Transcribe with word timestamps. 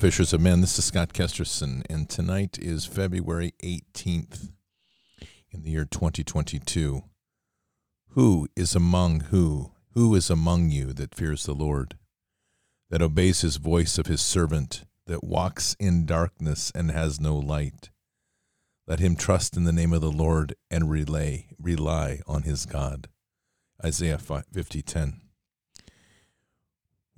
Fishers 0.00 0.32
of 0.32 0.40
Men. 0.40 0.62
This 0.62 0.78
is 0.78 0.86
Scott 0.86 1.12
Kesterson, 1.12 1.82
and 1.90 2.08
tonight 2.08 2.58
is 2.58 2.86
February 2.86 3.52
18th 3.62 4.50
in 5.50 5.62
the 5.62 5.72
year 5.72 5.84
2022. 5.84 7.02
Who 8.12 8.48
is 8.56 8.74
among 8.74 9.20
who? 9.24 9.72
Who 9.92 10.14
is 10.14 10.30
among 10.30 10.70
you 10.70 10.94
that 10.94 11.14
fears 11.14 11.44
the 11.44 11.52
Lord, 11.52 11.98
that 12.88 13.02
obeys 13.02 13.42
his 13.42 13.56
voice 13.56 13.98
of 13.98 14.06
his 14.06 14.22
servant, 14.22 14.86
that 15.06 15.22
walks 15.22 15.76
in 15.78 16.06
darkness 16.06 16.72
and 16.74 16.90
has 16.90 17.20
no 17.20 17.36
light? 17.36 17.90
Let 18.86 19.00
him 19.00 19.16
trust 19.16 19.54
in 19.54 19.64
the 19.64 19.70
name 19.70 19.92
of 19.92 20.00
the 20.00 20.10
Lord 20.10 20.54
and 20.70 20.88
relay, 20.88 21.48
rely 21.58 22.20
on 22.26 22.44
his 22.44 22.64
God. 22.64 23.10
Isaiah 23.84 24.16
50:10. 24.16 25.20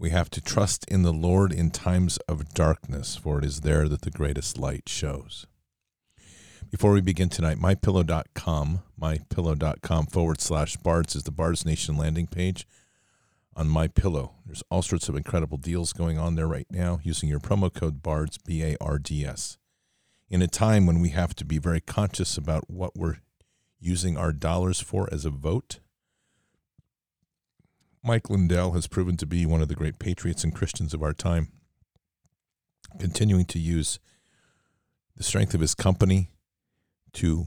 We 0.03 0.11
have 0.11 0.31
to 0.31 0.41
trust 0.41 0.85
in 0.89 1.05
the 1.05 1.13
Lord 1.13 1.53
in 1.53 1.71
times 1.71 2.17
of 2.27 2.55
darkness, 2.55 3.15
for 3.15 3.39
it 3.39 3.45
is 3.45 3.61
there 3.61 3.89
that 3.89 4.03
the 4.03 4.11
greatest 4.11 4.59
light 4.59 4.89
shows. 4.89 5.47
Before 6.73 6.91
we 6.91 7.01
begin 7.01 7.29
tonight, 7.29 7.59
mypillow.com, 7.59 8.83
mypillow.com 9.01 10.07
forward 10.07 10.41
slash 10.41 10.77
bards 10.77 11.15
is 11.15 11.23
the 11.23 11.31
Bards 11.31 11.65
Nation 11.65 11.97
landing 11.97 12.27
page 12.27 12.67
on 13.55 13.69
MyPillow. 13.69 14.33
There's 14.45 14.65
all 14.71 14.83
sorts 14.83 15.09
of 15.09 15.15
incredible 15.15 15.57
deals 15.57 15.93
going 15.93 16.19
on 16.19 16.35
there 16.35 16.49
right 16.49 16.67
now 16.69 16.99
using 17.05 17.29
your 17.29 17.39
promo 17.39 17.73
code 17.73 18.03
BARDS, 18.03 18.39
B 18.39 18.65
A 18.65 18.77
R 18.81 18.99
D 18.99 19.25
S. 19.25 19.57
In 20.29 20.43
a 20.43 20.49
time 20.49 20.85
when 20.85 20.99
we 20.99 21.11
have 21.11 21.37
to 21.37 21.45
be 21.45 21.59
very 21.59 21.81
conscious 21.81 22.37
about 22.37 22.69
what 22.69 22.97
we're 22.97 23.19
using 23.79 24.17
our 24.17 24.33
dollars 24.33 24.81
for 24.81 25.09
as 25.13 25.25
a 25.25 25.31
vote, 25.31 25.79
Mike 28.05 28.29
Lindell 28.29 28.73
has 28.73 28.89
proven 28.89 29.17
to 29.17 29.27
be 29.27 29.47
one 29.47 29.63
of 29.63 29.69
the 29.69 29.75
great 29.75 29.99
patriots 29.99 30.43
and 30.43 30.55
Christians 30.55 30.93
of 30.93 31.03
our 31.03 31.13
time, 31.13 31.49
continuing 32.99 33.45
to 33.47 33.59
use 33.59 34.01
the 35.17 35.23
strength 35.23 35.55
of 35.55 35.61
his 35.61 35.75
company 35.75 36.31
to 37.13 37.47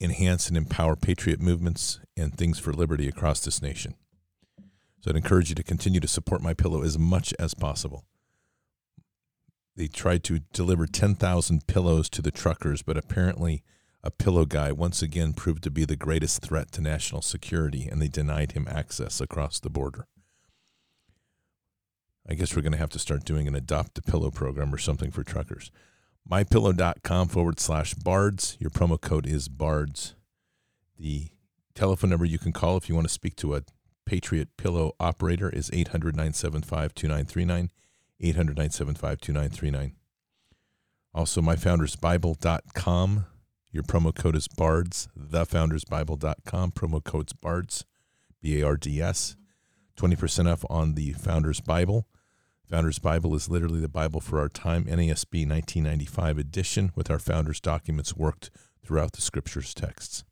enhance 0.00 0.48
and 0.48 0.56
empower 0.56 0.96
patriot 0.96 1.40
movements 1.40 2.00
and 2.16 2.36
things 2.36 2.58
for 2.58 2.72
liberty 2.72 3.06
across 3.06 3.40
this 3.40 3.62
nation. 3.62 3.94
So 5.00 5.10
I'd 5.10 5.16
encourage 5.16 5.50
you 5.50 5.54
to 5.54 5.62
continue 5.62 6.00
to 6.00 6.08
support 6.08 6.42
my 6.42 6.54
pillow 6.54 6.82
as 6.82 6.98
much 6.98 7.32
as 7.38 7.54
possible. 7.54 8.04
They 9.76 9.86
tried 9.86 10.24
to 10.24 10.40
deliver 10.52 10.86
10,000 10.86 11.66
pillows 11.66 12.08
to 12.10 12.22
the 12.22 12.30
truckers, 12.30 12.82
but 12.82 12.96
apparently 12.96 13.62
a 14.04 14.10
pillow 14.10 14.44
guy 14.44 14.70
once 14.70 15.00
again 15.00 15.32
proved 15.32 15.62
to 15.62 15.70
be 15.70 15.86
the 15.86 15.96
greatest 15.96 16.42
threat 16.42 16.70
to 16.72 16.82
national 16.82 17.22
security, 17.22 17.88
and 17.90 18.02
they 18.02 18.08
denied 18.08 18.52
him 18.52 18.68
access 18.70 19.18
across 19.18 19.58
the 19.58 19.70
border. 19.70 20.06
I 22.28 22.34
guess 22.34 22.54
we're 22.54 22.62
going 22.62 22.72
to 22.72 22.78
have 22.78 22.90
to 22.90 22.98
start 22.98 23.24
doing 23.24 23.48
an 23.48 23.54
adopt 23.54 23.96
a 23.96 24.02
pillow 24.02 24.30
program 24.30 24.74
or 24.74 24.78
something 24.78 25.10
for 25.10 25.24
truckers. 25.24 25.70
MyPillow.com 26.30 27.28
forward 27.28 27.58
slash 27.58 27.94
bards. 27.94 28.58
Your 28.60 28.70
promo 28.70 29.00
code 29.00 29.26
is 29.26 29.48
bards. 29.48 30.14
The 30.98 31.28
telephone 31.74 32.10
number 32.10 32.26
you 32.26 32.38
can 32.38 32.52
call 32.52 32.76
if 32.76 32.90
you 32.90 32.94
want 32.94 33.06
to 33.06 33.12
speak 33.12 33.36
to 33.36 33.54
a 33.54 33.62
Patriot 34.04 34.56
Pillow 34.58 34.94
operator 35.00 35.48
is 35.48 35.70
800 35.72 36.14
975 36.14 36.94
2939. 36.94 37.70
800 38.20 38.56
975 38.56 39.20
2939. 39.20 39.94
Also, 41.14 41.40
myfoundersbible.com 41.40 43.26
your 43.74 43.82
promo 43.82 44.14
code 44.14 44.36
is 44.36 44.46
BARDS, 44.46 45.08
thefoundersbible.com. 45.18 46.70
Promo 46.70 47.02
code's 47.02 47.32
BARDS, 47.32 47.84
B 48.40 48.60
A 48.60 48.66
R 48.66 48.76
D 48.76 49.02
S. 49.02 49.34
20% 49.96 50.50
off 50.50 50.64
on 50.70 50.94
the 50.94 51.12
Founders 51.14 51.60
Bible. 51.60 52.06
Founders 52.70 53.00
Bible 53.00 53.34
is 53.34 53.48
literally 53.48 53.80
the 53.80 53.88
Bible 53.88 54.20
for 54.20 54.38
our 54.38 54.48
time, 54.48 54.84
NASB 54.84 55.48
1995 55.48 56.38
edition, 56.38 56.92
with 56.94 57.10
our 57.10 57.18
founders' 57.18 57.60
documents 57.60 58.16
worked 58.16 58.50
throughout 58.84 59.12
the 59.12 59.20
scriptures 59.20 59.74
texts. 59.74 60.22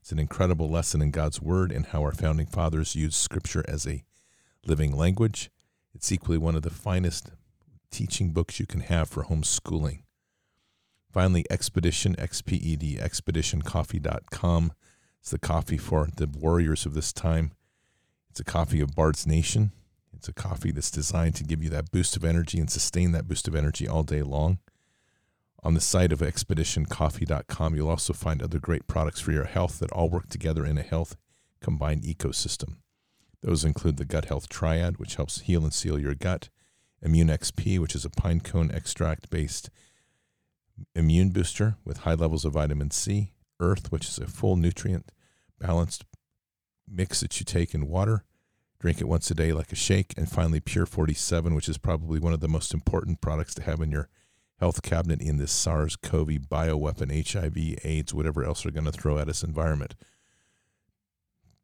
It's 0.00 0.12
an 0.12 0.20
incredible 0.20 0.70
lesson 0.70 1.02
in 1.02 1.10
God's 1.10 1.42
Word 1.42 1.72
and 1.72 1.86
how 1.86 2.02
our 2.02 2.12
founding 2.12 2.46
fathers 2.46 2.94
used 2.94 3.14
Scripture 3.14 3.64
as 3.66 3.88
a 3.88 4.04
living 4.64 4.96
language. 4.96 5.50
It's 5.94 6.12
equally 6.12 6.38
one 6.38 6.54
of 6.54 6.62
the 6.62 6.70
finest 6.70 7.32
teaching 7.90 8.30
books 8.30 8.60
you 8.60 8.66
can 8.66 8.80
have 8.82 9.08
for 9.08 9.24
homeschooling. 9.24 10.02
Finally, 11.18 11.44
Expedition, 11.50 12.14
X-P-E-D, 12.16 12.94
expeditioncoffee.com. 12.94 14.72
It's 15.18 15.30
the 15.32 15.38
coffee 15.40 15.76
for 15.76 16.06
the 16.16 16.28
warriors 16.28 16.86
of 16.86 16.94
this 16.94 17.12
time. 17.12 17.50
It's 18.30 18.38
a 18.38 18.44
coffee 18.44 18.80
of 18.80 18.94
Bard's 18.94 19.26
Nation. 19.26 19.72
It's 20.14 20.28
a 20.28 20.32
coffee 20.32 20.70
that's 20.70 20.92
designed 20.92 21.34
to 21.34 21.42
give 21.42 21.60
you 21.60 21.70
that 21.70 21.90
boost 21.90 22.16
of 22.16 22.24
energy 22.24 22.60
and 22.60 22.70
sustain 22.70 23.10
that 23.10 23.26
boost 23.26 23.48
of 23.48 23.56
energy 23.56 23.88
all 23.88 24.04
day 24.04 24.22
long. 24.22 24.58
On 25.64 25.74
the 25.74 25.80
site 25.80 26.12
of 26.12 26.20
expeditioncoffee.com, 26.20 27.74
you'll 27.74 27.90
also 27.90 28.12
find 28.12 28.40
other 28.40 28.60
great 28.60 28.86
products 28.86 29.20
for 29.20 29.32
your 29.32 29.46
health 29.46 29.80
that 29.80 29.90
all 29.90 30.08
work 30.08 30.28
together 30.28 30.64
in 30.64 30.78
a 30.78 30.82
health 30.82 31.16
combined 31.60 32.04
ecosystem. 32.04 32.76
Those 33.42 33.64
include 33.64 33.96
the 33.96 34.04
Gut 34.04 34.26
Health 34.26 34.48
Triad, 34.48 34.98
which 34.98 35.16
helps 35.16 35.40
heal 35.40 35.64
and 35.64 35.74
seal 35.74 35.98
your 35.98 36.14
gut, 36.14 36.48
Immune 37.02 37.26
XP, 37.26 37.80
which 37.80 37.96
is 37.96 38.04
a 38.04 38.10
pine 38.10 38.38
cone 38.38 38.70
extract 38.70 39.30
based 39.30 39.68
immune 40.94 41.30
booster 41.30 41.76
with 41.84 41.98
high 41.98 42.14
levels 42.14 42.44
of 42.44 42.54
vitamin 42.54 42.90
C, 42.90 43.32
earth, 43.60 43.90
which 43.90 44.08
is 44.08 44.18
a 44.18 44.26
full 44.26 44.56
nutrient 44.56 45.10
balanced 45.58 46.04
mix 46.90 47.20
that 47.20 47.38
you 47.38 47.44
take 47.44 47.74
in 47.74 47.88
water. 47.88 48.24
Drink 48.80 49.00
it 49.00 49.08
once 49.08 49.30
a 49.30 49.34
day 49.34 49.52
like 49.52 49.72
a 49.72 49.76
shake. 49.76 50.14
And 50.16 50.30
finally, 50.30 50.60
Pure 50.60 50.86
47, 50.86 51.54
which 51.54 51.68
is 51.68 51.78
probably 51.78 52.20
one 52.20 52.32
of 52.32 52.40
the 52.40 52.48
most 52.48 52.72
important 52.72 53.20
products 53.20 53.54
to 53.54 53.62
have 53.62 53.80
in 53.80 53.90
your 53.90 54.08
health 54.60 54.82
cabinet 54.82 55.20
in 55.20 55.38
this 55.38 55.52
SARS 55.52 55.96
CoV 55.96 56.28
bioweapon, 56.48 57.10
HIV, 57.10 57.78
AIDS, 57.84 58.14
whatever 58.14 58.44
else 58.44 58.62
they're 58.62 58.72
going 58.72 58.84
to 58.84 58.92
throw 58.92 59.18
at 59.18 59.28
us 59.28 59.42
environment. 59.42 59.94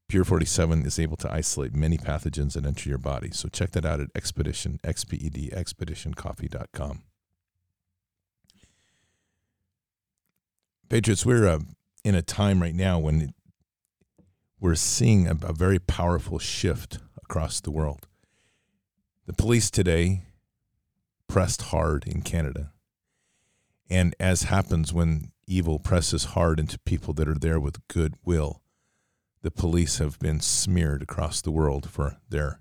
Pure 0.09 0.25
47 0.25 0.85
is 0.85 0.99
able 0.99 1.17
to 1.17 1.33
isolate 1.33 1.75
many 1.75 1.97
pathogens 1.97 2.53
that 2.53 2.67
enter 2.67 2.89
your 2.89 2.99
body. 2.99 3.31
So 3.33 3.49
check 3.49 3.71
that 3.73 3.87
out 3.87 4.01
at 4.01 4.11
Expedition, 4.15 4.79
XPED, 4.85 5.53
expeditioncoffee.com. 5.55 7.03
Patriots, 10.95 11.27
we're 11.27 11.49
uh, 11.49 11.59
in 12.05 12.15
a 12.15 12.23
time 12.23 12.63
right 12.63 12.73
now 12.73 13.01
when 13.01 13.35
we're 14.61 14.77
seeing 14.77 15.27
a, 15.27 15.33
a 15.43 15.53
very 15.53 15.81
powerful 15.81 16.39
shift 16.39 16.99
across 17.21 17.61
the 17.61 17.73
world. 17.73 18.07
The 19.27 19.33
police 19.33 19.73
today 19.73 20.23
pressed 21.27 21.63
hard 21.63 22.05
in 22.07 22.23
Canada. 22.23 22.71
And 23.91 24.15
as 24.21 24.45
happens 24.45 24.93
when 24.93 25.33
evil 25.49 25.81
presses 25.81 26.27
hard 26.27 26.61
into 26.61 26.79
people 26.79 27.13
that 27.15 27.27
are 27.27 27.41
there 27.41 27.59
with 27.59 27.89
goodwill, 27.89 28.63
the 29.43 29.51
police 29.51 29.99
have 29.99 30.21
been 30.21 30.39
smeared 30.39 31.03
across 31.03 31.41
the 31.41 31.51
world 31.51 31.91
for 31.91 32.19
their 32.29 32.61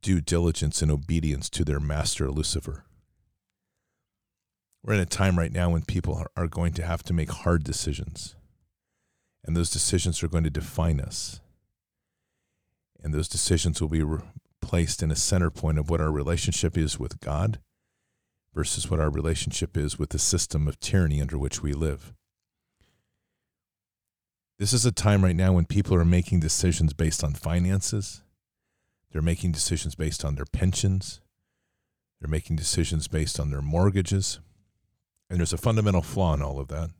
due 0.00 0.22
diligence 0.22 0.80
and 0.80 0.90
obedience 0.90 1.50
to 1.50 1.66
their 1.66 1.80
master, 1.80 2.30
Lucifer. 2.30 2.86
We're 4.84 4.92
in 4.92 5.00
a 5.00 5.06
time 5.06 5.38
right 5.38 5.50
now 5.50 5.70
when 5.70 5.82
people 5.82 6.26
are, 6.36 6.46
going 6.46 6.74
to 6.74 6.84
have 6.84 7.02
to 7.04 7.14
make 7.14 7.30
hard 7.30 7.64
decisions. 7.64 8.36
And 9.42 9.56
those 9.56 9.70
decisions 9.70 10.22
are 10.22 10.28
going 10.28 10.44
to 10.44 10.50
define 10.50 11.00
us. 11.00 11.40
And 13.02 13.14
those 13.14 13.28
decisions 13.28 13.80
will 13.80 13.88
be 13.88 14.02
re- 14.02 14.20
placed 14.60 15.02
in 15.02 15.10
a 15.10 15.16
center 15.16 15.50
point 15.50 15.78
of 15.78 15.88
what 15.88 16.02
our 16.02 16.12
relationship 16.12 16.76
is 16.76 16.98
with 16.98 17.18
God 17.20 17.60
versus 18.54 18.90
what 18.90 19.00
our 19.00 19.08
relationship 19.08 19.74
is 19.74 19.98
with 19.98 20.10
the 20.10 20.18
system 20.18 20.68
of 20.68 20.78
tyranny 20.80 21.18
under 21.18 21.38
which 21.38 21.62
we 21.62 21.72
live. 21.72 22.12
This 24.58 24.74
is 24.74 24.84
a 24.84 24.92
time 24.92 25.24
right 25.24 25.34
now 25.34 25.54
when 25.54 25.64
people 25.64 25.96
are 25.96 26.04
making 26.04 26.40
decisions 26.40 26.92
based 26.92 27.24
on 27.24 27.32
finances. 27.32 28.22
They're 29.10 29.22
making 29.22 29.52
decisions 29.52 29.94
based 29.94 30.26
on 30.26 30.34
their 30.34 30.44
pensions. 30.44 31.22
They're 32.20 32.30
making 32.30 32.56
decisions 32.56 33.08
based 33.08 33.40
on 33.40 33.50
their 33.50 33.62
mortgages. 33.62 34.40
And 35.28 35.38
there's 35.38 35.52
a 35.52 35.58
fundamental 35.58 36.02
flaw 36.02 36.34
in 36.34 36.42
all 36.42 36.60
of 36.60 36.68
that. 36.68 36.90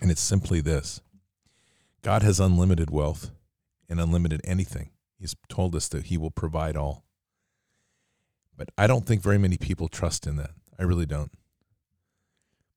And 0.00 0.10
it's 0.10 0.20
simply 0.20 0.60
this 0.60 1.00
God 2.02 2.22
has 2.22 2.40
unlimited 2.40 2.90
wealth 2.90 3.30
and 3.88 4.00
unlimited 4.00 4.40
anything. 4.44 4.90
He's 5.18 5.36
told 5.48 5.74
us 5.74 5.88
that 5.88 6.06
He 6.06 6.16
will 6.16 6.30
provide 6.30 6.76
all. 6.76 7.04
But 8.56 8.70
I 8.78 8.86
don't 8.86 9.06
think 9.06 9.22
very 9.22 9.38
many 9.38 9.56
people 9.56 9.88
trust 9.88 10.26
in 10.26 10.36
that. 10.36 10.50
I 10.78 10.82
really 10.82 11.06
don't. 11.06 11.32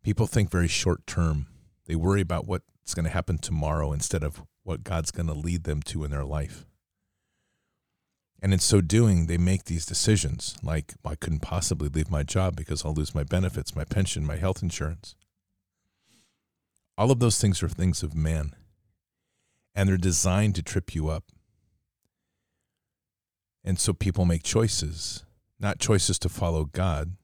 People 0.04 0.28
think 0.28 0.50
very 0.50 0.68
short 0.68 1.08
term. 1.08 1.48
They 1.86 1.96
worry 1.96 2.22
about 2.22 2.48
what's 2.48 2.94
going 2.94 3.06
to 3.06 3.12
happen 3.12 3.38
tomorrow 3.38 3.94
instead 3.94 4.24
of 4.24 4.44
what 4.64 4.84
God's 4.84 5.12
going 5.12 5.28
to 5.28 5.34
lead 5.34 5.64
them 5.64 5.82
to 5.84 6.04
in 6.04 6.12
their 6.12 6.26
life. 6.26 6.66
And 8.44 8.52
in 8.52 8.60
so 8.60 8.82
doing, 8.82 9.28
they 9.28 9.38
make 9.38 9.64
these 9.64 9.86
decisions 9.86 10.58
like, 10.62 10.96
I 11.06 11.16
couldn't 11.16 11.40
possibly 11.40 11.88
leave 11.88 12.12
my 12.12 12.24
job 12.24 12.58
because 12.58 12.84
I'll 12.84 12.94
lose 12.94 13.16
my 13.16 13.24
benefits, 13.24 13.74
my 13.76 13.86
pension, 13.86 14.26
my 14.26 14.36
health 14.36 14.62
insurance. 14.62 15.16
All 16.98 17.10
of 17.10 17.20
those 17.20 17.40
things 17.40 17.64
are 17.64 17.70
things 17.70 18.04
of 18.04 18.14
man, 18.14 18.54
and 19.74 19.88
they're 19.88 19.98
designed 19.98 20.56
to 20.56 20.62
trip 20.62 20.94
you 20.94 21.08
up. 21.08 21.24
And 23.64 23.80
so 23.80 23.94
people 23.94 24.26
make 24.26 24.44
choices 24.44 25.24
not 25.58 25.80
choices 25.80 26.20
to 26.20 26.28
follow 26.28 26.66
God, 26.66 27.16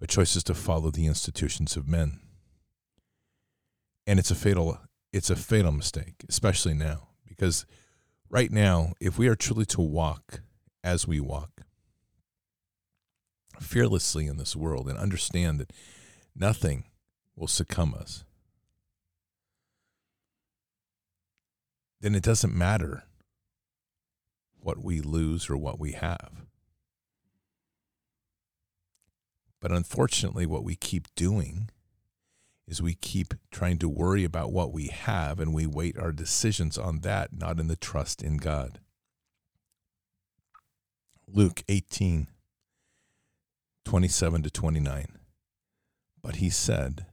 but 0.00 0.08
choices 0.08 0.42
to 0.44 0.54
follow 0.54 0.90
the 0.90 1.06
institutions 1.06 1.76
of 1.76 1.86
men. 1.86 2.20
And 4.06 4.18
it's 4.18 4.30
a 4.30 4.34
fatal 4.34 4.78
it's 5.12 5.28
a 5.28 5.36
fatal 5.36 5.72
mistake, 5.72 6.24
especially 6.28 6.72
now, 6.72 7.08
because 7.26 7.66
right 8.28 8.50
now, 8.50 8.92
if 9.00 9.18
we 9.18 9.28
are 9.28 9.36
truly 9.36 9.66
to 9.66 9.80
walk 9.80 10.40
as 10.82 11.06
we 11.06 11.20
walk 11.20 11.62
fearlessly 13.60 14.26
in 14.26 14.36
this 14.36 14.54
world 14.54 14.88
and 14.88 14.98
understand 14.98 15.58
that 15.60 15.72
nothing 16.34 16.84
will 17.34 17.48
succumb 17.48 17.94
us, 17.94 18.24
then 22.00 22.14
it 22.14 22.22
doesn't 22.22 22.54
matter 22.54 23.04
what 24.60 24.82
we 24.82 25.00
lose 25.00 25.48
or 25.48 25.56
what 25.56 25.78
we 25.78 25.92
have. 25.92 26.46
But 29.60 29.72
unfortunately, 29.72 30.46
what 30.46 30.64
we 30.64 30.76
keep 30.76 31.08
doing 31.14 31.70
is 32.68 32.82
we 32.82 32.94
keep 32.94 33.34
trying 33.50 33.78
to 33.78 33.88
worry 33.88 34.24
about 34.24 34.52
what 34.52 34.72
we 34.72 34.88
have 34.88 35.38
and 35.38 35.54
we 35.54 35.66
weight 35.66 35.96
our 35.98 36.12
decisions 36.12 36.76
on 36.76 37.00
that, 37.00 37.30
not 37.32 37.60
in 37.60 37.68
the 37.68 37.76
trust 37.76 38.22
in 38.22 38.38
God. 38.38 38.80
Luke 41.28 41.62
18, 41.68 42.28
27 43.84 44.42
to 44.42 44.50
29. 44.50 45.06
But 46.22 46.36
he 46.36 46.50
said, 46.50 47.06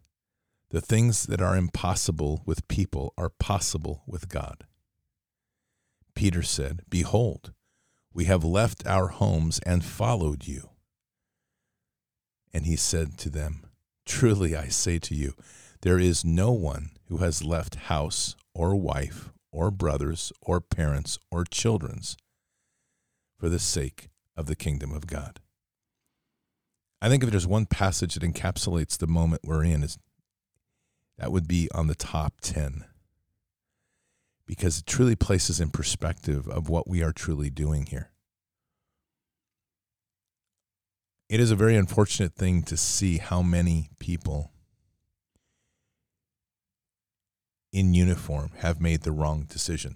The 0.70 0.82
things 0.82 1.28
that 1.28 1.42
are 1.42 1.56
impossible 1.56 2.42
with 2.46 2.68
people 2.68 3.14
are 3.18 3.30
possible 3.30 4.04
with 4.08 4.30
God. 4.30 4.66
Peter 6.16 6.42
said, 6.42 6.82
Behold, 6.90 7.54
we 8.14 8.26
have 8.26 8.44
left 8.44 8.86
our 8.88 9.08
homes 9.08 9.60
and 9.66 9.84
followed 9.84 10.48
you. 10.48 10.70
And 12.54 12.66
he 12.66 12.76
said 12.76 13.18
to 13.20 13.30
them, 13.30 13.66
Truly 14.06 14.56
I 14.56 14.68
say 14.68 15.00
to 15.00 15.16
you, 15.16 15.34
there 15.82 16.00
is 16.00 16.24
no 16.24 16.52
one 16.52 16.92
who 17.08 17.18
has 17.18 17.44
left 17.44 17.76
house 17.76 18.36
or 18.54 18.76
wife 18.76 19.32
or 19.52 19.72
brothers 19.72 20.32
or 20.42 20.60
parents 20.62 21.20
or 21.32 21.44
children's 21.46 22.18
for 23.38 23.50
the 23.50 23.60
sake 23.60 24.10
of 24.36 24.48
the 24.48 24.56
kingdom 24.56 24.94
of 24.94 25.08
God. 25.08 25.40
I 27.02 27.10
think 27.10 27.24
if 27.24 27.32
there's 27.32 27.46
one 27.46 27.66
passage 27.66 28.14
that 28.14 28.24
encapsulates 28.24 28.98
the 28.98 29.08
moment 29.08 29.42
we're 29.44 29.66
in, 29.66 29.84
is 29.84 29.98
that 31.18 31.32
would 31.32 31.48
be 31.48 31.70
on 31.76 31.88
the 31.88 31.96
top 31.96 32.40
10 32.42 32.86
because 34.46 34.80
it 34.80 34.86
truly 34.86 35.16
places 35.16 35.60
in 35.60 35.70
perspective 35.70 36.48
of 36.48 36.70
what 36.70 36.88
we 36.88 37.04
are 37.04 37.12
truly 37.12 37.50
doing 37.50 37.86
here. 37.88 38.13
It 41.34 41.40
is 41.40 41.50
a 41.50 41.56
very 41.56 41.76
unfortunate 41.76 42.36
thing 42.36 42.62
to 42.62 42.78
see 42.78 43.18
how 43.18 43.42
many 43.42 43.90
people 43.98 44.52
in 47.72 47.96
uniform 47.96 48.52
have 48.58 48.80
made 48.80 49.02
the 49.02 49.12
wrong 49.12 49.48
decision. 49.50 49.96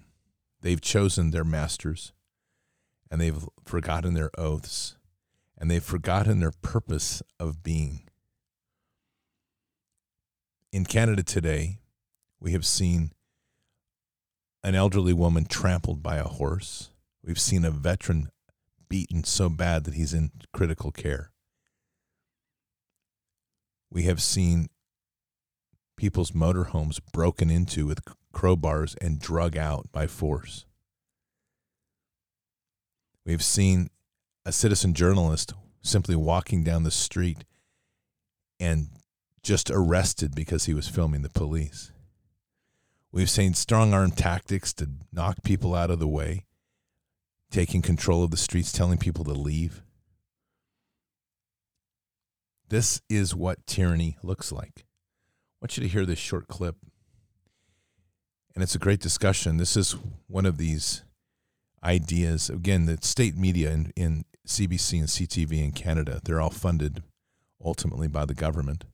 They've 0.61 0.81
chosen 0.81 1.29
their 1.29 1.43
masters 1.43 2.11
and 3.11 3.21
they've 3.21 3.47
forgotten 3.63 4.15
their 4.15 4.31
oaths 4.35 4.95
and 5.55 5.69
they've 5.69 5.83
forgotten 5.83 6.39
their 6.39 6.53
purpose 6.63 7.21
of 7.39 7.61
being. 7.61 8.09
In 10.71 10.85
Canada 10.85 11.21
today, 11.21 11.81
we 12.39 12.53
have 12.53 12.65
seen 12.65 13.11
an 14.63 14.73
elderly 14.73 15.13
woman 15.13 15.45
trampled 15.45 16.01
by 16.01 16.15
a 16.15 16.23
horse. 16.23 16.89
We've 17.23 17.39
seen 17.39 17.63
a 17.63 17.69
veteran 17.69 18.31
beaten 18.89 19.23
so 19.23 19.49
bad 19.49 19.83
that 19.83 19.93
he's 19.93 20.13
in 20.13 20.31
critical 20.53 20.91
care. 20.91 21.31
We 23.91 24.03
have 24.03 24.21
seen 24.21 24.69
people's 25.97 26.31
motorhomes 26.31 26.99
broken 27.11 27.49
into 27.49 27.87
with 27.87 28.01
crowbars 28.33 28.95
and 29.01 29.19
drug 29.19 29.57
out 29.57 29.87
by 29.91 30.07
force. 30.07 30.65
We've 33.25 33.43
seen 33.43 33.89
a 34.45 34.51
citizen 34.51 34.93
journalist 34.93 35.53
simply 35.81 36.15
walking 36.15 36.63
down 36.63 36.83
the 36.83 36.91
street 36.91 37.43
and 38.59 38.87
just 39.43 39.69
arrested 39.69 40.35
because 40.35 40.65
he 40.65 40.73
was 40.73 40.87
filming 40.87 41.21
the 41.21 41.29
police. 41.29 41.91
We've 43.11 43.29
seen 43.29 43.53
strong 43.53 43.93
arm 43.93 44.11
tactics 44.11 44.73
to 44.75 44.89
knock 45.11 45.43
people 45.43 45.73
out 45.73 45.89
of 45.89 45.99
the 45.99 46.07
way 46.07 46.46
taking 47.51 47.81
control 47.81 48.23
of 48.23 48.31
the 48.31 48.37
streets, 48.37 48.71
telling 48.71 48.97
people 48.97 49.23
to 49.25 49.33
leave. 49.33 49.81
This 52.69 53.01
is 53.09 53.33
what 53.33 53.65
tyranny 53.65 54.17
looks 54.21 54.51
like. 54.51 54.85
I 54.85 55.57
want 55.61 55.77
you 55.77 55.83
to 55.83 55.89
hear 55.89 56.05
this 56.05 56.19
short 56.19 56.47
clip. 56.47 56.75
And 58.53 58.63
it's 58.63 58.75
a 58.75 58.79
great 58.79 58.99
discussion. 58.99 59.57
This 59.57 59.77
is 59.77 59.95
one 60.27 60.45
of 60.45 60.57
these 60.57 61.03
ideas. 61.83 62.49
Again, 62.49 62.85
the 62.85 62.97
state 63.01 63.37
media 63.37 63.71
in, 63.71 63.93
in 63.95 64.25
CBC 64.47 64.99
and 64.99 65.07
CTV 65.07 65.63
in 65.63 65.71
Canada, 65.71 66.19
they're 66.23 66.41
all 66.41 66.49
funded 66.49 67.03
ultimately 67.63 68.07
by 68.07 68.25
the 68.25 68.33
government. 68.33 68.85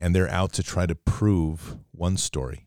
And 0.00 0.14
they're 0.14 0.30
out 0.30 0.52
to 0.54 0.62
try 0.62 0.86
to 0.86 0.94
prove 0.94 1.76
one 1.92 2.16
story. 2.16 2.66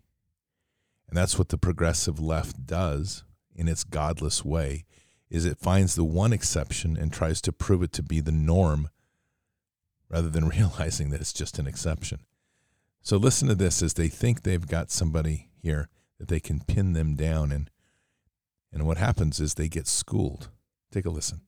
And 1.10 1.18
that's 1.18 1.38
what 1.38 1.50
the 1.50 1.58
progressive 1.58 2.20
left 2.20 2.66
does 2.66 3.24
in 3.58 3.68
its 3.68 3.84
godless 3.84 4.46
way 4.46 4.86
is 5.30 5.44
it 5.44 5.58
finds 5.58 5.96
the 5.96 6.04
one 6.06 6.32
exception 6.32 6.96
and 6.96 7.12
tries 7.12 7.42
to 7.42 7.52
prove 7.52 7.84
it 7.84 7.92
to 7.92 8.04
be 8.04 8.22
the 8.22 8.32
norm 8.32 8.90
rather 10.10 10.30
than 10.30 10.48
realizing 10.58 11.10
that 11.10 11.20
it's 11.20 11.34
just 11.34 11.60
an 11.60 11.68
exception. 11.68 12.20
So 13.02 13.18
listen 13.18 13.48
to 13.48 13.56
this 13.56 13.82
as 13.82 13.96
they 13.96 14.08
think 14.08 14.44
they've 14.44 14.68
got 14.68 14.92
somebody 14.92 15.50
here 15.62 15.90
that 16.20 16.28
they 16.30 16.40
can 16.40 16.62
pin 16.62 16.94
them 16.94 17.16
down 17.16 17.52
and 17.52 17.70
and 18.74 18.86
what 18.86 18.98
happens 18.98 19.40
is 19.40 19.54
they 19.54 19.70
get 19.70 19.88
schooled. 19.88 20.50
Take 20.92 21.06
a 21.06 21.10
listen 21.10 21.47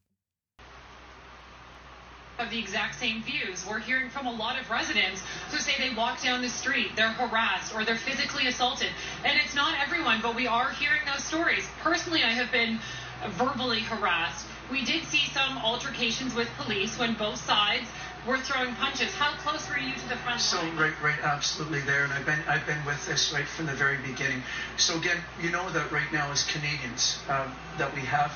have 2.49 2.55
the 2.55 2.59
exact 2.59 2.99
same 2.99 3.21
views. 3.21 3.63
We're 3.67 3.79
hearing 3.79 4.09
from 4.09 4.25
a 4.25 4.31
lot 4.31 4.59
of 4.59 4.69
residents 4.69 5.21
who 5.51 5.57
say 5.57 5.73
they 5.77 5.93
walk 5.95 6.23
down 6.23 6.41
the 6.41 6.49
street, 6.49 6.95
they're 6.95 7.11
harassed, 7.11 7.75
or 7.75 7.85
they're 7.85 7.95
physically 7.95 8.47
assaulted. 8.47 8.89
And 9.23 9.39
it's 9.43 9.53
not 9.53 9.75
everyone, 9.79 10.19
but 10.21 10.35
we 10.35 10.47
are 10.47 10.71
hearing 10.71 11.01
those 11.05 11.23
stories. 11.23 11.67
Personally, 11.81 12.23
I 12.23 12.31
have 12.31 12.51
been 12.51 12.79
verbally 13.37 13.81
harassed. 13.81 14.47
We 14.71 14.83
did 14.83 15.03
see 15.05 15.29
some 15.33 15.57
altercations 15.59 16.33
with 16.33 16.47
police 16.57 16.97
when 16.97 17.13
both 17.13 17.37
sides 17.37 17.87
were 18.27 18.37
throwing 18.37 18.73
punches. 18.75 19.13
How 19.13 19.33
close 19.37 19.69
were 19.69 19.77
you 19.77 19.93
to 19.93 20.09
the 20.09 20.17
front 20.17 20.41
so, 20.41 20.57
line? 20.57 20.75
right, 20.75 21.01
right, 21.03 21.19
absolutely 21.21 21.81
there, 21.81 22.03
and 22.03 22.13
I've 22.13 22.25
been, 22.25 22.39
I've 22.47 22.65
been 22.65 22.83
with 22.85 23.05
this 23.05 23.31
right 23.33 23.47
from 23.47 23.67
the 23.67 23.73
very 23.73 23.97
beginning. 23.97 24.41
So 24.77 24.97
again, 24.97 25.17
you 25.41 25.51
know 25.51 25.69
that 25.71 25.91
right 25.91 26.11
now 26.11 26.31
as 26.31 26.43
Canadians, 26.45 27.19
uh, 27.29 27.47
that 27.77 27.93
we 27.93 28.01
have, 28.01 28.31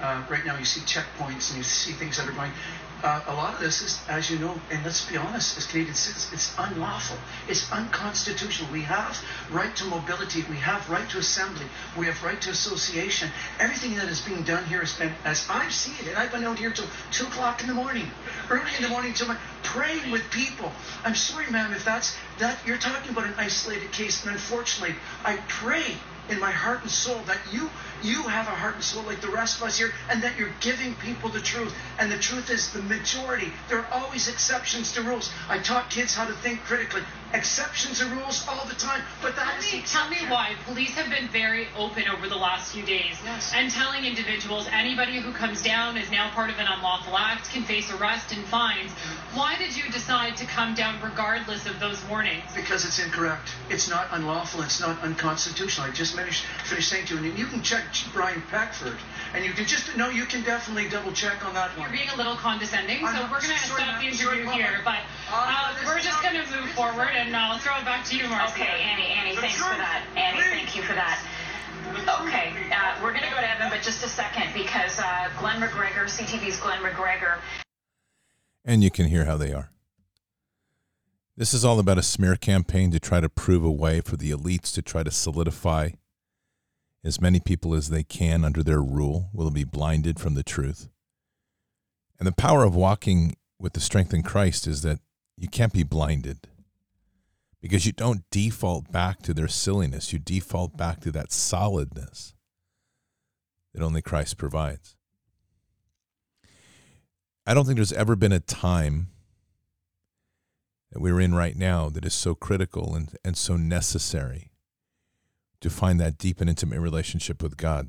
uh, 0.00 0.22
right 0.30 0.44
now 0.44 0.56
you 0.58 0.64
see 0.64 0.80
checkpoints 0.82 1.50
and 1.50 1.58
you 1.58 1.64
see 1.64 1.92
things 1.92 2.16
that 2.18 2.28
are 2.28 2.32
going 2.32 2.52
uh, 3.02 3.20
a 3.28 3.34
lot 3.34 3.54
of 3.54 3.60
this 3.60 3.82
is, 3.82 4.00
as 4.08 4.30
you 4.30 4.38
know, 4.38 4.54
and 4.70 4.84
let's 4.84 5.08
be 5.08 5.16
honest, 5.16 5.56
as 5.56 5.66
Canadian 5.66 5.94
citizens, 5.94 6.32
it's 6.32 6.54
unlawful. 6.58 7.16
It's 7.48 7.70
unconstitutional. 7.70 8.70
We 8.72 8.82
have 8.82 9.18
right 9.50 9.74
to 9.76 9.84
mobility. 9.84 10.44
We 10.50 10.56
have 10.56 10.88
right 10.90 11.08
to 11.10 11.18
assembly. 11.18 11.66
We 11.96 12.06
have 12.06 12.22
right 12.24 12.40
to 12.42 12.50
association. 12.50 13.30
Everything 13.60 13.94
that 13.96 14.08
is 14.08 14.20
being 14.20 14.42
done 14.42 14.64
here 14.64 14.80
has 14.80 14.94
been, 14.98 15.12
as 15.24 15.46
I've 15.48 15.72
seen 15.72 15.94
it, 16.08 16.18
I've 16.18 16.32
been 16.32 16.44
out 16.44 16.58
here 16.58 16.70
till 16.70 16.86
2 17.12 17.26
o'clock 17.26 17.60
in 17.60 17.68
the 17.68 17.74
morning, 17.74 18.10
early 18.50 18.70
in 18.76 18.82
the 18.82 18.88
morning, 18.88 19.14
till 19.14 19.28
my, 19.28 19.36
praying 19.62 20.10
with 20.10 20.30
people. 20.30 20.72
I'm 21.04 21.14
sorry, 21.14 21.50
ma'am, 21.50 21.72
if 21.72 21.84
that's, 21.84 22.16
that 22.38 22.58
you're 22.66 22.78
talking 22.78 23.10
about 23.10 23.26
an 23.26 23.34
isolated 23.36 23.92
case, 23.92 24.24
and 24.24 24.32
unfortunately, 24.32 24.96
I 25.24 25.36
pray 25.48 25.96
in 26.28 26.38
my 26.38 26.50
heart 26.50 26.82
and 26.82 26.90
soul 26.90 27.20
that 27.26 27.38
you 27.50 27.70
you 28.02 28.22
have 28.24 28.46
a 28.46 28.50
heart 28.50 28.74
and 28.74 28.84
soul 28.84 29.02
like 29.04 29.20
the 29.20 29.30
rest 29.30 29.56
of 29.56 29.66
us 29.66 29.78
here 29.78 29.92
and 30.10 30.22
that 30.22 30.38
you're 30.38 30.52
giving 30.60 30.94
people 30.96 31.30
the 31.30 31.40
truth. 31.40 31.74
And 31.98 32.12
the 32.12 32.18
truth 32.18 32.50
is 32.50 32.72
the 32.72 32.82
majority 32.82 33.52
there 33.68 33.78
are 33.78 33.88
always 33.92 34.28
exceptions 34.28 34.92
to 34.92 35.02
rules. 35.02 35.32
I 35.48 35.58
taught 35.58 35.90
kids 35.90 36.14
how 36.14 36.26
to 36.26 36.34
think 36.34 36.62
critically 36.64 37.02
exceptions 37.34 38.00
are 38.00 38.08
rules 38.14 38.46
all 38.48 38.64
the 38.66 38.74
time 38.74 39.02
but 39.22 39.36
that 39.36 39.60
tell 39.60 39.78
me, 39.78 39.84
tell 39.86 40.08
me 40.10 40.16
why 40.30 40.54
police 40.66 40.94
have 40.94 41.10
been 41.10 41.28
very 41.28 41.68
open 41.76 42.04
over 42.08 42.28
the 42.28 42.36
last 42.36 42.72
few 42.72 42.84
days 42.84 43.18
yes. 43.24 43.52
and 43.54 43.70
telling 43.70 44.04
individuals 44.04 44.66
anybody 44.72 45.18
who 45.20 45.32
comes 45.32 45.62
down 45.62 45.96
is 45.96 46.10
now 46.10 46.30
part 46.30 46.50
of 46.50 46.58
an 46.58 46.66
unlawful 46.66 47.16
act 47.16 47.50
can 47.50 47.62
face 47.64 47.90
arrest 47.92 48.32
and 48.32 48.44
fines. 48.46 48.90
Why 49.34 49.56
did 49.56 49.76
you 49.76 49.90
decide 49.90 50.36
to 50.38 50.46
come 50.46 50.74
down 50.74 51.00
regardless 51.02 51.66
of 51.66 51.78
those 51.80 52.02
warnings? 52.08 52.44
Because 52.54 52.84
it's 52.84 52.98
incorrect. 52.98 53.50
It's 53.68 53.88
not 53.88 54.08
unlawful. 54.12 54.62
It's 54.62 54.80
not 54.80 55.00
unconstitutional. 55.02 55.86
I 55.86 55.90
just 55.90 56.16
finished, 56.16 56.44
finished 56.64 56.88
saying 56.88 57.06
to 57.06 57.16
you 57.16 57.30
and 57.30 57.38
you 57.38 57.46
can 57.46 57.62
check 57.62 57.84
Brian 58.12 58.42
Peckford, 58.50 58.98
and 59.34 59.44
you 59.44 59.52
can 59.52 59.66
just 59.66 59.96
no 59.96 60.08
you 60.08 60.24
can 60.24 60.42
definitely 60.42 60.88
double 60.88 61.12
check 61.12 61.44
on 61.44 61.54
that 61.54 61.70
one. 61.76 61.88
you're 61.88 61.96
being 61.96 62.08
a 62.10 62.16
little 62.16 62.36
condescending 62.36 62.98
so 62.98 63.22
we're 63.30 63.40
going 63.40 63.54
to 63.54 63.58
stop 63.58 64.00
the 64.00 64.06
interview 64.06 64.44
sorry, 64.44 64.56
here 64.56 64.80
but 64.84 65.00
uh, 65.30 65.74
uh, 65.74 65.74
we're 65.86 66.00
just 66.00 66.22
going 66.22 66.34
to 66.34 66.44
move 66.50 66.70
forward 66.70 67.08
and 67.18 67.36
I'll 67.36 67.58
throw 67.58 67.76
it 67.78 67.84
back 67.84 68.04
to 68.06 68.16
you, 68.16 68.28
Marcia. 68.28 68.54
Okay, 68.54 68.80
Annie, 68.80 69.08
Annie, 69.08 69.36
thanks 69.36 69.56
for 69.56 69.74
that. 69.74 70.06
Annie, 70.16 70.40
thank 70.40 70.76
you 70.76 70.82
for 70.82 70.94
that. 70.94 71.20
Okay, 72.22 72.52
uh, 72.72 73.02
we're 73.02 73.10
going 73.10 73.24
to 73.24 73.30
go 73.30 73.36
to 73.36 73.50
Evan, 73.50 73.70
but 73.70 73.82
just 73.82 74.04
a 74.04 74.08
second 74.08 74.52
because 74.54 74.98
uh, 75.00 75.28
Glen 75.38 75.60
McGregor, 75.60 76.04
CTV's 76.04 76.58
Glen 76.60 76.80
McGregor. 76.80 77.38
And 78.64 78.84
you 78.84 78.90
can 78.90 79.06
hear 79.06 79.24
how 79.24 79.36
they 79.36 79.52
are. 79.52 79.70
This 81.36 81.54
is 81.54 81.64
all 81.64 81.78
about 81.78 81.98
a 81.98 82.02
smear 82.02 82.36
campaign 82.36 82.90
to 82.92 83.00
try 83.00 83.20
to 83.20 83.28
prove 83.28 83.64
a 83.64 83.70
way 83.70 84.00
for 84.00 84.16
the 84.16 84.30
elites 84.30 84.72
to 84.74 84.82
try 84.82 85.02
to 85.02 85.10
solidify 85.10 85.90
as 87.04 87.20
many 87.20 87.40
people 87.40 87.74
as 87.74 87.90
they 87.90 88.02
can 88.02 88.44
under 88.44 88.62
their 88.62 88.82
rule 88.82 89.30
will 89.32 89.50
be 89.50 89.64
blinded 89.64 90.18
from 90.18 90.34
the 90.34 90.42
truth. 90.42 90.88
And 92.18 92.26
the 92.26 92.32
power 92.32 92.64
of 92.64 92.74
walking 92.74 93.36
with 93.58 93.72
the 93.72 93.80
strength 93.80 94.12
in 94.12 94.22
Christ 94.22 94.66
is 94.66 94.82
that 94.82 94.98
you 95.36 95.48
can't 95.48 95.72
be 95.72 95.84
blinded 95.84 96.47
because 97.60 97.86
you 97.86 97.92
don't 97.92 98.22
default 98.30 98.90
back 98.92 99.22
to 99.22 99.34
their 99.34 99.48
silliness. 99.48 100.12
You 100.12 100.18
default 100.18 100.76
back 100.76 101.00
to 101.00 101.12
that 101.12 101.32
solidness 101.32 102.34
that 103.74 103.82
only 103.82 104.02
Christ 104.02 104.36
provides. 104.36 104.96
I 107.46 107.54
don't 107.54 107.64
think 107.64 107.76
there's 107.76 107.92
ever 107.92 108.14
been 108.14 108.32
a 108.32 108.40
time 108.40 109.08
that 110.92 111.00
we're 111.00 111.20
in 111.20 111.34
right 111.34 111.56
now 111.56 111.88
that 111.88 112.04
is 112.04 112.14
so 112.14 112.34
critical 112.34 112.94
and, 112.94 113.10
and 113.24 113.36
so 113.36 113.56
necessary 113.56 114.52
to 115.60 115.70
find 115.70 115.98
that 115.98 116.18
deep 116.18 116.40
and 116.40 116.48
intimate 116.48 116.80
relationship 116.80 117.42
with 117.42 117.56
God. 117.56 117.88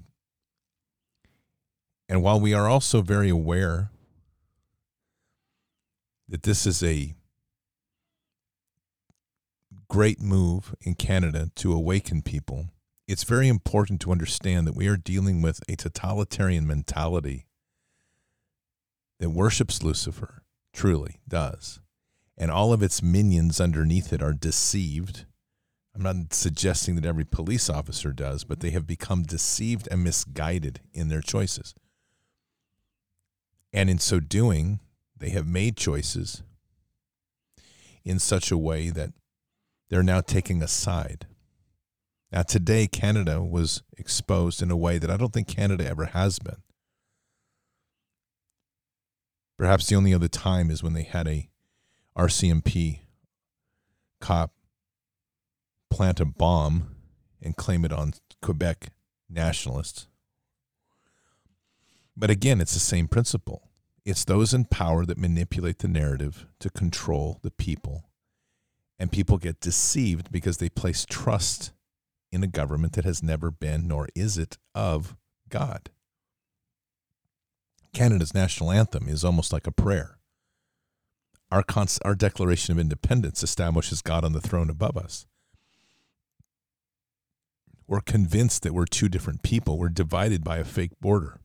And 2.08 2.24
while 2.24 2.40
we 2.40 2.54
are 2.54 2.68
also 2.68 3.02
very 3.02 3.30
aware 3.30 3.92
that 6.28 6.44
this 6.44 6.66
is 6.66 6.82
a 6.82 7.14
great 9.90 10.22
move 10.22 10.76
in 10.82 10.94
Canada 10.94 11.52
to 11.56 11.74
awaken 11.74 12.22
people, 12.22 12.70
it's 13.08 13.24
very 13.24 13.48
important 13.48 14.00
to 14.02 14.12
understand 14.12 14.68
that 14.68 14.76
we 14.76 14.88
are 14.88 14.96
dealing 14.96 15.42
with 15.42 15.62
a 15.68 15.76
totalitarian 15.76 16.68
mentality 16.68 17.48
that 19.20 19.32
worships 19.32 19.84
Lucifer, 19.84 20.44
truly 20.74 21.20
does. 21.28 21.80
And 22.38 22.52
all 22.52 22.72
of 22.72 22.84
its 22.84 23.04
minions 23.04 23.60
underneath 23.60 24.14
it 24.14 24.22
are 24.22 24.32
deceived. 24.34 25.26
I'm 25.94 26.04
not 26.04 26.34
suggesting 26.34 26.96
that 26.96 27.06
every 27.06 27.26
police 27.26 27.70
officer 27.70 28.14
does, 28.14 28.44
but 28.44 28.62
they 28.62 28.70
have 28.70 28.88
become 28.88 29.24
deceived 29.24 29.88
and 29.92 30.04
misguided 30.04 30.80
in 30.94 31.10
their 31.10 31.22
choices. 31.22 31.74
And 33.74 33.90
in 33.90 34.00
so 34.00 34.20
doing, 34.20 34.80
they 35.18 35.30
have 35.32 35.48
made 35.48 35.76
choices 35.76 36.44
in 38.06 38.20
such 38.20 38.52
a 38.52 38.58
way 38.58 38.90
that 38.90 39.12
they're 39.90 40.04
now 40.04 40.22
taking 40.22 40.62
a 40.62 40.68
side. 40.68 41.28
Now, 42.32 42.44
today, 42.44 42.88
Canada 42.88 43.42
was 43.42 43.82
exposed 43.98 44.62
in 44.62 44.70
a 44.70 44.78
way 44.78 45.00
that 45.00 45.10
I 45.10 45.18
don't 45.18 45.34
think 45.34 45.48
Canada 45.48 45.88
ever 45.88 46.06
has 46.06 46.38
been. 46.38 46.62
Perhaps 49.58 49.88
the 49.88 49.96
only 49.96 50.14
other 50.14 50.28
time 50.28 50.70
is 50.70 50.84
when 50.84 50.94
they 50.94 51.04
had 51.04 51.28
a 51.28 51.50
RCMP 52.18 53.00
cop 54.22 54.54
plant 55.90 56.20
a 56.20 56.26
bomb 56.26 56.96
and 57.42 57.58
claim 57.58 57.84
it 57.84 57.92
on 57.92 58.14
Quebec 58.42 58.92
nationalists. 59.30 60.08
But 62.16 62.30
again, 62.30 62.62
it's 62.62 62.74
the 62.74 62.80
same 62.80 63.08
principle. 63.08 63.70
It's 64.06 64.24
those 64.24 64.54
in 64.54 64.66
power 64.66 65.06
that 65.06 65.18
manipulate 65.18 65.80
the 65.80 65.88
narrative 65.88 66.46
to 66.60 66.70
control 66.70 67.40
the 67.42 67.52
people 67.52 68.09
and 69.00 69.12
people 69.12 69.38
get 69.38 69.62
deceived 69.62 70.32
because 70.32 70.58
they 70.58 70.70
place 70.70 71.06
trust 71.06 71.72
in 72.32 72.44
a 72.44 72.48
government 72.48 72.94
that 72.94 73.06
has 73.06 73.24
never 73.24 73.50
been, 73.50 73.88
nor 73.88 74.10
is 74.14 74.38
it, 74.38 74.58
of 74.76 75.16
God. 75.48 75.90
Canada's 77.94 78.34
national 78.34 78.72
anthem 78.72 79.08
is 79.08 79.24
almost 79.24 79.52
like 79.52 79.66
a 79.66 79.72
prayer. 79.72 80.18
Our, 81.52 81.64
cons- 81.64 82.00
our 82.06 82.14
Declaration 82.14 82.74
of 82.74 82.80
Independence 82.80 83.42
establishes 83.42 84.02
God 84.04 84.24
on 84.24 84.34
the 84.34 84.42
throne 84.42 84.70
above 84.70 84.96
us. 84.98 85.26
We're 87.88 88.02
convinced 88.02 88.62
that 88.62 88.74
we're 88.74 88.86
two 88.86 89.10
different 89.10 89.42
people. 89.42 89.80
We're 89.80 89.90
divided 89.90 90.44
by 90.44 90.58
a 90.58 90.64
fake 90.64 90.92
border. 91.02 91.40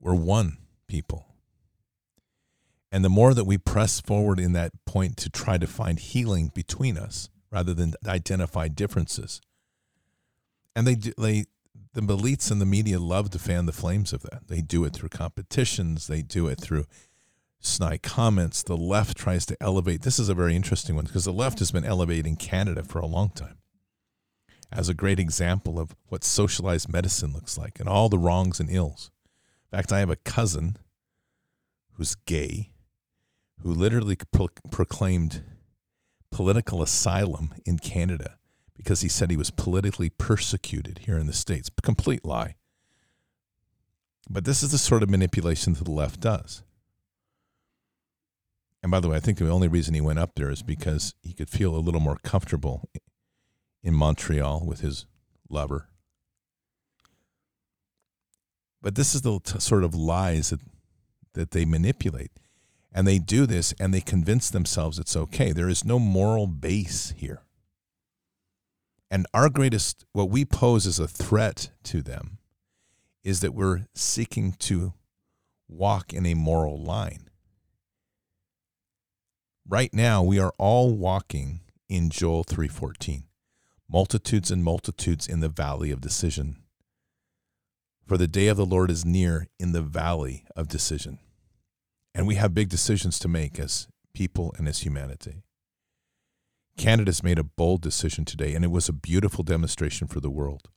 We're 0.00 0.14
one 0.14 0.56
people. 0.86 1.26
And 2.90 3.04
the 3.04 3.10
more 3.10 3.34
that 3.34 3.44
we 3.44 3.58
press 3.58 4.00
forward 4.00 4.40
in 4.40 4.54
that 4.54 4.72
point 4.86 5.16
to 5.18 5.30
try 5.30 5.58
to 5.58 5.66
find 5.66 5.98
healing 5.98 6.50
between 6.54 6.96
us 6.96 7.28
rather 7.50 7.74
than 7.74 7.94
identify 8.06 8.68
differences. 8.68 9.40
And 10.74 10.86
they, 10.86 10.94
they 10.94 11.44
the 11.92 12.00
elites 12.00 12.50
and 12.50 12.60
the 12.60 12.66
media 12.66 12.98
love 12.98 13.30
to 13.30 13.38
fan 13.38 13.66
the 13.66 13.72
flames 13.72 14.12
of 14.12 14.22
that. 14.22 14.48
They 14.48 14.60
do 14.60 14.84
it 14.84 14.92
through 14.92 15.08
competitions, 15.10 16.06
they 16.06 16.22
do 16.22 16.46
it 16.46 16.60
through 16.60 16.86
snide 17.60 18.02
comments. 18.02 18.62
The 18.62 18.76
left 18.76 19.16
tries 19.16 19.44
to 19.46 19.56
elevate. 19.60 20.02
This 20.02 20.18
is 20.18 20.28
a 20.28 20.34
very 20.34 20.54
interesting 20.54 20.94
one 20.94 21.06
because 21.06 21.24
the 21.24 21.32
left 21.32 21.58
has 21.58 21.70
been 21.70 21.84
elevating 21.84 22.36
Canada 22.36 22.84
for 22.84 23.00
a 23.00 23.06
long 23.06 23.30
time 23.30 23.58
as 24.70 24.88
a 24.88 24.94
great 24.94 25.18
example 25.18 25.78
of 25.78 25.96
what 26.08 26.22
socialized 26.22 26.92
medicine 26.92 27.32
looks 27.32 27.56
like 27.56 27.80
and 27.80 27.88
all 27.88 28.08
the 28.08 28.18
wrongs 28.18 28.60
and 28.60 28.70
ills. 28.70 29.10
In 29.72 29.78
fact, 29.78 29.92
I 29.92 30.00
have 30.00 30.10
a 30.10 30.16
cousin 30.16 30.76
who's 31.94 32.14
gay 32.14 32.70
who 33.62 33.72
literally 33.72 34.16
pro- 34.32 34.48
proclaimed 34.70 35.42
political 36.30 36.82
asylum 36.82 37.54
in 37.64 37.78
Canada 37.78 38.38
because 38.76 39.00
he 39.00 39.08
said 39.08 39.30
he 39.30 39.36
was 39.36 39.50
politically 39.50 40.08
persecuted 40.08 41.00
here 41.00 41.18
in 41.18 41.26
the 41.26 41.32
States. 41.32 41.70
Complete 41.82 42.24
lie. 42.24 42.54
But 44.30 44.44
this 44.44 44.62
is 44.62 44.70
the 44.70 44.78
sort 44.78 45.02
of 45.02 45.10
manipulation 45.10 45.72
that 45.74 45.84
the 45.84 45.90
left 45.90 46.20
does. 46.20 46.62
And 48.82 48.92
by 48.92 49.00
the 49.00 49.08
way, 49.08 49.16
I 49.16 49.20
think 49.20 49.38
the 49.38 49.50
only 49.50 49.68
reason 49.68 49.94
he 49.94 50.00
went 50.00 50.18
up 50.18 50.36
there 50.36 50.50
is 50.50 50.62
because 50.62 51.14
he 51.22 51.32
could 51.32 51.50
feel 51.50 51.74
a 51.74 51.80
little 51.80 52.00
more 52.00 52.18
comfortable 52.22 52.88
in 53.82 53.94
Montreal 53.94 54.64
with 54.64 54.80
his 54.80 55.06
lover. 55.48 55.88
But 58.80 58.94
this 58.94 59.14
is 59.14 59.22
the 59.22 59.40
t- 59.40 59.58
sort 59.58 59.82
of 59.82 59.94
lies 59.94 60.50
that, 60.50 60.60
that 61.32 61.50
they 61.50 61.64
manipulate. 61.64 62.30
And 62.98 63.06
they 63.06 63.20
do 63.20 63.46
this 63.46 63.72
and 63.78 63.94
they 63.94 64.00
convince 64.00 64.50
themselves 64.50 64.98
it's 64.98 65.14
okay. 65.14 65.52
There 65.52 65.68
is 65.68 65.84
no 65.84 66.00
moral 66.00 66.48
base 66.48 67.14
here. 67.16 67.42
And 69.08 69.24
our 69.32 69.48
greatest, 69.48 70.04
what 70.10 70.30
we 70.30 70.44
pose 70.44 70.84
as 70.84 70.98
a 70.98 71.06
threat 71.06 71.70
to 71.84 72.02
them, 72.02 72.38
is 73.22 73.38
that 73.38 73.54
we're 73.54 73.86
seeking 73.94 74.50
to 74.54 74.94
walk 75.68 76.12
in 76.12 76.26
a 76.26 76.34
moral 76.34 76.82
line. 76.82 77.30
Right 79.64 79.94
now, 79.94 80.24
we 80.24 80.40
are 80.40 80.52
all 80.58 80.92
walking 80.92 81.60
in 81.88 82.10
Joel 82.10 82.42
3:14. 82.42 83.28
Multitudes 83.88 84.50
and 84.50 84.64
multitudes 84.64 85.28
in 85.28 85.38
the 85.38 85.48
valley 85.48 85.92
of 85.92 86.00
decision. 86.00 86.64
For 88.08 88.18
the 88.18 88.26
day 88.26 88.48
of 88.48 88.56
the 88.56 88.66
Lord 88.66 88.90
is 88.90 89.04
near 89.04 89.46
in 89.56 89.70
the 89.70 89.82
valley 89.82 90.44
of 90.56 90.66
decision. 90.66 91.20
And 92.14 92.26
we 92.26 92.34
have 92.36 92.54
big 92.54 92.68
decisions 92.68 93.18
to 93.20 93.28
make 93.28 93.58
as 93.58 93.88
people 94.14 94.54
and 94.58 94.66
as 94.66 94.80
humanity. 94.80 95.42
Canada's 96.76 97.22
made 97.22 97.38
a 97.38 97.44
bold 97.44 97.82
decision 97.82 98.24
today, 98.24 98.54
and 98.54 98.64
it 98.64 98.70
was 98.70 98.88
a 98.88 98.92
beautiful 98.92 99.44
demonstration 99.44 100.06
for 100.06 100.20
the 100.20 100.30
world. 100.30 100.68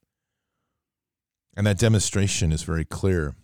And 1.56 1.66
that 1.66 1.78
demonstration 1.78 2.52
is 2.52 2.62
very 2.62 2.84
clear 2.84 3.34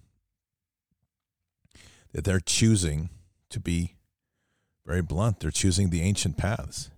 that 2.13 2.25
they're 2.25 2.41
choosing 2.41 3.11
to 3.51 3.61
be 3.61 3.97
very 4.87 5.03
blunt. 5.03 5.41
They're 5.41 5.51
choosing 5.51 5.91
the 5.91 6.01
ancient 6.01 6.37
paths. 6.37 6.91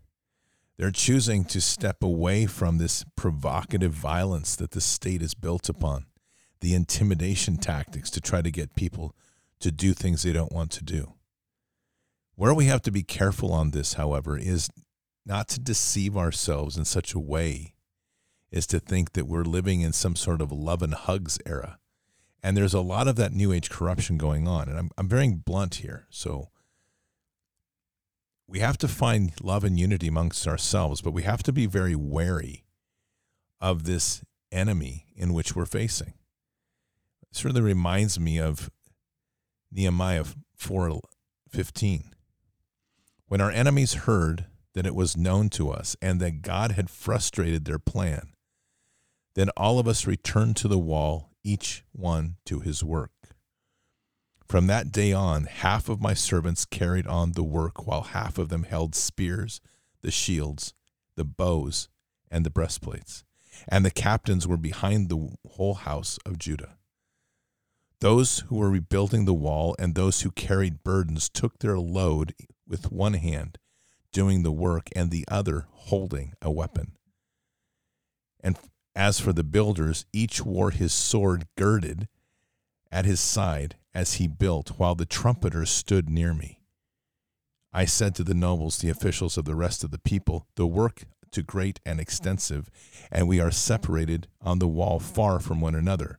They're 0.78 0.90
choosing 0.90 1.44
to 1.46 1.60
step 1.60 2.02
away 2.02 2.46
from 2.46 2.78
this 2.78 3.04
provocative 3.16 3.92
violence 3.92 4.56
that 4.56 4.70
the 4.70 4.80
state 4.80 5.20
is 5.20 5.34
built 5.34 5.68
upon, 5.68 6.06
the 6.60 6.74
intimidation 6.74 7.58
tactics 7.58 8.08
to 8.10 8.20
try 8.20 8.40
to 8.40 8.50
get 8.50 8.74
people 8.74 9.14
to 9.60 9.70
do 9.70 9.94
things 9.94 10.22
they 10.22 10.32
don't 10.32 10.52
want 10.52 10.70
to 10.72 10.84
do. 10.84 11.14
Where 12.34 12.54
we 12.54 12.66
have 12.66 12.82
to 12.82 12.90
be 12.90 13.02
careful 13.02 13.52
on 13.52 13.70
this, 13.70 13.94
however, 13.94 14.36
is 14.36 14.70
not 15.26 15.48
to 15.48 15.60
deceive 15.60 16.16
ourselves 16.16 16.76
in 16.76 16.84
such 16.84 17.14
a 17.14 17.18
way 17.18 17.74
as 18.52 18.66
to 18.68 18.80
think 18.80 19.12
that 19.12 19.26
we're 19.26 19.44
living 19.44 19.82
in 19.82 19.92
some 19.92 20.16
sort 20.16 20.40
of 20.40 20.50
love 20.50 20.82
and 20.82 20.94
hugs 20.94 21.38
era. 21.46 21.78
And 22.42 22.56
there's 22.56 22.74
a 22.74 22.80
lot 22.80 23.06
of 23.06 23.16
that 23.16 23.32
new 23.32 23.52
age 23.52 23.70
corruption 23.70 24.16
going 24.16 24.48
on. 24.48 24.68
And 24.68 24.78
I'm, 24.78 24.90
I'm 24.96 25.08
very 25.08 25.28
blunt 25.30 25.76
here. 25.76 26.06
So 26.10 26.48
we 28.48 28.60
have 28.60 28.78
to 28.78 28.88
find 28.88 29.32
love 29.40 29.62
and 29.62 29.78
unity 29.78 30.08
amongst 30.08 30.48
ourselves, 30.48 31.02
but 31.02 31.12
we 31.12 31.22
have 31.22 31.42
to 31.44 31.52
be 31.52 31.66
very 31.66 31.94
wary 31.94 32.64
of 33.60 33.84
this 33.84 34.24
enemy 34.50 35.06
in 35.14 35.32
which 35.32 35.54
we're 35.54 35.66
facing. 35.66 36.14
It 37.30 37.36
sort 37.36 37.56
of 37.56 37.62
reminds 37.62 38.18
me 38.18 38.40
of 38.40 38.70
Nehemiah 39.70 40.24
4:15. 40.56 42.14
When 43.26 43.40
our 43.40 43.50
enemies 43.50 43.94
heard 43.94 44.46
that 44.74 44.86
it 44.86 44.94
was 44.94 45.16
known 45.16 45.48
to 45.50 45.70
us 45.70 45.96
and 46.02 46.20
that 46.20 46.42
God 46.42 46.72
had 46.72 46.90
frustrated 46.90 47.64
their 47.64 47.78
plan, 47.78 48.32
then 49.34 49.50
all 49.50 49.78
of 49.78 49.86
us 49.86 50.06
returned 50.06 50.56
to 50.56 50.68
the 50.68 50.78
wall, 50.78 51.30
each 51.44 51.84
one 51.92 52.36
to 52.44 52.60
his 52.60 52.82
work. 52.82 53.12
From 54.46 54.66
that 54.66 54.90
day 54.90 55.12
on, 55.12 55.44
half 55.44 55.88
of 55.88 56.00
my 56.00 56.12
servants 56.12 56.64
carried 56.64 57.06
on 57.06 57.32
the 57.32 57.44
work, 57.44 57.86
while 57.86 58.02
half 58.02 58.36
of 58.36 58.48
them 58.48 58.64
held 58.64 58.96
spears, 58.96 59.60
the 60.00 60.10
shields, 60.10 60.74
the 61.14 61.24
bows, 61.24 61.88
and 62.30 62.44
the 62.44 62.50
breastplates. 62.50 63.24
And 63.68 63.84
the 63.84 63.92
captains 63.92 64.48
were 64.48 64.56
behind 64.56 65.08
the 65.08 65.36
whole 65.50 65.74
house 65.74 66.18
of 66.26 66.38
Judah. 66.38 66.78
Those 68.00 68.40
who 68.48 68.56
were 68.56 68.70
rebuilding 68.70 69.26
the 69.26 69.34
wall 69.34 69.76
and 69.78 69.94
those 69.94 70.22
who 70.22 70.30
carried 70.30 70.82
burdens 70.82 71.28
took 71.28 71.58
their 71.58 71.78
load 71.78 72.34
with 72.66 72.90
one 72.90 73.14
hand, 73.14 73.58
doing 74.10 74.42
the 74.42 74.52
work, 74.52 74.88
and 74.96 75.10
the 75.10 75.24
other 75.28 75.66
holding 75.70 76.32
a 76.40 76.50
weapon. 76.50 76.92
And 78.42 78.58
as 78.96 79.20
for 79.20 79.34
the 79.34 79.44
builders, 79.44 80.06
each 80.12 80.44
wore 80.44 80.70
his 80.70 80.94
sword 80.94 81.46
girded 81.58 82.08
at 82.90 83.04
his 83.04 83.20
side 83.20 83.76
as 83.92 84.14
he 84.14 84.26
built, 84.26 84.78
while 84.78 84.94
the 84.94 85.06
trumpeters 85.06 85.70
stood 85.70 86.08
near 86.08 86.32
me. 86.32 86.60
I 87.72 87.84
said 87.84 88.14
to 88.16 88.24
the 88.24 88.34
nobles, 88.34 88.78
the 88.78 88.88
officials 88.88 89.36
of 89.36 89.44
the 89.44 89.54
rest 89.54 89.84
of 89.84 89.90
the 89.90 89.98
people, 89.98 90.46
The 90.56 90.66
work 90.66 91.04
too 91.30 91.42
great 91.42 91.78
and 91.86 92.00
extensive, 92.00 92.70
and 93.10 93.28
we 93.28 93.40
are 93.40 93.50
separated 93.50 94.26
on 94.40 94.58
the 94.58 94.68
wall 94.68 94.98
far 94.98 95.38
from 95.38 95.60
one 95.60 95.74
another. 95.74 96.18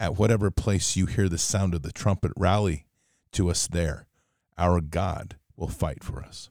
At 0.00 0.16
whatever 0.16 0.50
place 0.50 0.96
you 0.96 1.04
hear 1.04 1.28
the 1.28 1.36
sound 1.38 1.74
of 1.74 1.82
the 1.82 1.92
trumpet, 1.92 2.32
rally 2.34 2.86
to 3.32 3.50
us 3.50 3.68
there. 3.68 4.06
Our 4.56 4.80
God 4.80 5.36
will 5.56 5.68
fight 5.68 6.02
for 6.02 6.22
us. 6.24 6.48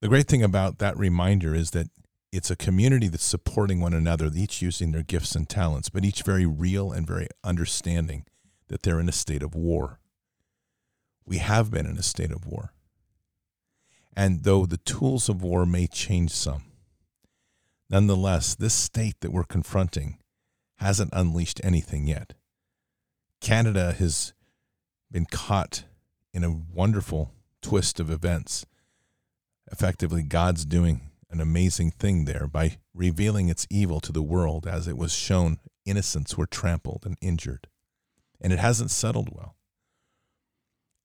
The 0.00 0.08
great 0.08 0.28
thing 0.28 0.42
about 0.42 0.78
that 0.78 0.98
reminder 0.98 1.54
is 1.54 1.70
that 1.70 1.88
it's 2.30 2.50
a 2.50 2.56
community 2.56 3.08
that's 3.08 3.24
supporting 3.24 3.80
one 3.80 3.94
another, 3.94 4.30
each 4.34 4.60
using 4.60 4.92
their 4.92 5.02
gifts 5.02 5.34
and 5.34 5.48
talents, 5.48 5.88
but 5.88 6.04
each 6.04 6.22
very 6.22 6.44
real 6.44 6.92
and 6.92 7.06
very 7.06 7.28
understanding 7.42 8.26
that 8.68 8.82
they're 8.82 9.00
in 9.00 9.08
a 9.08 9.12
state 9.12 9.42
of 9.42 9.54
war. 9.54 9.98
We 11.24 11.38
have 11.38 11.70
been 11.70 11.86
in 11.86 11.96
a 11.96 12.02
state 12.02 12.30
of 12.30 12.46
war. 12.46 12.74
And 14.14 14.44
though 14.44 14.66
the 14.66 14.76
tools 14.76 15.30
of 15.30 15.42
war 15.42 15.64
may 15.64 15.86
change 15.86 16.32
some, 16.32 16.64
nonetheless, 17.90 18.54
this 18.54 18.74
state 18.74 19.16
that 19.20 19.32
we're 19.32 19.44
confronting 19.44 20.18
hasn't 20.76 21.10
unleashed 21.12 21.60
anything 21.64 22.06
yet. 22.06 22.34
Canada 23.40 23.92
has 23.92 24.32
been 25.10 25.26
caught 25.26 25.84
in 26.32 26.44
a 26.44 26.50
wonderful 26.50 27.32
twist 27.62 28.00
of 28.00 28.10
events. 28.10 28.66
Effectively, 29.70 30.22
God's 30.22 30.64
doing 30.64 31.10
an 31.30 31.40
amazing 31.40 31.90
thing 31.90 32.24
there 32.24 32.46
by 32.46 32.78
revealing 32.94 33.48
its 33.48 33.66
evil 33.70 34.00
to 34.00 34.12
the 34.12 34.22
world 34.22 34.66
as 34.66 34.88
it 34.88 34.96
was 34.96 35.12
shown 35.12 35.58
innocents 35.84 36.36
were 36.36 36.46
trampled 36.46 37.04
and 37.04 37.16
injured. 37.20 37.68
And 38.40 38.52
it 38.52 38.58
hasn't 38.58 38.90
settled 38.90 39.30
well. 39.34 39.56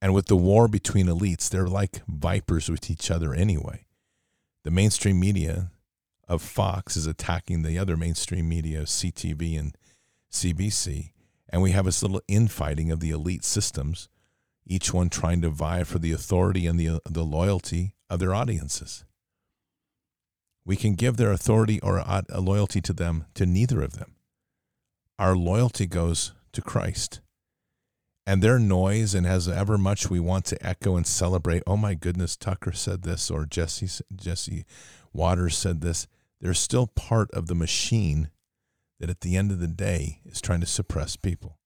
And 0.02 0.14
with 0.14 0.28
the 0.28 0.38
war 0.38 0.68
between 0.68 1.08
elites, 1.08 1.50
they're 1.50 1.68
like 1.68 2.02
vipers 2.08 2.70
with 2.70 2.92
each 2.92 3.10
other 3.10 3.34
anyway. 3.34 3.86
The 4.64 4.72
mainstream 4.72 5.20
media 5.20 5.72
of 6.28 6.42
Fox 6.42 6.96
is 6.96 7.08
attacking 7.08 7.62
the 7.62 7.78
other 7.78 7.98
mainstream 7.98 8.48
media 8.48 8.84
CTV 8.84 9.60
and 9.60 9.78
CBC. 10.32 11.12
And 11.50 11.62
we 11.62 11.72
have 11.72 11.86
this 11.86 12.02
little 12.02 12.22
infighting 12.28 12.92
of 12.92 13.00
the 13.00 13.12
elite 13.12 13.44
systems, 13.44 14.10
each 14.66 14.94
one 14.94 15.10
trying 15.10 15.42
to 15.42 15.50
vie 15.50 15.84
for 15.84 16.00
the 16.00 16.12
authority 16.12 16.66
and 16.66 16.80
the, 16.80 17.00
the 17.10 17.24
loyalty 17.24 17.96
of 18.10 18.20
their 18.20 18.34
audiences. 18.34 19.06
We 20.66 20.76
can 20.76 20.96
give 20.96 21.18
their 21.18 21.32
authority 21.32 21.80
or 21.82 21.98
a 21.98 22.40
loyalty 22.40 22.82
to 22.82 22.94
them 22.94 23.26
to 23.36 23.46
neither 23.46 23.82
of 23.82 23.94
them. 23.94 24.16
Our 25.20 25.36
loyalty 25.36 25.86
goes 25.86 26.34
to 26.54 26.62
Christ. 26.62 27.20
And 28.26 28.42
their 28.42 28.58
noise, 28.58 29.14
and 29.14 29.28
as 29.28 29.50
ever 29.50 29.78
much 29.78 30.10
we 30.10 30.22
want 30.22 30.46
to 30.46 30.66
echo 30.66 30.96
and 30.96 31.06
celebrate, 31.06 31.62
oh 31.68 31.76
my 31.76 31.94
goodness, 31.94 32.38
Tucker 32.38 32.72
said 32.72 33.04
this, 33.04 33.30
or 33.30 33.46
Jesse, 33.46 34.04
Jesse 34.16 34.66
Watters 35.14 35.56
said 35.56 35.82
this, 35.82 36.08
they're 36.42 36.54
still 36.54 36.88
part 36.88 37.32
of 37.32 37.48
the 37.48 37.56
machine 37.56 38.30
that 39.00 39.10
at 39.10 39.22
the 39.22 39.38
end 39.38 39.52
of 39.52 39.60
the 39.60 39.68
day 39.68 40.20
is 40.26 40.42
trying 40.42 40.60
to 40.60 40.66
suppress 40.66 41.16
people. 41.16 41.58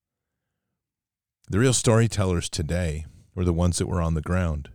The 1.50 1.60
real 1.60 1.74
storytellers 1.74 2.50
today 2.50 3.06
were 3.34 3.46
the 3.46 3.54
ones 3.54 3.78
that 3.78 3.88
were 3.88 4.02
on 4.02 4.16
the 4.16 4.22
ground. 4.22 4.70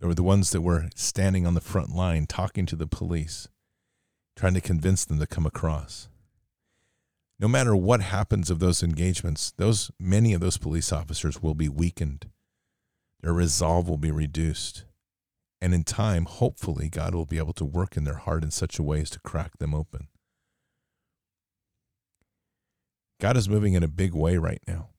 They 0.00 0.06
were 0.06 0.14
the 0.14 0.22
ones 0.22 0.50
that 0.50 0.60
were 0.60 0.88
standing 0.94 1.46
on 1.46 1.54
the 1.54 1.60
front 1.60 1.94
line 1.94 2.26
talking 2.26 2.66
to 2.66 2.76
the 2.76 2.86
police, 2.86 3.48
trying 4.36 4.54
to 4.54 4.60
convince 4.60 5.04
them 5.04 5.18
to 5.18 5.26
come 5.26 5.46
across. 5.46 6.08
No 7.40 7.46
matter 7.46 7.76
what 7.76 8.00
happens 8.00 8.50
of 8.50 8.58
those 8.58 8.82
engagements, 8.82 9.52
those 9.56 9.90
many 9.98 10.32
of 10.32 10.40
those 10.40 10.58
police 10.58 10.92
officers 10.92 11.40
will 11.40 11.54
be 11.54 11.68
weakened. 11.68 12.26
Their 13.20 13.32
resolve 13.32 13.88
will 13.88 13.96
be 13.96 14.10
reduced. 14.10 14.84
And 15.60 15.74
in 15.74 15.84
time, 15.84 16.24
hopefully, 16.24 16.88
God 16.88 17.14
will 17.14 17.26
be 17.26 17.38
able 17.38 17.52
to 17.54 17.64
work 17.64 17.96
in 17.96 18.04
their 18.04 18.14
heart 18.14 18.44
in 18.44 18.50
such 18.50 18.78
a 18.78 18.82
way 18.82 19.00
as 19.00 19.10
to 19.10 19.20
crack 19.20 19.58
them 19.58 19.74
open. 19.74 20.08
God 23.20 23.36
is 23.36 23.48
moving 23.48 23.74
in 23.74 23.82
a 23.82 23.88
big 23.88 24.14
way 24.14 24.36
right 24.36 24.62
now. 24.68 24.90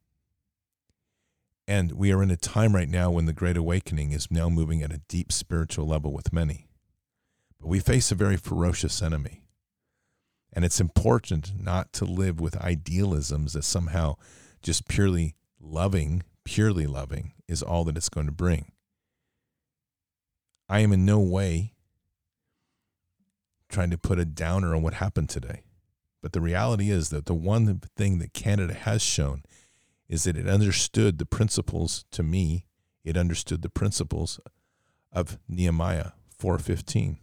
And 1.66 1.94
we 1.94 2.12
are 2.12 2.22
in 2.22 2.32
a 2.32 2.36
time 2.36 2.76
right 2.76 2.90
now 2.90 3.12
when 3.12 3.26
the 3.26 3.34
Great 3.34 3.56
Awakening 3.56 4.12
is 4.12 4.32
now 4.32 4.50
moving 4.50 4.82
at 4.82 4.92
a 4.92 5.02
deep 5.08 5.32
spiritual 5.32 5.88
level 5.88 6.12
with 6.12 6.34
many. 6.34 6.68
But 7.60 7.68
we 7.68 7.80
face 7.80 8.12
a 8.12 8.16
very 8.16 8.38
ferocious 8.38 9.02
enemy. 9.02 9.44
And 10.52 10.66
it's 10.66 10.82
important 10.82 11.54
not 11.58 11.94
to 11.94 12.06
live 12.06 12.42
with 12.42 12.58
idealisms 12.58 13.54
that 13.54 13.64
somehow 13.64 14.16
just 14.62 14.88
purely 14.88 15.36
loving, 15.60 16.24
purely 16.44 16.88
loving, 16.88 17.34
is 17.48 17.62
all 17.62 17.84
that 17.86 17.98
it's 17.98 18.10
going 18.10 18.26
to 18.26 18.32
bring. 18.32 18.72
I 20.70 20.80
am 20.80 20.94
in 20.94 21.06
no 21.06 21.20
way 21.20 21.74
trying 23.70 23.90
to 23.90 23.98
put 23.98 24.20
a 24.20 24.26
downer 24.26 24.76
on 24.76 24.82
what 24.84 24.96
happened 24.96 25.30
today. 25.30 25.64
But 26.22 26.34
the 26.34 26.42
reality 26.42 26.90
is 26.92 27.10
that 27.10 27.26
the 27.26 27.34
one 27.34 27.82
thing 27.96 28.20
that 28.20 28.34
Canada 28.34 28.74
has 28.74 29.02
shown 29.02 29.44
is 30.08 30.24
that 30.24 30.38
it 30.38 30.48
understood 30.48 31.18
the 31.18 31.26
principles 31.26 32.06
to 32.12 32.24
me 32.24 32.66
it 33.04 33.16
understood 33.16 33.62
the 33.62 33.70
principles 33.70 34.40
of 35.12 35.40
Nehemiah 35.48 36.12
4:15 36.38 37.18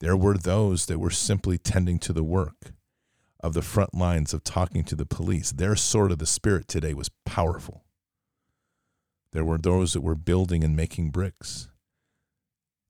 there 0.00 0.16
were 0.16 0.36
those 0.36 0.86
that 0.86 0.98
were 0.98 1.10
simply 1.10 1.58
tending 1.58 1.98
to 2.00 2.12
the 2.12 2.22
work 2.22 2.72
of 3.40 3.54
the 3.54 3.62
front 3.62 3.94
lines 3.94 4.32
of 4.32 4.44
talking 4.44 4.84
to 4.84 4.96
the 4.96 5.06
police. 5.06 5.52
Their 5.52 5.76
sort 5.76 6.12
of 6.12 6.18
the 6.18 6.26
spirit 6.26 6.68
today 6.68 6.94
was 6.94 7.10
powerful. 7.24 7.84
There 9.32 9.44
were 9.44 9.58
those 9.58 9.92
that 9.92 10.00
were 10.00 10.14
building 10.14 10.64
and 10.64 10.76
making 10.76 11.10
bricks 11.10 11.68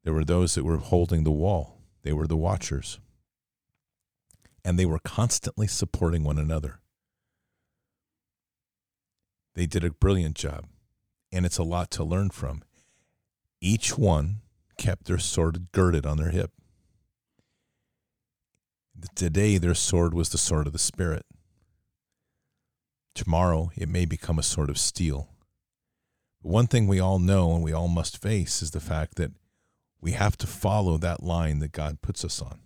there 0.09 0.15
were 0.15 0.25
those 0.25 0.55
that 0.55 0.65
were 0.65 0.79
holding 0.79 1.23
the 1.23 1.31
wall 1.31 1.83
they 2.03 2.15
were 2.15 2.27
the 2.27 2.37
watchers 2.37 2.99
and 4.65 4.79
they 4.79 4.87
were 4.87 4.99
constantly 4.99 5.67
supporting 5.67 6.25
one 6.25 6.39
another 6.39 6.81
they 9.59 9.67
did 9.67 9.83
a 9.83 9.91
brilliant 9.91 10.37
job, 10.37 10.67
and 11.33 11.45
it's 11.45 11.59
a 11.59 11.65
lot 11.65 11.91
to 11.91 12.05
learn 12.05 12.31
from. 12.31 12.63
Each 13.61 13.99
one 13.99 14.37
kept 14.77 15.07
their 15.07 15.19
sword 15.19 15.73
girded 15.73 16.07
on 16.07 16.17
their 16.17 16.31
hip. 16.31 16.53
Today, 19.17 19.59
their 19.59 19.75
sword 19.75 20.15
was 20.15 20.29
the 20.29 20.39
sword 20.39 20.69
of 20.69 20.73
the 20.73 20.79
Spirit. 20.79 21.27
Tomorrow, 23.17 23.73
it 23.75 23.89
may 23.89 24.05
become 24.05 24.39
a 24.39 24.45
sword 24.45 24.71
of 24.71 24.79
steel. 24.79 25.31
One 26.41 26.69
thing 26.69 26.87
we 26.87 27.01
all 27.01 27.19
know 27.19 27.53
and 27.53 27.65
we 27.65 27.73
all 27.73 27.89
must 27.89 28.23
face 28.23 28.63
is 28.63 28.71
the 28.71 28.79
fact 28.79 29.17
that 29.17 29.33
we 30.01 30.13
have 30.13 30.37
to 30.39 30.47
follow 30.47 30.97
that 30.99 31.23
line 31.23 31.59
that 31.59 31.73
God 31.73 32.01
puts 32.03 32.25
us 32.25 32.41
on. 32.41 32.61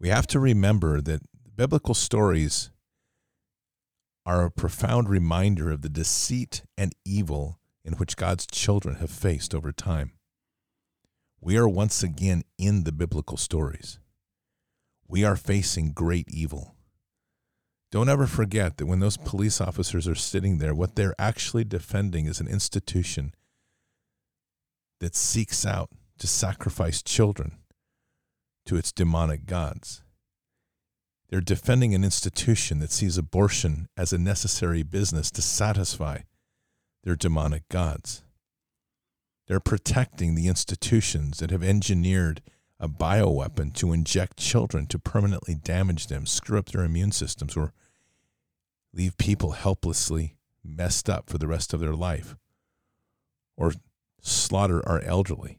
We 0.00 0.08
have 0.08 0.26
to 0.28 0.40
remember 0.40 1.00
that 1.00 1.22
biblical 1.54 1.94
stories 1.94 2.70
are 4.24 4.44
a 4.44 4.50
profound 4.50 5.08
reminder 5.08 5.70
of 5.70 5.82
the 5.82 5.88
deceit 5.88 6.62
and 6.78 6.92
evil 7.04 7.60
in 7.84 7.94
which 7.94 8.16
God's 8.16 8.46
children 8.46 8.96
have 8.96 9.10
faced 9.10 9.54
over 9.54 9.72
time. 9.72 10.12
We 11.40 11.56
are 11.56 11.68
once 11.68 12.02
again 12.02 12.44
in 12.56 12.84
the 12.84 12.92
biblical 12.92 13.36
stories. 13.36 13.98
We 15.08 15.24
are 15.24 15.36
facing 15.36 15.92
great 15.92 16.28
evil. 16.30 16.76
Don't 17.90 18.08
ever 18.08 18.26
forget 18.26 18.78
that 18.78 18.86
when 18.86 19.00
those 19.00 19.16
police 19.18 19.60
officers 19.60 20.08
are 20.08 20.14
sitting 20.14 20.58
there, 20.58 20.74
what 20.74 20.94
they're 20.94 21.14
actually 21.18 21.64
defending 21.64 22.26
is 22.26 22.40
an 22.40 22.48
institution 22.48 23.34
that 25.02 25.16
seeks 25.16 25.66
out 25.66 25.90
to 26.16 26.28
sacrifice 26.28 27.02
children 27.02 27.58
to 28.64 28.76
its 28.76 28.92
demonic 28.92 29.46
gods. 29.46 30.04
They're 31.28 31.40
defending 31.40 31.92
an 31.92 32.04
institution 32.04 32.78
that 32.78 32.92
sees 32.92 33.18
abortion 33.18 33.88
as 33.96 34.12
a 34.12 34.18
necessary 34.18 34.84
business 34.84 35.32
to 35.32 35.42
satisfy 35.42 36.20
their 37.02 37.16
demonic 37.16 37.68
gods. 37.68 38.22
They're 39.48 39.58
protecting 39.58 40.36
the 40.36 40.46
institutions 40.46 41.38
that 41.38 41.50
have 41.50 41.64
engineered 41.64 42.40
a 42.78 42.88
bioweapon 42.88 43.74
to 43.74 43.92
inject 43.92 44.36
children 44.36 44.86
to 44.86 45.00
permanently 45.00 45.56
damage 45.56 46.06
them, 46.06 46.26
screw 46.26 46.60
up 46.60 46.66
their 46.66 46.84
immune 46.84 47.10
systems, 47.10 47.56
or 47.56 47.72
leave 48.94 49.18
people 49.18 49.52
helplessly 49.52 50.36
messed 50.62 51.10
up 51.10 51.28
for 51.28 51.38
the 51.38 51.48
rest 51.48 51.74
of 51.74 51.80
their 51.80 51.94
life, 51.94 52.36
or 53.56 53.72
slaughter 54.22 54.86
our 54.88 55.02
elderly. 55.02 55.58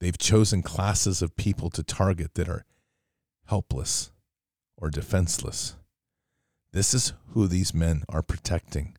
They've 0.00 0.16
chosen 0.16 0.62
classes 0.62 1.20
of 1.20 1.36
people 1.36 1.70
to 1.70 1.82
target 1.82 2.34
that 2.34 2.48
are 2.48 2.64
helpless 3.46 4.10
or 4.76 4.90
defenseless. 4.90 5.76
This 6.72 6.94
is 6.94 7.12
who 7.32 7.46
these 7.46 7.74
men 7.74 8.04
are 8.08 8.22
protecting. 8.22 8.96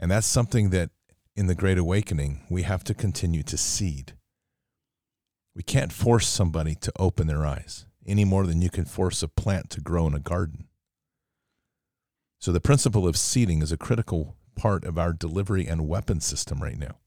And 0.00 0.10
that's 0.10 0.26
something 0.26 0.70
that 0.70 0.90
in 1.36 1.46
the 1.46 1.54
Great 1.54 1.78
Awakening 1.78 2.46
we 2.48 2.62
have 2.62 2.84
to 2.84 2.94
continue 2.94 3.42
to 3.42 3.56
seed. 3.56 4.14
We 5.54 5.62
can't 5.62 5.92
force 5.92 6.26
somebody 6.26 6.74
to 6.76 6.92
open 6.98 7.26
their 7.26 7.44
eyes 7.44 7.86
any 8.06 8.24
more 8.24 8.46
than 8.46 8.60
you 8.60 8.70
can 8.70 8.84
force 8.84 9.22
a 9.22 9.28
plant 9.28 9.70
to 9.70 9.80
grow 9.80 10.06
in 10.06 10.14
a 10.14 10.20
garden. 10.20 10.68
So 12.38 12.52
the 12.52 12.60
principle 12.60 13.06
of 13.06 13.16
seeding 13.16 13.62
is 13.62 13.72
a 13.72 13.76
critical 13.76 14.36
part 14.54 14.84
of 14.84 14.98
our 14.98 15.12
delivery 15.12 15.66
and 15.66 15.88
weapon 15.88 16.20
system 16.20 16.62
right 16.62 16.78
now. 16.78 16.98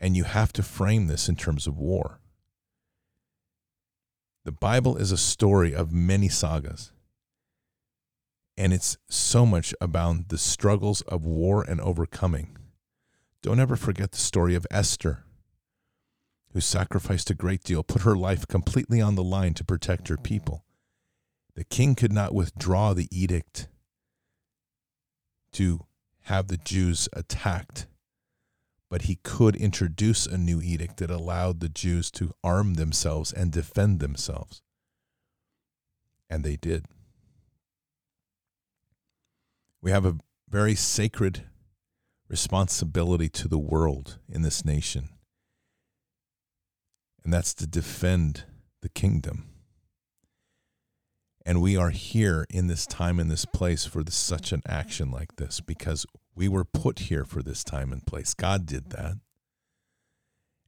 And 0.00 0.16
you 0.16 0.24
have 0.24 0.52
to 0.54 0.62
frame 0.62 1.06
this 1.06 1.28
in 1.28 1.36
terms 1.36 1.66
of 1.66 1.78
war. 1.78 2.20
The 4.44 4.52
Bible 4.52 4.96
is 4.96 5.10
a 5.10 5.16
story 5.16 5.74
of 5.74 5.92
many 5.92 6.28
sagas. 6.28 6.92
And 8.56 8.72
it's 8.72 8.98
so 9.08 9.46
much 9.46 9.74
about 9.80 10.28
the 10.28 10.38
struggles 10.38 11.00
of 11.02 11.24
war 11.24 11.62
and 11.62 11.80
overcoming. 11.80 12.56
Don't 13.42 13.60
ever 13.60 13.76
forget 13.76 14.12
the 14.12 14.18
story 14.18 14.54
of 14.54 14.66
Esther, 14.70 15.24
who 16.52 16.60
sacrificed 16.60 17.30
a 17.30 17.34
great 17.34 17.64
deal, 17.64 17.82
put 17.82 18.02
her 18.02 18.16
life 18.16 18.46
completely 18.46 19.00
on 19.00 19.16
the 19.16 19.24
line 19.24 19.54
to 19.54 19.64
protect 19.64 20.08
her 20.08 20.16
people. 20.16 20.64
The 21.54 21.64
king 21.64 21.94
could 21.94 22.12
not 22.12 22.34
withdraw 22.34 22.94
the 22.94 23.08
edict 23.10 23.68
to 25.52 25.86
have 26.24 26.48
the 26.48 26.56
Jews 26.56 27.08
attacked, 27.12 27.86
but 28.90 29.02
he 29.02 29.16
could 29.16 29.56
introduce 29.56 30.26
a 30.26 30.38
new 30.38 30.60
edict 30.62 30.98
that 30.98 31.10
allowed 31.10 31.60
the 31.60 31.68
Jews 31.68 32.10
to 32.12 32.34
arm 32.42 32.74
themselves 32.74 33.32
and 33.32 33.52
defend 33.52 34.00
themselves. 34.00 34.62
And 36.30 36.42
they 36.42 36.56
did. 36.56 36.86
We 39.82 39.90
have 39.90 40.06
a 40.06 40.18
very 40.48 40.74
sacred 40.74 41.44
responsibility 42.28 43.28
to 43.28 43.48
the 43.48 43.58
world 43.58 44.18
in 44.28 44.40
this 44.42 44.64
nation, 44.64 45.10
and 47.22 47.32
that's 47.32 47.52
to 47.54 47.66
defend 47.66 48.44
the 48.80 48.88
kingdom. 48.88 49.50
And 51.46 51.60
we 51.60 51.76
are 51.76 51.90
here 51.90 52.46
in 52.48 52.68
this 52.68 52.86
time 52.86 53.20
in 53.20 53.28
this 53.28 53.44
place 53.44 53.84
for 53.84 54.02
such 54.08 54.52
an 54.52 54.62
action 54.66 55.10
like 55.10 55.36
this 55.36 55.60
because 55.60 56.06
we 56.34 56.48
were 56.48 56.64
put 56.64 57.00
here 57.00 57.24
for 57.24 57.42
this 57.42 57.62
time 57.62 57.92
and 57.92 58.06
place. 58.06 58.32
God 58.32 58.66
did 58.66 58.90
that. 58.90 59.18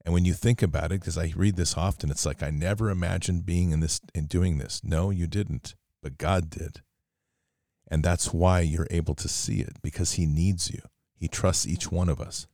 And 0.04 0.12
when 0.12 0.24
you 0.24 0.34
think 0.34 0.62
about 0.62 0.92
it, 0.92 1.00
because 1.00 1.18
I 1.18 1.32
read 1.34 1.56
this 1.56 1.76
often, 1.76 2.10
it's 2.10 2.24
like 2.24 2.42
I 2.42 2.50
never 2.50 2.90
imagined 2.90 3.44
being 3.44 3.72
in 3.72 3.80
this 3.80 4.00
and 4.14 4.28
doing 4.28 4.58
this. 4.58 4.82
No, 4.84 5.10
you 5.10 5.26
didn't, 5.26 5.74
but 6.02 6.18
God 6.18 6.48
did. 6.50 6.82
And 7.88 8.04
that's 8.04 8.32
why 8.32 8.60
you're 8.60 8.86
able 8.90 9.14
to 9.16 9.28
see 9.28 9.60
it 9.60 9.82
because 9.82 10.12
He 10.12 10.26
needs 10.26 10.70
you. 10.70 10.80
He 11.16 11.26
trusts 11.26 11.66
each 11.66 11.90
one 11.90 12.08
of 12.08 12.20
us. 12.20 12.46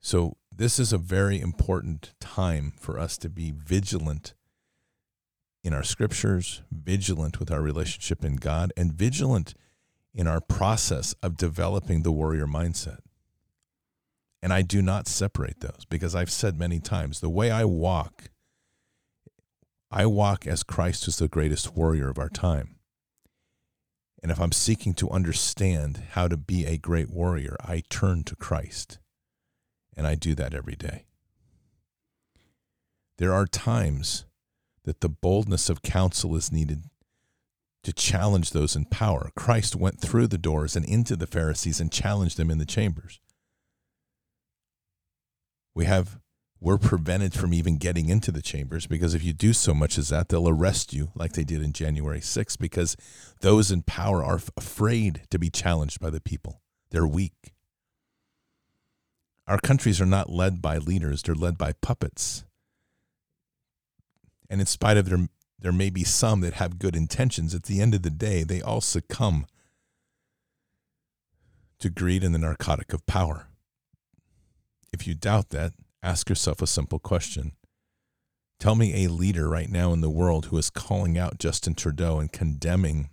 So, 0.00 0.36
this 0.54 0.78
is 0.78 0.92
a 0.92 0.98
very 0.98 1.40
important 1.40 2.12
time 2.20 2.72
for 2.78 2.98
us 2.98 3.16
to 3.18 3.30
be 3.30 3.50
vigilant 3.50 4.34
in 5.62 5.72
our 5.72 5.82
scriptures, 5.82 6.62
vigilant 6.70 7.38
with 7.38 7.50
our 7.50 7.62
relationship 7.62 8.24
in 8.24 8.36
God, 8.36 8.72
and 8.76 8.92
vigilant 8.92 9.54
in 10.14 10.26
our 10.26 10.40
process 10.40 11.14
of 11.22 11.36
developing 11.36 12.02
the 12.02 12.12
warrior 12.12 12.46
mindset. 12.46 12.98
And 14.42 14.52
I 14.52 14.62
do 14.62 14.82
not 14.82 15.06
separate 15.06 15.60
those 15.60 15.84
because 15.88 16.14
I've 16.14 16.30
said 16.30 16.58
many 16.58 16.80
times 16.80 17.20
the 17.20 17.28
way 17.28 17.50
I 17.50 17.64
walk 17.64 18.30
I 19.92 20.06
walk 20.06 20.46
as 20.46 20.62
Christ 20.62 21.08
is 21.08 21.16
the 21.16 21.26
greatest 21.26 21.74
warrior 21.74 22.08
of 22.08 22.18
our 22.18 22.28
time. 22.28 22.76
And 24.22 24.30
if 24.30 24.40
I'm 24.40 24.52
seeking 24.52 24.94
to 24.94 25.10
understand 25.10 26.04
how 26.10 26.28
to 26.28 26.36
be 26.36 26.64
a 26.64 26.78
great 26.78 27.10
warrior, 27.10 27.56
I 27.60 27.82
turn 27.90 28.22
to 28.24 28.36
Christ. 28.36 29.00
And 29.96 30.06
I 30.06 30.14
do 30.14 30.34
that 30.34 30.54
every 30.54 30.76
day. 30.76 31.04
There 33.18 33.34
are 33.34 33.46
times 33.46 34.24
that 34.84 35.00
the 35.00 35.08
boldness 35.08 35.68
of 35.68 35.82
counsel 35.82 36.34
is 36.36 36.50
needed 36.50 36.84
to 37.82 37.92
challenge 37.92 38.50
those 38.50 38.76
in 38.76 38.84
power. 38.86 39.30
Christ 39.36 39.76
went 39.76 40.00
through 40.00 40.26
the 40.26 40.38
doors 40.38 40.76
and 40.76 40.84
into 40.84 41.16
the 41.16 41.26
Pharisees 41.26 41.80
and 41.80 41.92
challenged 41.92 42.36
them 42.36 42.50
in 42.50 42.58
the 42.58 42.66
chambers. 42.66 43.20
We 45.74 45.84
have 45.86 46.18
we're 46.62 46.76
prevented 46.76 47.32
from 47.32 47.54
even 47.54 47.78
getting 47.78 48.10
into 48.10 48.30
the 48.30 48.42
chambers 48.42 48.86
because 48.86 49.14
if 49.14 49.24
you 49.24 49.32
do 49.32 49.54
so 49.54 49.72
much 49.72 49.96
as 49.96 50.10
that, 50.10 50.28
they'll 50.28 50.48
arrest 50.48 50.92
you 50.92 51.10
like 51.14 51.32
they 51.32 51.44
did 51.44 51.62
in 51.62 51.72
January 51.72 52.20
6th 52.20 52.58
because 52.58 52.98
those 53.40 53.70
in 53.70 53.80
power 53.82 54.22
are 54.22 54.40
afraid 54.58 55.22
to 55.30 55.38
be 55.38 55.48
challenged 55.48 56.00
by 56.00 56.10
the 56.10 56.20
people. 56.20 56.60
They're 56.90 57.06
weak. 57.06 57.54
Our 59.50 59.58
countries 59.58 60.00
are 60.00 60.06
not 60.06 60.30
led 60.30 60.62
by 60.62 60.78
leaders, 60.78 61.24
they're 61.24 61.34
led 61.34 61.58
by 61.58 61.72
puppets. 61.72 62.44
And 64.48 64.60
in 64.60 64.66
spite 64.66 64.96
of 64.96 65.08
their 65.08 65.26
there 65.58 65.72
may 65.72 65.90
be 65.90 66.04
some 66.04 66.40
that 66.42 66.54
have 66.54 66.78
good 66.78 66.94
intentions, 66.94 67.52
at 67.52 67.64
the 67.64 67.80
end 67.80 67.92
of 67.92 68.02
the 68.02 68.10
day, 68.10 68.44
they 68.44 68.62
all 68.62 68.80
succumb 68.80 69.46
to 71.80 71.90
greed 71.90 72.22
and 72.22 72.32
the 72.32 72.38
narcotic 72.38 72.92
of 72.92 73.04
power. 73.06 73.48
If 74.92 75.08
you 75.08 75.14
doubt 75.14 75.50
that, 75.50 75.72
ask 76.00 76.28
yourself 76.28 76.62
a 76.62 76.66
simple 76.68 77.00
question. 77.00 77.52
Tell 78.60 78.76
me 78.76 79.04
a 79.04 79.10
leader 79.10 79.48
right 79.48 79.68
now 79.68 79.92
in 79.92 80.00
the 80.00 80.10
world 80.10 80.46
who 80.46 80.58
is 80.58 80.70
calling 80.70 81.18
out 81.18 81.40
Justin 81.40 81.74
Trudeau 81.74 82.20
and 82.20 82.30
condemning, 82.30 83.10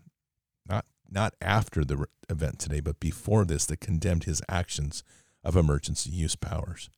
not, 0.70 0.86
not 1.10 1.34
after 1.42 1.84
the 1.84 2.06
event 2.30 2.60
today, 2.60 2.80
but 2.80 3.00
before 3.00 3.44
this, 3.44 3.66
that 3.66 3.80
condemned 3.80 4.26
his 4.26 4.44
actions 4.48 5.04
of 5.48 5.56
emergency 5.56 6.12
use 6.12 6.36
powers. 6.36 6.90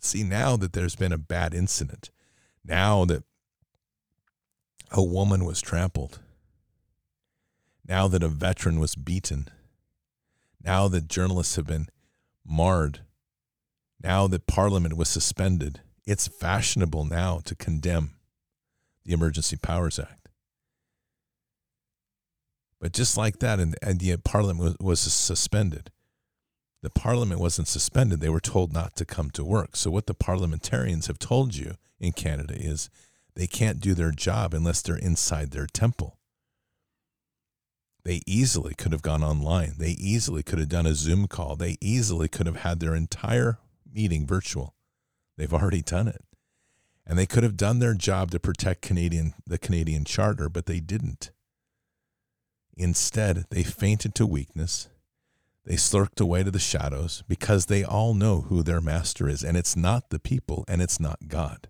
See, 0.00 0.22
now 0.22 0.56
that 0.56 0.72
there's 0.72 0.96
been 0.96 1.12
a 1.12 1.18
bad 1.18 1.54
incident, 1.54 2.10
now 2.64 3.04
that 3.04 3.22
a 4.90 5.02
woman 5.02 5.44
was 5.44 5.60
trampled, 5.60 6.18
now 7.86 8.08
that 8.08 8.22
a 8.22 8.28
veteran 8.28 8.80
was 8.80 8.96
beaten, 8.96 9.48
now 10.64 10.88
that 10.88 11.08
journalists 11.08 11.56
have 11.56 11.66
been 11.66 11.88
marred 12.44 13.00
now 14.02 14.28
that 14.28 14.46
Parliament 14.46 14.96
was 14.96 15.08
suspended, 15.08 15.80
it's 16.06 16.28
fashionable 16.28 17.04
now 17.04 17.40
to 17.44 17.54
condemn 17.54 18.14
the 19.04 19.12
Emergency 19.12 19.56
Powers 19.56 19.98
Act. 19.98 20.28
But 22.80 22.92
just 22.92 23.16
like 23.16 23.40
that, 23.40 23.58
and, 23.58 23.76
and 23.82 23.98
the 23.98 24.16
Parliament 24.18 24.76
was, 24.80 25.00
was 25.00 25.12
suspended. 25.12 25.90
The 26.82 26.90
Parliament 26.90 27.40
wasn't 27.40 27.68
suspended. 27.68 28.20
They 28.20 28.28
were 28.28 28.40
told 28.40 28.72
not 28.72 28.94
to 28.96 29.04
come 29.04 29.30
to 29.30 29.44
work. 29.44 29.74
So, 29.74 29.90
what 29.90 30.06
the 30.06 30.14
parliamentarians 30.14 31.08
have 31.08 31.18
told 31.18 31.56
you 31.56 31.74
in 31.98 32.12
Canada 32.12 32.54
is 32.56 32.88
they 33.34 33.46
can't 33.46 33.80
do 33.80 33.94
their 33.94 34.12
job 34.12 34.54
unless 34.54 34.82
they're 34.82 34.96
inside 34.96 35.50
their 35.50 35.66
temple. 35.66 36.18
They 38.04 38.22
easily 38.26 38.74
could 38.74 38.92
have 38.92 39.02
gone 39.02 39.22
online. 39.22 39.74
They 39.78 39.90
easily 39.90 40.42
could 40.42 40.58
have 40.58 40.68
done 40.68 40.86
a 40.86 40.94
Zoom 40.94 41.26
call. 41.26 41.56
They 41.56 41.76
easily 41.80 42.28
could 42.28 42.46
have 42.46 42.56
had 42.58 42.80
their 42.80 42.94
entire 42.94 43.58
meeting 43.92 44.26
virtual. 44.26 44.74
They've 45.36 45.52
already 45.52 45.82
done 45.82 46.08
it. 46.08 46.24
And 47.06 47.18
they 47.18 47.26
could 47.26 47.42
have 47.42 47.56
done 47.56 47.80
their 47.80 47.94
job 47.94 48.30
to 48.30 48.40
protect 48.40 48.82
Canadian 48.82 49.34
the 49.46 49.58
Canadian 49.58 50.04
charter, 50.04 50.48
but 50.48 50.66
they 50.66 50.80
didn't. 50.80 51.30
Instead, 52.76 53.46
they 53.50 53.62
fainted 53.62 54.14
to 54.14 54.26
weakness. 54.26 54.88
They 55.68 55.74
slurked 55.74 56.18
away 56.18 56.44
to 56.44 56.50
the 56.50 56.58
shadows 56.58 57.22
because 57.28 57.66
they 57.66 57.84
all 57.84 58.14
know 58.14 58.40
who 58.40 58.62
their 58.62 58.80
master 58.80 59.28
is, 59.28 59.44
and 59.44 59.54
it's 59.54 59.76
not 59.76 60.08
the 60.08 60.18
people 60.18 60.64
and 60.66 60.80
it's 60.80 60.98
not 60.98 61.28
God. 61.28 61.68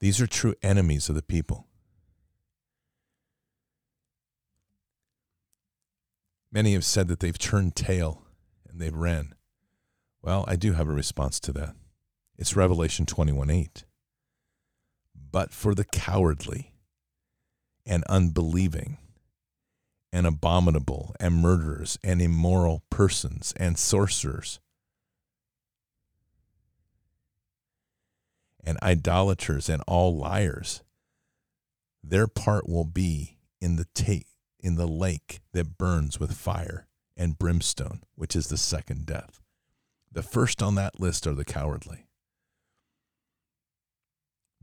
These 0.00 0.20
are 0.20 0.26
true 0.26 0.56
enemies 0.60 1.08
of 1.08 1.14
the 1.14 1.22
people. 1.22 1.68
Many 6.50 6.72
have 6.72 6.84
said 6.84 7.06
that 7.06 7.20
they've 7.20 7.38
turned 7.38 7.76
tail 7.76 8.24
and 8.68 8.80
they've 8.80 8.92
ran. 8.92 9.36
Well, 10.20 10.44
I 10.48 10.56
do 10.56 10.72
have 10.72 10.88
a 10.88 10.92
response 10.92 11.38
to 11.38 11.52
that. 11.52 11.76
It's 12.36 12.56
Revelation 12.56 13.06
21 13.06 13.50
8. 13.50 13.84
But 15.30 15.52
for 15.52 15.76
the 15.76 15.84
cowardly 15.84 16.72
and 17.86 18.02
unbelieving 18.08 18.98
and 20.16 20.26
abominable 20.26 21.14
and 21.20 21.42
murderers 21.42 21.98
and 22.02 22.22
immoral 22.22 22.82
persons 22.88 23.52
and 23.58 23.76
sorcerers 23.76 24.60
and 28.64 28.78
idolaters 28.82 29.68
and 29.68 29.82
all 29.86 30.16
liars. 30.16 30.82
Their 32.02 32.26
part 32.26 32.66
will 32.66 32.86
be 32.86 33.36
in 33.60 33.76
the 33.76 33.84
ta- 33.92 34.24
in 34.58 34.76
the 34.76 34.88
lake 34.88 35.40
that 35.52 35.76
burns 35.76 36.18
with 36.18 36.32
fire 36.32 36.86
and 37.14 37.38
brimstone 37.38 38.00
which 38.14 38.34
is 38.34 38.48
the 38.48 38.56
second 38.56 39.04
death. 39.04 39.42
The 40.10 40.22
first 40.22 40.62
on 40.62 40.76
that 40.76 40.98
list 40.98 41.26
are 41.26 41.34
the 41.34 41.44
cowardly. 41.44 42.06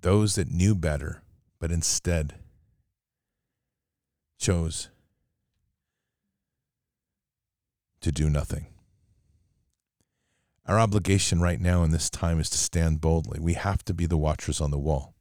Those 0.02 0.34
that 0.34 0.50
knew 0.50 0.74
better 0.74 1.22
but 1.60 1.72
instead 1.72 2.40
chose 4.40 4.90
to 8.04 8.12
do 8.12 8.30
nothing. 8.30 8.68
Our 10.66 10.80
obligation 10.80 11.42
right 11.42 11.60
now 11.60 11.84
in 11.84 11.92
this 11.92 12.10
time 12.10 12.40
is 12.40 12.50
to 12.52 12.58
stand 12.58 13.02
boldly. 13.02 13.40
We 13.40 13.54
have 13.54 13.84
to 13.86 13.94
be 13.94 14.06
the 14.06 14.18
watchers 14.18 14.62
on 14.62 14.72
the 14.72 14.80
wall. 14.80 15.14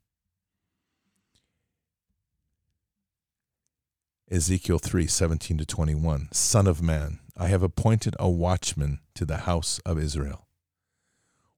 Ezekiel 4.30 4.78
3 4.78 5.06
17 5.06 5.58
to 5.58 5.66
21. 5.66 6.28
Son 6.32 6.66
of 6.66 6.80
man, 6.80 7.18
I 7.36 7.48
have 7.48 7.62
appointed 7.62 8.14
a 8.18 8.30
watchman 8.30 9.00
to 9.14 9.24
the 9.24 9.38
house 9.38 9.80
of 9.84 9.98
Israel. 9.98 10.46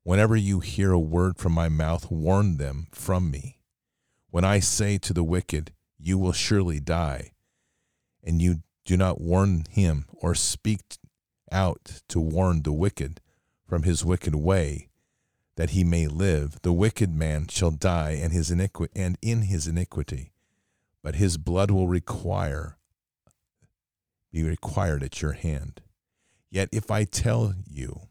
Whenever 0.02 0.34
you 0.34 0.60
hear 0.60 0.92
a 0.92 0.98
word 0.98 1.38
from 1.38 1.52
my 1.52 1.68
mouth, 1.68 2.10
warn 2.10 2.56
them 2.56 2.88
from 2.90 3.30
me. 3.30 3.58
When 4.30 4.44
I 4.44 4.60
say 4.60 4.98
to 4.98 5.12
the 5.12 5.24
wicked, 5.24 5.72
You 5.98 6.18
will 6.18 6.32
surely 6.32 6.80
die, 6.80 7.32
and 8.22 8.42
you 8.42 8.62
do 8.84 8.96
not 8.96 9.20
warn 9.20 9.64
him 9.70 10.06
or 10.12 10.34
speak 10.34 10.80
out 11.54 12.02
to 12.08 12.20
warn 12.20 12.62
the 12.62 12.72
wicked 12.72 13.20
from 13.66 13.84
his 13.84 14.04
wicked 14.04 14.34
way, 14.34 14.88
that 15.56 15.70
he 15.70 15.84
may 15.84 16.08
live, 16.08 16.60
the 16.62 16.72
wicked 16.72 17.14
man 17.14 17.46
shall 17.46 17.70
die 17.70 18.18
and 18.20 18.32
his 18.32 18.50
and 18.50 19.18
in 19.22 19.42
his 19.42 19.66
iniquity, 19.66 20.32
but 21.02 21.14
his 21.14 21.38
blood 21.38 21.70
will 21.70 21.88
require 21.88 22.76
be 24.32 24.42
required 24.42 25.04
at 25.04 25.22
your 25.22 25.32
hand. 25.32 25.80
Yet 26.50 26.68
if 26.72 26.90
I 26.90 27.04
tell 27.04 27.54
you 27.64 28.08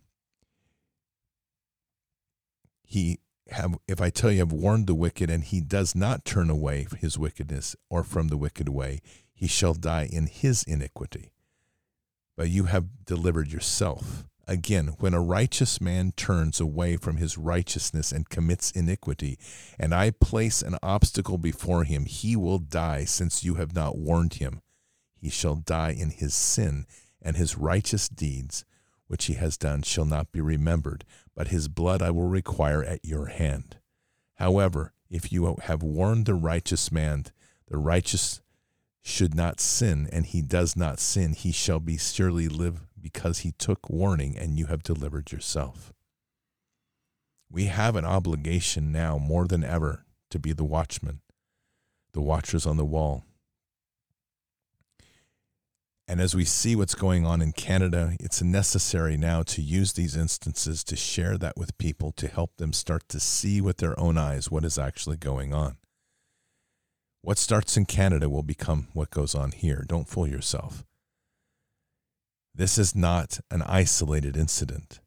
he 2.81 3.19
have 3.49 3.77
if 3.89 3.99
I 3.99 4.09
tell 4.09 4.31
you 4.31 4.41
I've 4.41 4.53
warned 4.53 4.87
the 4.87 4.95
wicked 4.95 5.29
and 5.29 5.43
he 5.43 5.59
does 5.59 5.95
not 5.95 6.23
turn 6.23 6.49
away 6.49 6.87
his 6.97 7.19
wickedness 7.19 7.75
or 7.89 8.05
from 8.05 8.29
the 8.29 8.37
wicked 8.37 8.69
way, 8.69 9.01
he 9.33 9.47
shall 9.47 9.73
die 9.73 10.07
in 10.09 10.27
his 10.27 10.63
iniquity 10.63 11.32
but 12.35 12.49
you 12.49 12.65
have 12.65 13.05
delivered 13.05 13.51
yourself. 13.51 14.25
Again, 14.45 14.95
when 14.99 15.13
a 15.13 15.21
righteous 15.21 15.79
man 15.79 16.11
turns 16.17 16.59
away 16.59 16.97
from 16.97 17.17
his 17.17 17.37
righteousness 17.37 18.11
and 18.11 18.29
commits 18.29 18.71
iniquity, 18.71 19.39
and 19.79 19.93
I 19.93 20.11
place 20.11 20.61
an 20.61 20.77
obstacle 20.83 21.37
before 21.37 21.85
him, 21.85 22.05
he 22.05 22.35
will 22.35 22.59
die, 22.59 23.05
since 23.05 23.43
you 23.43 23.55
have 23.55 23.73
not 23.73 23.97
warned 23.97 24.35
him. 24.35 24.61
He 25.15 25.29
shall 25.29 25.55
die 25.55 25.91
in 25.91 26.09
his 26.09 26.33
sin, 26.33 26.85
and 27.21 27.37
his 27.37 27.57
righteous 27.57 28.09
deeds, 28.09 28.65
which 29.07 29.25
he 29.25 29.35
has 29.35 29.57
done, 29.57 29.81
shall 29.81 30.05
not 30.05 30.33
be 30.33 30.41
remembered, 30.41 31.05
but 31.33 31.47
his 31.47 31.69
blood 31.69 32.01
I 32.01 32.11
will 32.11 32.27
require 32.27 32.83
at 32.83 33.05
your 33.05 33.27
hand. 33.27 33.77
However, 34.35 34.93
if 35.09 35.31
you 35.31 35.55
have 35.63 35.81
warned 35.81 36.25
the 36.25 36.33
righteous 36.33 36.91
man, 36.91 37.25
the 37.69 37.77
righteous 37.77 38.41
should 39.03 39.35
not 39.35 39.59
sin, 39.59 40.07
and 40.11 40.25
he 40.25 40.41
does 40.41 40.75
not 40.75 40.99
sin, 40.99 41.33
he 41.33 41.51
shall 41.51 41.79
be 41.79 41.97
surely 41.97 42.47
live 42.47 42.87
because 42.99 43.39
he 43.39 43.51
took 43.51 43.89
warning 43.89 44.37
and 44.37 44.57
you 44.57 44.67
have 44.67 44.81
delivered 44.81 45.31
yourself. 45.31 45.91
We 47.51 47.65
have 47.65 47.95
an 47.97 48.05
obligation 48.05 48.91
now 48.91 49.17
more 49.17 49.45
than 49.45 49.63
ever 49.63 50.05
to 50.31 50.39
be 50.39 50.53
the 50.53 50.63
watchmen, 50.63 51.19
the 52.13 52.21
watchers 52.21 52.65
on 52.65 52.77
the 52.77 52.85
wall. 52.85 53.25
And 56.07 56.19
as 56.19 56.35
we 56.35 56.45
see 56.45 56.75
what's 56.75 56.95
going 56.95 57.25
on 57.25 57.41
in 57.41 57.51
Canada, 57.51 58.15
it's 58.19 58.41
necessary 58.41 59.17
now 59.17 59.43
to 59.43 59.61
use 59.61 59.93
these 59.93 60.15
instances 60.15 60.83
to 60.85 60.95
share 60.95 61.37
that 61.37 61.57
with 61.57 61.77
people 61.77 62.11
to 62.13 62.27
help 62.27 62.57
them 62.57 62.73
start 62.73 63.07
to 63.09 63.19
see 63.19 63.61
with 63.61 63.77
their 63.77 63.99
own 63.99 64.17
eyes 64.17 64.49
what 64.49 64.65
is 64.65 64.77
actually 64.77 65.17
going 65.17 65.53
on. 65.53 65.77
What 67.23 67.37
starts 67.37 67.77
in 67.77 67.85
Canada 67.85 68.29
will 68.29 68.43
become 68.43 68.89
what 68.91 69.09
goes 69.09 69.33
on 69.33 69.53
here. 69.53 69.85
Don't 69.87 70.09
fool 70.09 70.27
yourself. 70.27 70.83
This 72.53 72.77
is 72.77 72.97
not 72.97 73.39
an 73.49 73.61
isolated 73.61 74.35
incident. 74.35 74.99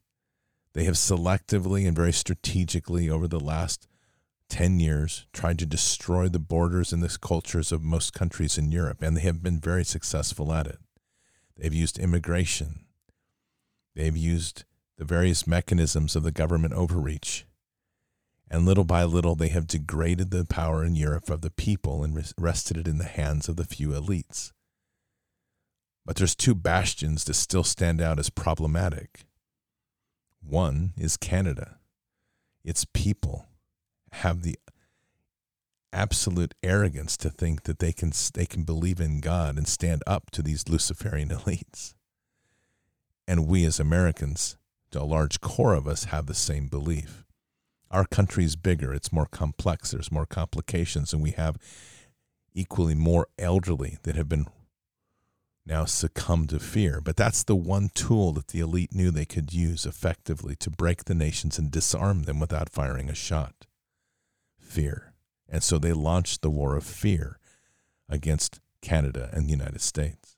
They 0.73 0.85
have 0.85 0.95
selectively 0.95 1.87
and 1.87 1.95
very 1.95 2.11
strategically 2.11 3.07
over 3.07 3.27
the 3.27 3.39
last 3.39 3.87
10 4.49 4.79
years 4.79 5.27
tried 5.31 5.59
to 5.59 5.67
destroy 5.67 6.27
the 6.27 6.39
borders 6.39 6.91
and 6.91 7.03
the 7.03 7.17
cultures 7.21 7.71
of 7.71 7.83
most 7.83 8.13
countries 8.13 8.57
in 8.57 8.71
Europe, 8.71 9.03
and 9.03 9.15
they 9.15 9.21
have 9.21 9.43
been 9.43 9.59
very 9.59 9.85
successful 9.85 10.51
at 10.51 10.65
it. 10.65 10.79
They've 11.55 11.73
used 11.73 11.99
immigration, 11.99 12.85
they've 13.95 14.17
used 14.17 14.63
the 14.97 15.05
various 15.05 15.45
mechanisms 15.45 16.15
of 16.15 16.23
the 16.23 16.31
government 16.31 16.73
overreach 16.73 17.45
and 18.49 18.65
little 18.65 18.83
by 18.83 19.03
little 19.03 19.35
they 19.35 19.49
have 19.49 19.67
degraded 19.67 20.31
the 20.31 20.45
power 20.45 20.83
in 20.83 20.95
Europe 20.95 21.29
of 21.29 21.41
the 21.41 21.51
people 21.51 22.03
and 22.03 22.33
rested 22.37 22.77
it 22.77 22.87
in 22.87 22.97
the 22.97 23.05
hands 23.05 23.49
of 23.49 23.55
the 23.55 23.65
few 23.65 23.89
elites. 23.89 24.51
But 26.05 26.15
there's 26.15 26.35
two 26.35 26.55
bastions 26.55 27.25
that 27.25 27.33
still 27.33 27.65
stand 27.65 28.01
out 28.01 28.19
as 28.19 28.29
problematic. 28.29 29.25
One 30.41 30.93
is 30.97 31.17
Canada. 31.17 31.79
Its 32.63 32.85
people 32.85 33.47
have 34.13 34.43
the 34.43 34.57
absolute 35.91 36.53
arrogance 36.63 37.17
to 37.17 37.29
think 37.29 37.63
that 37.63 37.79
they 37.79 37.91
can 37.91 38.11
they 38.33 38.45
can 38.45 38.63
believe 38.63 39.01
in 39.01 39.19
God 39.19 39.57
and 39.57 39.67
stand 39.67 40.03
up 40.07 40.31
to 40.31 40.41
these 40.41 40.69
Luciferian 40.69 41.29
elites. 41.29 41.93
And 43.27 43.47
we 43.47 43.65
as 43.65 43.79
Americans, 43.79 44.57
a 44.95 45.03
large 45.03 45.41
core 45.41 45.73
of 45.73 45.87
us 45.87 46.05
have 46.05 46.27
the 46.27 46.33
same 46.33 46.67
belief. 46.67 47.26
Our 47.89 48.05
country 48.05 48.43
is 48.43 48.55
bigger, 48.55 48.93
it's 48.93 49.13
more 49.13 49.27
complex, 49.27 49.91
there's 49.91 50.11
more 50.11 50.25
complications, 50.25 51.13
and 51.13 51.21
we 51.21 51.31
have 51.31 51.57
equally 52.53 52.95
more 52.95 53.27
elderly 53.37 53.97
that 54.03 54.15
have 54.15 54.27
been 54.27 54.47
now 55.65 55.85
succumbed 55.85 56.49
to 56.49 56.59
fear. 56.59 57.01
But 57.01 57.15
that's 57.17 57.43
the 57.43 57.55
one 57.55 57.89
tool 57.93 58.33
that 58.33 58.47
the 58.47 58.59
elite 58.59 58.93
knew 58.93 59.11
they 59.11 59.25
could 59.25 59.53
use 59.53 59.85
effectively 59.85 60.55
to 60.57 60.69
break 60.69 61.05
the 61.05 61.15
nations 61.15 61.59
and 61.59 61.69
disarm 61.69 62.23
them 62.23 62.39
without 62.39 62.69
firing 62.69 63.09
a 63.09 63.15
shot 63.15 63.67
fear. 64.59 65.13
And 65.49 65.63
so 65.63 65.77
they 65.77 65.93
launched 65.93 66.41
the 66.41 66.49
war 66.49 66.75
of 66.75 66.83
fear 66.83 67.39
against 68.09 68.59
Canada 68.81 69.29
and 69.33 69.45
the 69.45 69.51
United 69.51 69.81
States. 69.81 70.37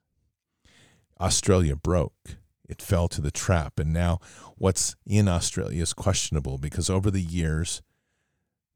Australia 1.19 1.75
broke 1.75 2.38
it 2.69 2.82
fell 2.82 3.08
to 3.10 3.19
the 3.19 3.32
trap. 3.32 3.79
And 3.79 3.91
now 3.91 4.19
what's 4.58 4.95
in 5.05 5.27
Australia 5.27 5.82
is 5.82 5.93
questionable 5.93 6.58
because 6.58 6.89
over 6.89 7.10
the 7.10 7.21
years, 7.21 7.82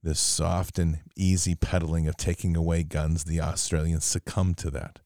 this 0.01 0.19
soft 0.19 0.79
and 0.79 0.99
easy 1.15 1.55
peddling 1.55 2.07
of 2.07 2.17
taking 2.17 2.57
away 2.57 2.83
guns, 2.83 3.23
the 3.23 3.39
Australians 3.39 4.03
succumbed 4.03 4.57
to 4.57 4.71
that. 4.71 4.99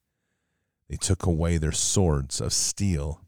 They 0.89 0.95
took 0.95 1.25
away 1.25 1.57
their 1.57 1.73
swords 1.73 2.39
of 2.39 2.53
steel, 2.53 3.21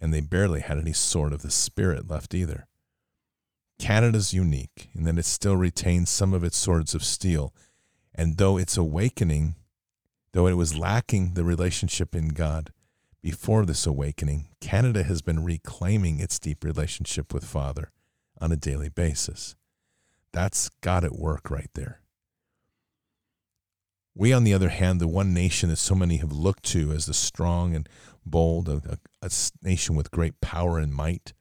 and 0.00 0.12
they 0.12 0.22
barely 0.22 0.60
had 0.60 0.78
any 0.78 0.94
sword 0.94 1.34
of 1.34 1.42
the 1.42 1.50
spirit 1.50 2.08
left 2.08 2.34
either. 2.34 2.66
Canada's 3.78 4.34
unique 4.34 4.88
in 4.94 5.04
that 5.04 5.18
it 5.18 5.24
still 5.24 5.56
retains 5.56 6.10
some 6.10 6.32
of 6.32 6.42
its 6.42 6.56
swords 6.56 6.94
of 6.94 7.04
steel, 7.04 7.54
and 8.14 8.38
though 8.38 8.56
it's 8.56 8.76
awakening, 8.76 9.54
though 10.32 10.46
it 10.46 10.54
was 10.54 10.76
lacking 10.76 11.34
the 11.34 11.44
relationship 11.44 12.14
in 12.14 12.28
God, 12.28 12.72
before 13.22 13.66
this 13.66 13.86
awakening, 13.86 14.48
Canada 14.60 15.02
has 15.02 15.20
been 15.20 15.44
reclaiming 15.44 16.20
its 16.20 16.38
deep 16.38 16.64
relationship 16.64 17.34
with 17.34 17.44
Father 17.44 17.92
on 18.40 18.50
a 18.50 18.56
daily 18.56 18.88
basis. 18.88 19.56
That's 20.32 20.70
God 20.80 21.04
at 21.04 21.18
work 21.18 21.50
right 21.50 21.70
there. 21.74 22.00
We, 24.14 24.32
on 24.32 24.44
the 24.44 24.54
other 24.54 24.70
hand, 24.70 25.00
the 25.00 25.08
one 25.08 25.32
nation 25.32 25.68
that 25.68 25.76
so 25.76 25.94
many 25.94 26.16
have 26.16 26.32
looked 26.32 26.64
to 26.64 26.92
as 26.92 27.06
the 27.06 27.14
strong 27.14 27.74
and 27.74 27.88
bold, 28.24 28.68
a, 28.68 28.98
a, 29.22 29.26
a 29.26 29.30
nation 29.62 29.94
with 29.94 30.10
great 30.10 30.40
power 30.40 30.78
and 30.78 30.92
might, 30.92 31.32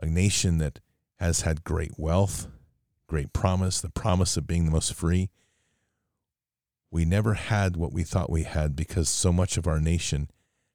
a 0.00 0.06
nation 0.06 0.58
that 0.58 0.80
has 1.18 1.42
had 1.42 1.64
great 1.64 1.92
wealth, 1.96 2.48
great 3.06 3.32
promise, 3.32 3.80
the 3.80 3.90
promise 3.90 4.36
of 4.36 4.46
being 4.46 4.64
the 4.64 4.70
most 4.70 4.94
free. 4.94 5.30
We 6.90 7.04
never 7.04 7.34
had 7.34 7.76
what 7.76 7.92
we 7.92 8.02
thought 8.02 8.30
we 8.30 8.42
had 8.42 8.74
because 8.74 9.08
so 9.08 9.32
much 9.32 9.56
of 9.56 9.66
our 9.66 9.80
nation 9.80 10.28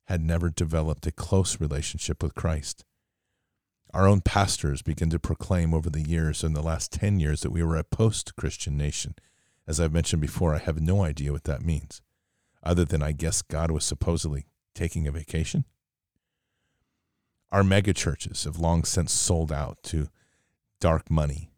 had 0.08 0.22
never 0.22 0.50
developed 0.50 1.06
a 1.06 1.12
close 1.12 1.60
relationship 1.60 2.24
with 2.24 2.36
Christ. 2.36 2.86
Our 3.94 4.08
own 4.08 4.22
pastors 4.22 4.82
began 4.82 5.10
to 5.10 5.20
proclaim 5.20 5.74
over 5.74 5.90
the 5.90 6.02
years, 6.02 6.44
in 6.44 6.54
the 6.54 6.62
last 6.62 6.92
10 6.92 7.20
years, 7.20 7.42
that 7.42 7.52
we 7.52 7.64
were 7.64 7.76
a 7.76 7.84
post 7.84 8.36
Christian 8.36 8.78
nation, 8.78 9.16
As 9.68 9.82
I've 9.82 9.92
mentioned 9.92 10.22
before, 10.22 10.56
I 10.56 10.60
have 10.60 10.80
no 10.80 11.04
idea 11.04 11.34
what 11.34 11.44
that 11.44 11.62
means, 11.62 12.02
other 12.64 12.86
than 12.86 13.04
I 13.04 13.12
guess 13.12 13.42
God 13.42 13.70
was 13.70 13.84
supposedly 13.84 14.46
taking 14.74 15.08
a 15.08 15.12
vacation. 15.12 15.66
Our 17.52 17.64
megachurches 17.64 18.46
have 18.46 18.60
long 18.60 18.86
since 18.86 19.12
sold 19.12 19.52
out 19.52 19.80
to 19.84 20.08
dark 20.80 21.12
money. 21.12 21.50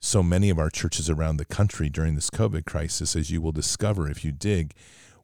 So 0.00 0.22
many 0.22 0.48
of 0.48 0.58
our 0.58 0.70
churches 0.70 1.10
around 1.10 1.36
the 1.36 1.44
country 1.44 1.90
during 1.90 2.14
this 2.14 2.30
COVID 2.30 2.64
crisis, 2.64 3.14
as 3.14 3.30
you 3.30 3.42
will 3.42 3.52
discover 3.52 4.08
if 4.08 4.24
you 4.24 4.32
dig, 4.32 4.72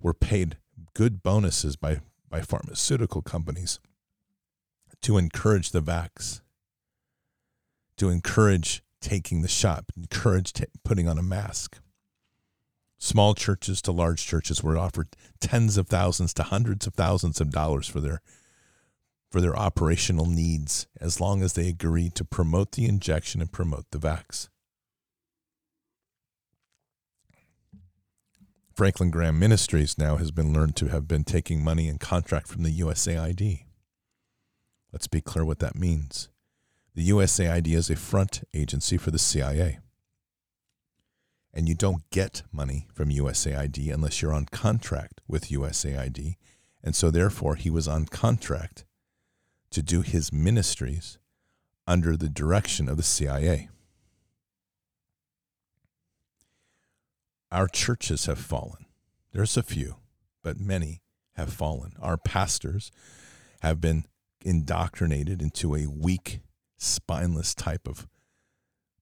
were 0.00 0.12
paid 0.12 0.58
good 0.92 1.22
bonuses 1.22 1.76
by, 1.76 2.00
by 2.36 2.42
pharmaceutical 2.42 3.22
companies 3.22 3.80
to 5.00 5.16
encourage 5.16 5.70
the 5.70 5.80
vax, 5.80 6.42
to 7.96 8.10
encourage 8.10 8.82
taking 9.00 9.40
the 9.40 9.48
shot, 9.48 9.86
encourage 9.96 10.52
t- 10.52 10.64
putting 10.84 11.08
on 11.08 11.16
a 11.18 11.22
mask. 11.22 11.78
Small 12.98 13.34
churches 13.34 13.80
to 13.80 13.90
large 13.90 14.26
churches 14.26 14.62
were 14.62 14.76
offered 14.76 15.08
tens 15.40 15.78
of 15.78 15.88
thousands 15.88 16.34
to 16.34 16.42
hundreds 16.42 16.86
of 16.86 16.92
thousands 16.92 17.40
of 17.40 17.50
dollars 17.50 17.88
for 17.88 18.00
their 18.00 18.20
for 19.32 19.40
their 19.40 19.56
operational 19.56 20.26
needs 20.26 20.86
as 21.00 21.20
long 21.20 21.42
as 21.42 21.54
they 21.54 21.68
agreed 21.68 22.14
to 22.16 22.24
promote 22.24 22.72
the 22.72 22.84
injection 22.84 23.40
and 23.40 23.50
promote 23.50 23.86
the 23.92 23.98
vax. 23.98 24.48
Franklin 28.76 29.08
Graham 29.08 29.38
Ministries 29.38 29.96
now 29.96 30.18
has 30.18 30.30
been 30.30 30.52
learned 30.52 30.76
to 30.76 30.88
have 30.88 31.08
been 31.08 31.24
taking 31.24 31.64
money 31.64 31.88
and 31.88 31.98
contract 31.98 32.46
from 32.46 32.62
the 32.62 32.80
USAID. 32.80 33.64
Let's 34.92 35.06
be 35.06 35.22
clear 35.22 35.46
what 35.46 35.60
that 35.60 35.76
means. 35.76 36.28
The 36.94 37.08
USAID 37.08 37.68
is 37.68 37.88
a 37.88 37.96
front 37.96 38.42
agency 38.52 38.98
for 38.98 39.10
the 39.10 39.18
CIA. 39.18 39.78
And 41.54 41.70
you 41.70 41.74
don't 41.74 42.02
get 42.10 42.42
money 42.52 42.86
from 42.92 43.08
USAID 43.08 43.90
unless 43.90 44.20
you're 44.20 44.34
on 44.34 44.44
contract 44.44 45.22
with 45.26 45.48
USAID. 45.48 46.36
And 46.84 46.94
so, 46.94 47.10
therefore, 47.10 47.54
he 47.54 47.70
was 47.70 47.88
on 47.88 48.04
contract 48.04 48.84
to 49.70 49.82
do 49.82 50.02
his 50.02 50.34
ministries 50.34 51.16
under 51.86 52.14
the 52.14 52.28
direction 52.28 52.90
of 52.90 52.98
the 52.98 53.02
CIA. 53.02 53.70
Our 57.56 57.68
churches 57.68 58.26
have 58.26 58.38
fallen. 58.38 58.84
There's 59.32 59.56
a 59.56 59.62
few, 59.62 59.96
but 60.42 60.60
many 60.60 61.00
have 61.36 61.50
fallen. 61.50 61.94
Our 61.98 62.18
pastors 62.18 62.92
have 63.62 63.80
been 63.80 64.04
indoctrinated 64.44 65.40
into 65.40 65.74
a 65.74 65.86
weak, 65.86 66.40
spineless 66.76 67.54
type 67.54 67.88
of 67.88 68.06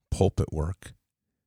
pulpit 0.09 0.53
work 0.53 0.93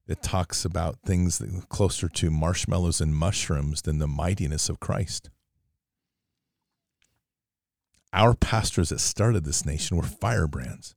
that 0.07 0.21
talks 0.21 0.65
about 0.65 0.99
things 1.05 1.37
that 1.37 1.55
are 1.55 1.61
closer 1.69 2.09
to 2.09 2.29
marshmallows 2.29 2.99
and 2.99 3.15
mushrooms 3.15 3.83
than 3.83 3.99
the 3.99 4.07
mightiness 4.09 4.67
of 4.67 4.81
Christ. 4.81 5.29
Our 8.11 8.33
pastors 8.33 8.89
that 8.89 8.99
started 8.99 9.45
this 9.45 9.65
nation 9.65 9.95
were 9.95 10.03
firebrands. 10.03 10.93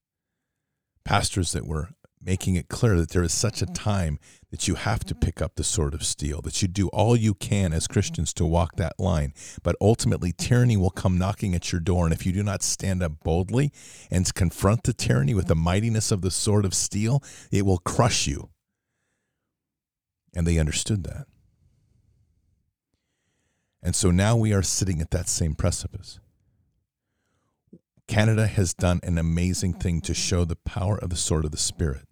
Pastors 1.04 1.52
that 1.52 1.68
were 1.68 1.90
making 2.22 2.54
it 2.54 2.68
clear 2.68 2.96
that 2.96 3.10
there 3.10 3.22
is 3.22 3.32
such 3.32 3.62
a 3.62 3.66
mm-hmm. 3.66 3.74
time 3.74 4.18
that 4.50 4.68
you 4.68 4.74
have 4.74 5.00
to 5.00 5.14
mm-hmm. 5.14 5.20
pick 5.20 5.40
up 5.40 5.54
the 5.54 5.64
sword 5.64 5.94
of 5.94 6.04
steel, 6.04 6.40
that 6.42 6.60
you 6.60 6.68
do 6.68 6.88
all 6.88 7.16
you 7.16 7.34
can 7.34 7.72
as 7.72 7.86
Christians 7.86 8.32
to 8.34 8.44
walk 8.44 8.76
that 8.76 8.98
line. 8.98 9.32
But 9.62 9.76
ultimately, 9.80 10.32
mm-hmm. 10.32 10.46
tyranny 10.46 10.76
will 10.76 10.90
come 10.90 11.18
knocking 11.18 11.54
at 11.54 11.72
your 11.72 11.80
door. 11.80 12.04
And 12.04 12.14
if 12.14 12.26
you 12.26 12.32
do 12.32 12.42
not 12.42 12.62
stand 12.62 13.02
up 13.02 13.12
boldly 13.24 13.72
and 14.10 14.32
confront 14.34 14.84
the 14.84 14.92
tyranny 14.92 15.34
with 15.34 15.46
the 15.46 15.54
mightiness 15.54 16.10
of 16.10 16.22
the 16.22 16.30
sword 16.30 16.64
of 16.64 16.74
steel, 16.74 17.22
it 17.50 17.64
will 17.64 17.78
crush 17.78 18.26
you. 18.26 18.50
And 20.34 20.46
they 20.46 20.58
understood 20.58 21.04
that. 21.04 21.26
And 23.82 23.96
so 23.96 24.10
now 24.10 24.36
we 24.36 24.52
are 24.52 24.62
sitting 24.62 25.00
at 25.00 25.10
that 25.10 25.28
same 25.28 25.54
precipice. 25.54 26.20
Canada 28.06 28.46
has 28.46 28.74
done 28.74 29.00
an 29.02 29.18
amazing 29.18 29.72
thing 29.72 30.00
to 30.02 30.12
show 30.12 30.44
the 30.44 30.56
power 30.56 30.98
of 30.98 31.10
the 31.10 31.16
sword 31.16 31.44
of 31.44 31.52
the 31.52 31.56
Spirit. 31.56 32.02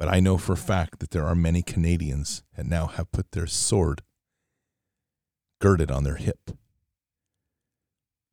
But 0.00 0.08
I 0.08 0.18
know 0.18 0.38
for 0.38 0.54
a 0.54 0.56
fact 0.56 1.00
that 1.00 1.10
there 1.10 1.26
are 1.26 1.34
many 1.34 1.60
Canadians 1.60 2.42
that 2.56 2.64
now 2.64 2.86
have 2.86 3.12
put 3.12 3.32
their 3.32 3.46
sword 3.46 4.00
girded 5.60 5.90
on 5.90 6.04
their 6.04 6.16
hip. 6.16 6.52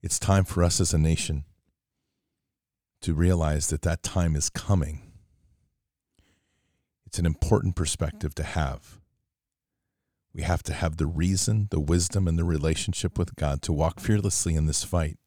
It's 0.01 0.17
time 0.17 0.45
for 0.45 0.63
us 0.63 0.79
as 0.79 0.93
a 0.93 0.97
nation 0.97 1.43
to 3.01 3.13
realize 3.13 3.67
that 3.67 3.81
that 3.81 4.01
time 4.01 4.33
is 4.37 4.49
coming. 4.49 5.11
It's 7.05 7.19
an 7.19 7.25
important 7.25 7.75
perspective 7.75 8.33
to 8.35 8.43
have. 8.43 9.01
We 10.33 10.43
have 10.43 10.63
to 10.63 10.73
have 10.73 10.95
the 10.95 11.05
reason, 11.05 11.67
the 11.69 11.81
wisdom, 11.81 12.29
and 12.29 12.39
the 12.39 12.45
relationship 12.45 13.19
with 13.19 13.35
God 13.35 13.61
to 13.63 13.73
walk 13.73 13.99
fearlessly 13.99 14.55
in 14.55 14.67
this 14.67 14.85
fight. 14.85 15.17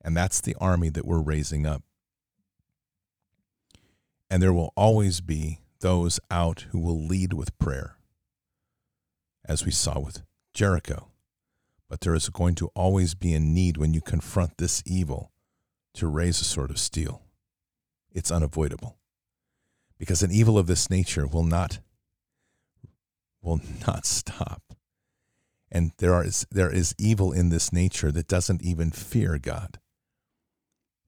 And 0.00 0.16
that's 0.16 0.40
the 0.40 0.56
army 0.58 0.88
that 0.88 1.04
we're 1.04 1.20
raising 1.20 1.66
up. 1.66 1.82
And 4.30 4.42
there 4.42 4.52
will 4.52 4.72
always 4.76 5.20
be 5.20 5.60
those 5.80 6.20
out 6.30 6.66
who 6.70 6.78
will 6.78 7.04
lead 7.04 7.32
with 7.32 7.58
prayer, 7.58 7.96
as 9.44 9.64
we 9.64 9.72
saw 9.72 9.98
with 9.98 10.22
Jericho. 10.54 11.08
But 11.88 12.02
there 12.02 12.14
is 12.14 12.28
going 12.28 12.54
to 12.56 12.68
always 12.68 13.14
be 13.14 13.34
a 13.34 13.40
need 13.40 13.76
when 13.76 13.92
you 13.92 14.00
confront 14.00 14.58
this 14.58 14.82
evil 14.86 15.32
to 15.94 16.06
raise 16.06 16.40
a 16.40 16.44
sword 16.44 16.70
of 16.70 16.78
steel. 16.78 17.22
It's 18.12 18.30
unavoidable. 18.30 18.96
Because 19.98 20.22
an 20.22 20.30
evil 20.30 20.56
of 20.56 20.66
this 20.66 20.88
nature 20.88 21.26
will 21.26 21.44
not 21.44 21.80
will 23.42 23.60
not 23.86 24.06
stop. 24.06 24.62
And 25.72 25.92
there 25.98 26.22
is 26.22 26.46
there 26.50 26.72
is 26.72 26.94
evil 26.98 27.32
in 27.32 27.48
this 27.48 27.72
nature 27.72 28.12
that 28.12 28.28
doesn't 28.28 28.62
even 28.62 28.90
fear 28.90 29.38
God. 29.38 29.78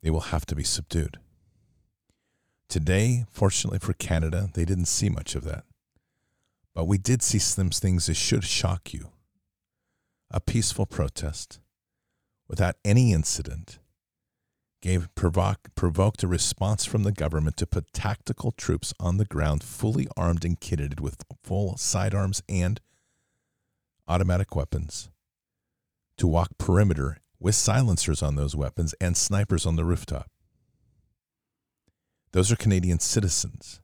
They 0.02 0.10
will 0.10 0.20
have 0.20 0.44
to 0.46 0.56
be 0.56 0.64
subdued. 0.64 1.18
Today, 2.72 3.26
fortunately 3.30 3.80
for 3.80 3.92
Canada, 3.92 4.48
they 4.54 4.64
didn't 4.64 4.86
see 4.86 5.10
much 5.10 5.34
of 5.34 5.44
that. 5.44 5.64
But 6.74 6.86
we 6.86 6.96
did 6.96 7.22
see 7.22 7.38
some 7.38 7.68
things 7.68 8.06
that 8.06 8.14
should 8.14 8.44
shock 8.44 8.94
you. 8.94 9.10
A 10.30 10.40
peaceful 10.40 10.86
protest 10.86 11.60
without 12.48 12.76
any 12.82 13.12
incident 13.12 13.78
gave 14.80 15.14
provoke, 15.14 15.68
provoked 15.74 16.22
a 16.22 16.26
response 16.26 16.86
from 16.86 17.02
the 17.02 17.12
government 17.12 17.58
to 17.58 17.66
put 17.66 17.92
tactical 17.92 18.52
troops 18.52 18.94
on 18.98 19.18
the 19.18 19.26
ground 19.26 19.62
fully 19.62 20.08
armed 20.16 20.42
and 20.42 20.58
kitted 20.58 20.98
with 20.98 21.26
full 21.44 21.76
sidearms 21.76 22.42
and 22.48 22.80
automatic 24.08 24.56
weapons 24.56 25.10
to 26.16 26.26
walk 26.26 26.56
perimeter 26.56 27.18
with 27.38 27.54
silencers 27.54 28.22
on 28.22 28.36
those 28.36 28.56
weapons 28.56 28.94
and 28.98 29.14
snipers 29.14 29.66
on 29.66 29.76
the 29.76 29.84
rooftop. 29.84 30.30
Those 32.33 32.51
are 32.51 32.57
Canadian 32.57 32.99
citizens, 32.99 33.80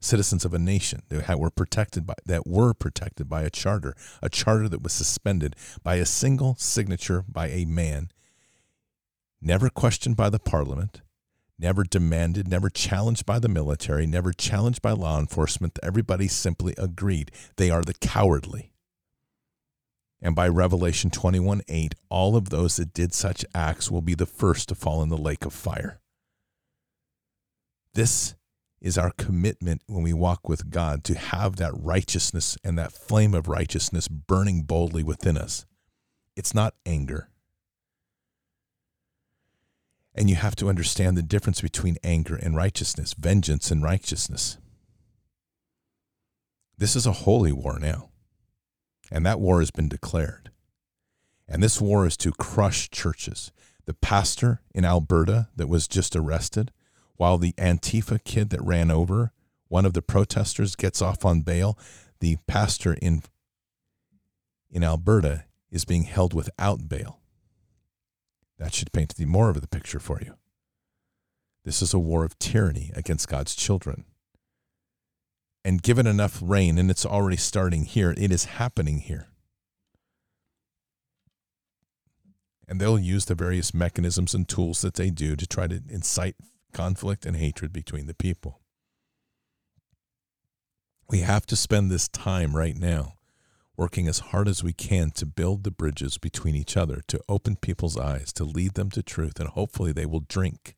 citizens 0.00 0.44
of 0.44 0.54
a 0.54 0.58
nation 0.58 1.02
that 1.08 1.38
were 1.38 1.50
protected 1.50 2.06
by 2.06 2.14
that 2.24 2.46
were 2.46 2.72
protected 2.72 3.28
by 3.28 3.42
a 3.42 3.50
charter, 3.50 3.94
a 4.22 4.28
charter 4.28 4.68
that 4.68 4.82
was 4.82 4.92
suspended 4.92 5.56
by 5.82 5.96
a 5.96 6.06
single 6.06 6.54
signature 6.58 7.24
by 7.28 7.48
a 7.48 7.64
man, 7.64 8.10
never 9.40 9.68
questioned 9.68 10.16
by 10.16 10.30
the 10.30 10.38
parliament, 10.38 11.02
never 11.58 11.82
demanded, 11.82 12.46
never 12.46 12.70
challenged 12.70 13.26
by 13.26 13.40
the 13.40 13.48
military, 13.48 14.06
never 14.06 14.32
challenged 14.32 14.80
by 14.80 14.92
law 14.92 15.18
enforcement. 15.18 15.76
Everybody 15.82 16.28
simply 16.28 16.74
agreed. 16.78 17.32
They 17.56 17.70
are 17.70 17.82
the 17.82 17.94
cowardly. 17.94 18.70
And 20.22 20.36
by 20.36 20.48
Revelation 20.48 21.10
21 21.10 21.62
8, 21.66 21.94
all 22.10 22.36
of 22.36 22.50
those 22.50 22.76
that 22.76 22.94
did 22.94 23.12
such 23.12 23.44
acts 23.54 23.90
will 23.90 24.02
be 24.02 24.14
the 24.14 24.24
first 24.24 24.68
to 24.68 24.76
fall 24.76 25.02
in 25.02 25.08
the 25.08 25.18
lake 25.18 25.44
of 25.44 25.52
fire. 25.52 26.00
This 27.96 28.34
is 28.78 28.98
our 28.98 29.10
commitment 29.12 29.80
when 29.86 30.02
we 30.02 30.12
walk 30.12 30.50
with 30.50 30.68
God 30.68 31.02
to 31.04 31.16
have 31.16 31.56
that 31.56 31.72
righteousness 31.74 32.58
and 32.62 32.78
that 32.78 32.92
flame 32.92 33.32
of 33.32 33.48
righteousness 33.48 34.06
burning 34.06 34.64
boldly 34.64 35.02
within 35.02 35.38
us. 35.38 35.64
It's 36.36 36.52
not 36.52 36.74
anger. 36.84 37.30
And 40.14 40.28
you 40.28 40.36
have 40.36 40.54
to 40.56 40.68
understand 40.68 41.16
the 41.16 41.22
difference 41.22 41.62
between 41.62 41.96
anger 42.04 42.36
and 42.36 42.54
righteousness, 42.54 43.14
vengeance 43.14 43.70
and 43.70 43.82
righteousness. 43.82 44.58
This 46.76 46.96
is 46.96 47.06
a 47.06 47.12
holy 47.12 47.52
war 47.52 47.78
now. 47.78 48.10
And 49.10 49.24
that 49.24 49.40
war 49.40 49.60
has 49.60 49.70
been 49.70 49.88
declared. 49.88 50.50
And 51.48 51.62
this 51.62 51.80
war 51.80 52.06
is 52.06 52.18
to 52.18 52.32
crush 52.32 52.90
churches. 52.90 53.52
The 53.86 53.94
pastor 53.94 54.60
in 54.74 54.84
Alberta 54.84 55.48
that 55.56 55.70
was 55.70 55.88
just 55.88 56.14
arrested, 56.14 56.72
while 57.16 57.38
the 57.38 57.52
Antifa 57.54 58.22
kid 58.24 58.50
that 58.50 58.62
ran 58.62 58.90
over 58.90 59.32
one 59.68 59.84
of 59.84 59.94
the 59.94 60.02
protesters 60.02 60.76
gets 60.76 61.02
off 61.02 61.24
on 61.24 61.40
bail, 61.40 61.78
the 62.20 62.36
pastor 62.46 62.94
in 62.94 63.22
in 64.70 64.84
Alberta 64.84 65.44
is 65.70 65.84
being 65.84 66.04
held 66.04 66.34
without 66.34 66.88
bail. 66.88 67.20
That 68.58 68.74
should 68.74 68.92
paint 68.92 69.16
the 69.16 69.26
more 69.26 69.50
of 69.50 69.60
the 69.60 69.68
picture 69.68 70.00
for 70.00 70.20
you. 70.20 70.34
This 71.64 71.82
is 71.82 71.92
a 71.92 71.98
war 71.98 72.24
of 72.24 72.38
tyranny 72.38 72.92
against 72.94 73.28
God's 73.28 73.54
children. 73.54 74.04
and 75.66 75.82
given 75.82 76.06
enough 76.06 76.38
rain, 76.40 76.78
and 76.78 76.92
it's 76.92 77.04
already 77.04 77.36
starting 77.36 77.84
here. 77.86 78.14
It 78.16 78.30
is 78.30 78.44
happening 78.44 79.00
here. 79.00 79.26
And 82.68 82.80
they'll 82.80 83.00
use 83.00 83.24
the 83.24 83.34
various 83.34 83.74
mechanisms 83.74 84.32
and 84.32 84.48
tools 84.48 84.80
that 84.82 84.94
they 84.94 85.10
do 85.10 85.34
to 85.34 85.44
try 85.44 85.66
to 85.66 85.82
incite 85.88 86.36
conflict 86.76 87.24
and 87.24 87.36
hatred 87.36 87.72
between 87.72 88.06
the 88.06 88.14
people. 88.14 88.60
We 91.08 91.20
have 91.20 91.46
to 91.46 91.56
spend 91.56 91.90
this 91.90 92.06
time 92.06 92.54
right 92.54 92.76
now 92.76 93.14
working 93.78 94.06
as 94.08 94.18
hard 94.18 94.46
as 94.46 94.62
we 94.62 94.74
can 94.74 95.10
to 95.12 95.24
build 95.24 95.64
the 95.64 95.70
bridges 95.70 96.18
between 96.18 96.54
each 96.54 96.76
other, 96.76 97.00
to 97.08 97.20
open 97.30 97.56
people's 97.56 97.96
eyes, 97.96 98.30
to 98.34 98.44
lead 98.44 98.74
them 98.74 98.90
to 98.90 99.02
truth, 99.02 99.40
and 99.40 99.48
hopefully 99.48 99.92
they 99.92 100.04
will 100.04 100.24
drink. 100.28 100.76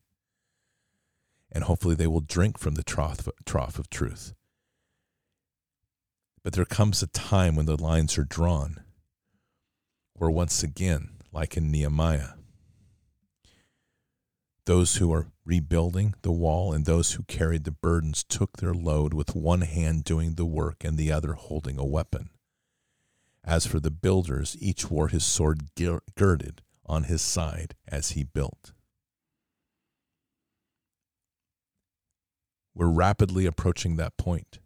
And 1.51 1.65
hopefully 1.65 1.95
they 1.95 2.07
will 2.07 2.21
drink 2.21 2.57
from 2.57 2.75
the 2.75 2.83
trough, 2.83 3.27
trough 3.45 3.77
of 3.77 3.89
truth. 3.89 4.33
But 6.43 6.53
there 6.53 6.65
comes 6.65 7.03
a 7.03 7.07
time 7.07 7.57
when 7.57 7.65
the 7.65 7.81
lines 7.81 8.17
are 8.17 8.23
drawn 8.23 8.83
where 10.13 10.29
once 10.29 10.63
again, 10.63 11.09
like 11.33 11.57
in 11.57 11.71
Nehemiah, 11.71 12.35
those 14.65 14.97
who 14.97 15.11
are 15.11 15.31
rebuilding 15.49 16.13
the 16.21 16.31
wall 16.31 16.71
and 16.71 16.85
those 16.85 17.13
who 17.13 17.23
carried 17.23 17.63
the 17.63 17.71
burdens 17.71 18.23
took 18.23 18.57
their 18.57 18.73
load 18.73 19.15
with 19.15 19.35
one 19.35 19.61
hand 19.61 20.03
doing 20.03 20.35
the 20.35 20.45
work 20.45 20.83
and 20.83 20.95
the 20.95 21.11
other 21.11 21.33
holding 21.33 21.79
a 21.79 21.83
weapon. 21.83 22.29
As 23.43 23.65
for 23.65 23.79
the 23.79 23.89
builders, 23.89 24.55
each 24.59 24.91
wore 24.91 25.07
his 25.07 25.25
sword 25.25 25.71
girded 26.15 26.61
on 26.85 27.05
his 27.05 27.23
side 27.23 27.73
as 27.87 28.11
he 28.11 28.23
built. 28.23 28.73
We're 32.75 32.85
rapidly 32.85 33.47
approaching 33.47 33.95
that 33.95 34.17
point 34.17 34.59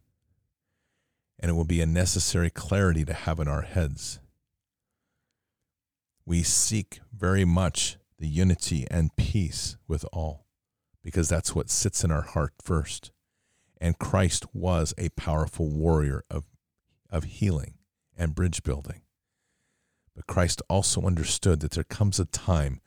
and 1.40 1.50
it 1.50 1.54
will 1.54 1.64
be 1.64 1.80
a 1.80 1.86
necessary 1.86 2.50
clarity 2.50 3.06
to 3.06 3.14
have 3.14 3.40
in 3.40 3.48
our 3.48 3.62
heads. 3.62 4.20
We 6.26 6.44
seek 6.44 7.00
very 7.14 7.46
much 7.46 7.98
the 8.20 8.28
unity 8.28 8.86
and 8.92 9.16
peace 9.16 9.78
with 9.88 10.06
all, 10.12 10.43
because 11.04 11.30
that's 11.30 11.54
what 11.54 11.70
sits 11.70 12.04
in 12.04 12.12
our 12.12 12.22
heart 12.22 12.54
first. 12.62 13.12
And 13.80 14.00
Christ 14.00 14.46
was 14.54 14.94
a 14.98 15.10
powerful 15.10 15.70
warrior 15.70 16.24
of, 16.30 16.46
of 17.10 17.26
healing 17.26 17.76
and 18.18 18.36
bridge 18.36 18.64
building. 18.64 19.02
But 20.16 20.28
Christ 20.28 20.62
also 20.70 21.02
understood 21.02 21.60
that 21.60 21.72
there 21.72 21.84
comes 21.84 22.20
a 22.20 22.26
time 22.26 22.80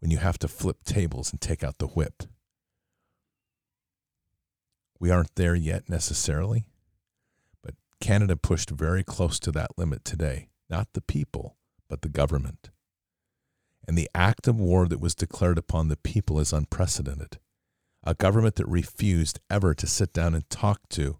when 0.00 0.10
you 0.10 0.18
have 0.18 0.38
to 0.38 0.48
flip 0.48 0.78
tables 0.84 1.30
and 1.30 1.40
take 1.40 1.62
out 1.62 1.78
the 1.78 1.86
whip. 1.86 2.24
We 4.98 5.10
aren't 5.10 5.34
there 5.36 5.54
yet 5.54 5.88
necessarily, 5.88 6.66
but 7.62 7.74
Canada 8.00 8.36
pushed 8.36 8.70
very 8.70 9.02
close 9.04 9.38
to 9.40 9.52
that 9.52 9.78
limit 9.78 10.04
today, 10.04 10.48
not 10.68 10.88
the 10.94 11.00
people, 11.00 11.56
but 11.88 12.02
the 12.02 12.08
government. 12.08 12.70
And 13.86 13.96
the 13.96 14.10
act 14.14 14.46
of 14.48 14.60
war 14.60 14.86
that 14.88 15.00
was 15.00 15.14
declared 15.14 15.58
upon 15.58 15.88
the 15.88 15.96
people 15.96 16.38
is 16.38 16.52
unprecedented. 16.52 17.38
A 18.02 18.14
government 18.14 18.54
that 18.56 18.66
refused 18.66 19.40
ever 19.50 19.74
to 19.74 19.86
sit 19.86 20.12
down 20.12 20.34
and 20.34 20.48
talk 20.48 20.88
to 20.90 21.18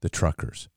the 0.00 0.10
truckers. 0.10 0.68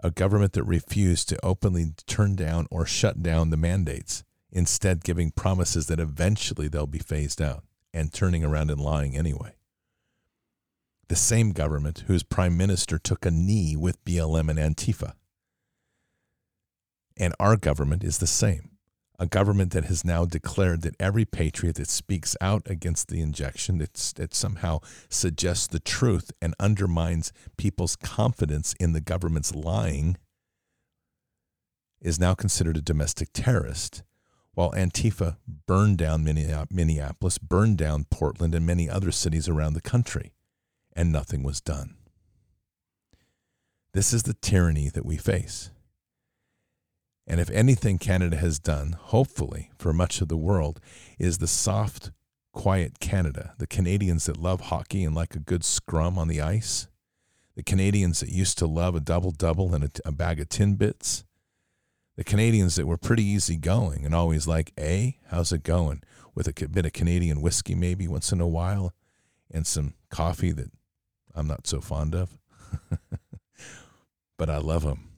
A 0.00 0.10
government 0.10 0.52
that 0.52 0.64
refused 0.64 1.28
to 1.28 1.44
openly 1.44 1.92
turn 2.06 2.36
down 2.36 2.66
or 2.70 2.86
shut 2.86 3.22
down 3.22 3.50
the 3.50 3.56
mandates, 3.56 4.24
instead, 4.50 5.04
giving 5.04 5.30
promises 5.30 5.86
that 5.86 6.00
eventually 6.00 6.68
they'll 6.68 6.86
be 6.86 6.98
phased 6.98 7.42
out 7.42 7.64
and 7.92 8.12
turning 8.12 8.44
around 8.44 8.70
and 8.70 8.80
lying 8.80 9.16
anyway 9.16 9.54
the 11.12 11.16
same 11.16 11.52
government 11.52 12.04
whose 12.06 12.22
prime 12.22 12.56
minister 12.56 12.98
took 12.98 13.26
a 13.26 13.30
knee 13.30 13.76
with 13.76 14.02
BLM 14.02 14.48
and 14.48 14.58
Antifa. 14.58 15.12
And 17.18 17.34
our 17.38 17.54
government 17.58 18.02
is 18.02 18.16
the 18.16 18.26
same. 18.26 18.70
A 19.18 19.26
government 19.26 19.72
that 19.72 19.84
has 19.84 20.04
now 20.04 20.24
declared 20.24 20.82
that 20.82 20.96
every 20.98 21.24
patriot 21.24 21.76
that 21.76 21.88
speaks 21.88 22.36
out 22.40 22.62
against 22.66 23.08
the 23.08 23.20
injection, 23.20 23.78
that, 23.78 23.94
that 24.16 24.34
somehow 24.34 24.80
suggests 25.08 25.66
the 25.66 25.78
truth 25.78 26.32
and 26.40 26.54
undermines 26.58 27.32
people's 27.56 27.94
confidence 27.94 28.74
in 28.80 28.92
the 28.92 29.00
government's 29.00 29.54
lying, 29.54 30.16
is 32.00 32.18
now 32.18 32.34
considered 32.34 32.76
a 32.76 32.82
domestic 32.82 33.28
terrorist 33.32 34.02
while 34.54 34.72
Antifa 34.72 35.36
burned 35.66 35.98
down 35.98 36.24
Minneapolis, 36.24 37.38
burned 37.38 37.78
down 37.78 38.04
Portland, 38.10 38.54
and 38.54 38.66
many 38.66 38.88
other 38.88 39.10
cities 39.10 39.48
around 39.48 39.74
the 39.74 39.80
country 39.80 40.32
and 40.94 41.10
nothing 41.10 41.42
was 41.42 41.60
done. 41.60 41.96
This 43.94 44.12
is 44.12 44.24
the 44.24 44.34
tyranny 44.34 44.88
that 44.88 45.06
we 45.06 45.16
face. 45.16 45.70
And 47.26 47.40
if 47.40 47.50
anything 47.50 47.98
Canada 47.98 48.36
has 48.36 48.58
done, 48.58 48.96
hopefully 48.98 49.70
for 49.78 49.92
much 49.92 50.20
of 50.20 50.28
the 50.28 50.36
world, 50.36 50.80
is 51.18 51.38
the 51.38 51.46
soft, 51.46 52.10
quiet 52.52 52.98
Canada, 53.00 53.54
the 53.58 53.66
Canadians 53.66 54.26
that 54.26 54.36
love 54.36 54.62
hockey 54.62 55.04
and 55.04 55.14
like 55.14 55.34
a 55.34 55.40
good 55.40 55.64
scrum 55.64 56.18
on 56.18 56.28
the 56.28 56.40
ice, 56.40 56.88
the 57.54 57.62
Canadians 57.62 58.20
that 58.20 58.30
used 58.30 58.58
to 58.58 58.66
love 58.66 58.94
a 58.94 59.00
double 59.00 59.30
double 59.30 59.74
and 59.74 59.84
a, 59.84 59.90
a 60.04 60.12
bag 60.12 60.40
of 60.40 60.48
Timbits, 60.48 61.22
the 62.16 62.24
Canadians 62.24 62.74
that 62.76 62.86
were 62.86 62.98
pretty 62.98 63.24
easy 63.24 63.56
going 63.56 64.04
and 64.04 64.14
always 64.14 64.46
like, 64.46 64.72
hey, 64.76 65.18
how's 65.28 65.52
it 65.52 65.62
going? 65.62 66.02
With 66.34 66.48
a 66.48 66.68
bit 66.68 66.86
of 66.86 66.92
Canadian 66.92 67.40
whiskey 67.40 67.74
maybe 67.74 68.08
once 68.08 68.32
in 68.32 68.40
a 68.40 68.48
while 68.48 68.92
and 69.50 69.66
some 69.66 69.94
coffee 70.10 70.52
that 70.52 70.70
I'm 71.34 71.46
not 71.46 71.66
so 71.66 71.80
fond 71.80 72.14
of, 72.14 72.38
but 74.38 74.50
I 74.50 74.58
love 74.58 74.82
them. 74.82 75.08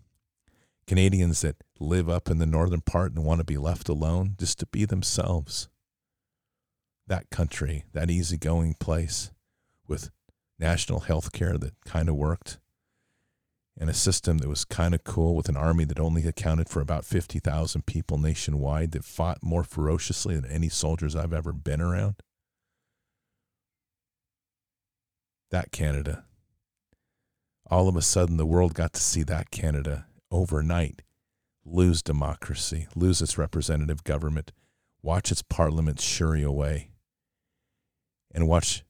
Canadians 0.86 1.40
that 1.40 1.63
live 1.78 2.08
up 2.08 2.30
in 2.30 2.38
the 2.38 2.46
northern 2.46 2.80
part 2.80 3.12
and 3.12 3.24
want 3.24 3.38
to 3.38 3.44
be 3.44 3.56
left 3.56 3.88
alone 3.88 4.34
just 4.38 4.58
to 4.58 4.66
be 4.66 4.84
themselves. 4.84 5.68
That 7.06 7.30
country, 7.30 7.84
that 7.92 8.10
easygoing 8.10 8.74
place 8.80 9.30
with 9.86 10.10
national 10.58 11.00
health 11.00 11.32
care 11.32 11.58
that 11.58 11.74
kind 11.84 12.08
of 12.08 12.14
worked 12.14 12.58
and 13.76 13.90
a 13.90 13.94
system 13.94 14.38
that 14.38 14.48
was 14.48 14.64
kind 14.64 14.94
of 14.94 15.02
cool 15.02 15.34
with 15.34 15.48
an 15.48 15.56
army 15.56 15.84
that 15.84 15.98
only 15.98 16.26
accounted 16.28 16.68
for 16.68 16.80
about 16.80 17.04
50,000 17.04 17.84
people 17.86 18.18
nationwide 18.18 18.92
that 18.92 19.04
fought 19.04 19.38
more 19.42 19.64
ferociously 19.64 20.36
than 20.36 20.50
any 20.50 20.68
soldiers 20.68 21.16
I've 21.16 21.32
ever 21.32 21.52
been 21.52 21.80
around. 21.80 22.14
that 25.54 25.70
Canada. 25.70 26.24
All 27.70 27.88
of 27.88 27.94
a 27.94 28.02
sudden, 28.02 28.38
the 28.38 28.44
world 28.44 28.74
got 28.74 28.92
to 28.94 29.00
see 29.00 29.22
that 29.22 29.52
Canada 29.52 30.06
overnight 30.28 31.02
lose 31.64 32.02
democracy, 32.02 32.86
lose 32.94 33.22
its 33.22 33.38
representative 33.38 34.04
government, 34.04 34.52
watch 35.02 35.32
its 35.32 35.42
parliament 35.42 36.00
shurry 36.00 36.42
away, 36.42 36.90
and 38.34 38.48
watch 38.48 38.84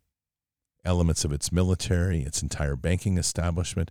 elements 0.85 1.25
of 1.25 1.33
its 1.33 1.51
military, 1.51 2.21
its 2.23 2.43
entire 2.43 2.77
banking 2.77 3.17
establishment, 3.17 3.91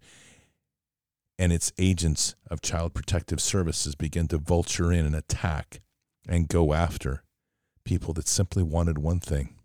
and 1.39 1.51
its 1.51 1.71
agents 1.77 2.35
of 2.49 2.61
child 2.61 2.93
protective 2.93 3.41
services 3.41 3.95
begin 3.95 4.27
to 4.27 4.37
vulture 4.37 4.91
in 4.91 5.05
and 5.05 5.15
attack 5.15 5.81
and 6.27 6.47
go 6.47 6.73
after 6.73 7.23
people 7.83 8.13
that 8.13 8.27
simply 8.27 8.63
wanted 8.63 8.97
one 8.97 9.19
thing 9.19 9.55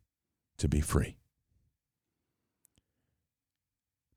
to 0.57 0.69
be 0.69 0.81
free. 0.81 1.18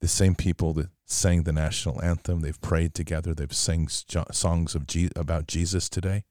The 0.01 0.07
same 0.07 0.35
people 0.35 0.73
that 0.73 0.89
sang 1.05 1.43
the 1.43 1.51
national 1.51 2.01
anthem, 2.03 2.41
they've 2.41 2.59
prayed 2.59 2.93
together, 2.93 3.33
they've 3.33 3.53
sang 3.53 3.87
songs 3.87 4.75
of 4.75 4.87
Je- 4.87 5.11
about 5.15 5.47
Jesus 5.47 5.87
today. 5.87 6.23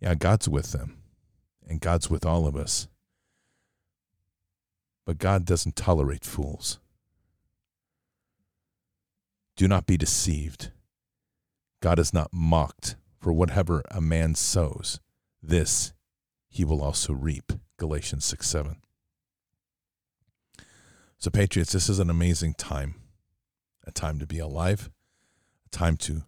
Yeah, 0.00 0.14
God's 0.14 0.48
with 0.48 0.72
them, 0.72 0.98
and 1.68 1.80
God's 1.80 2.10
with 2.10 2.24
all 2.24 2.46
of 2.46 2.56
us. 2.56 2.88
But 5.06 5.18
God 5.18 5.44
doesn't 5.44 5.76
tolerate 5.76 6.24
fools. 6.24 6.78
Do 9.56 9.68
not 9.68 9.86
be 9.86 9.96
deceived. 9.96 10.70
God 11.80 11.98
is 11.98 12.14
not 12.14 12.30
mocked, 12.32 12.96
for 13.20 13.32
whatever 13.32 13.82
a 13.90 14.00
man 14.00 14.34
sows, 14.34 15.00
this 15.42 15.92
he 16.48 16.64
will 16.64 16.82
also 16.82 17.12
reap. 17.12 17.52
Galatians 17.76 18.24
6 18.24 18.48
7. 18.48 18.76
So, 21.24 21.30
Patriots, 21.30 21.72
this 21.72 21.88
is 21.88 22.00
an 22.00 22.10
amazing 22.10 22.52
time 22.52 22.96
a 23.86 23.90
time 23.90 24.18
to 24.18 24.26
be 24.26 24.38
alive, 24.38 24.90
a 25.64 25.70
time 25.70 25.96
to 25.96 26.24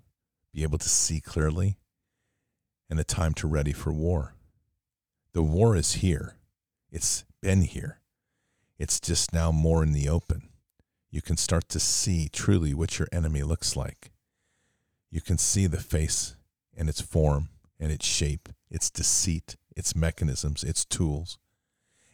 be 0.54 0.62
able 0.62 0.78
to 0.78 0.88
see 0.88 1.20
clearly, 1.20 1.76
and 2.88 2.98
a 2.98 3.04
time 3.04 3.34
to 3.34 3.46
ready 3.46 3.74
for 3.74 3.92
war. 3.92 4.36
The 5.34 5.42
war 5.42 5.76
is 5.76 5.96
here, 5.96 6.38
it's 6.90 7.26
been 7.42 7.60
here, 7.60 8.00
it's 8.78 8.98
just 8.98 9.34
now 9.34 9.52
more 9.52 9.82
in 9.82 9.92
the 9.92 10.08
open. 10.08 10.48
You 11.10 11.20
can 11.20 11.36
start 11.36 11.68
to 11.68 11.78
see 11.78 12.30
truly 12.32 12.72
what 12.72 12.98
your 12.98 13.08
enemy 13.12 13.42
looks 13.42 13.76
like. 13.76 14.12
You 15.10 15.20
can 15.20 15.36
see 15.36 15.66
the 15.66 15.76
face 15.76 16.36
and 16.74 16.88
its 16.88 17.02
form 17.02 17.50
and 17.78 17.92
its 17.92 18.06
shape, 18.06 18.48
its 18.70 18.88
deceit, 18.88 19.56
its 19.76 19.94
mechanisms, 19.94 20.64
its 20.64 20.86
tools. 20.86 21.36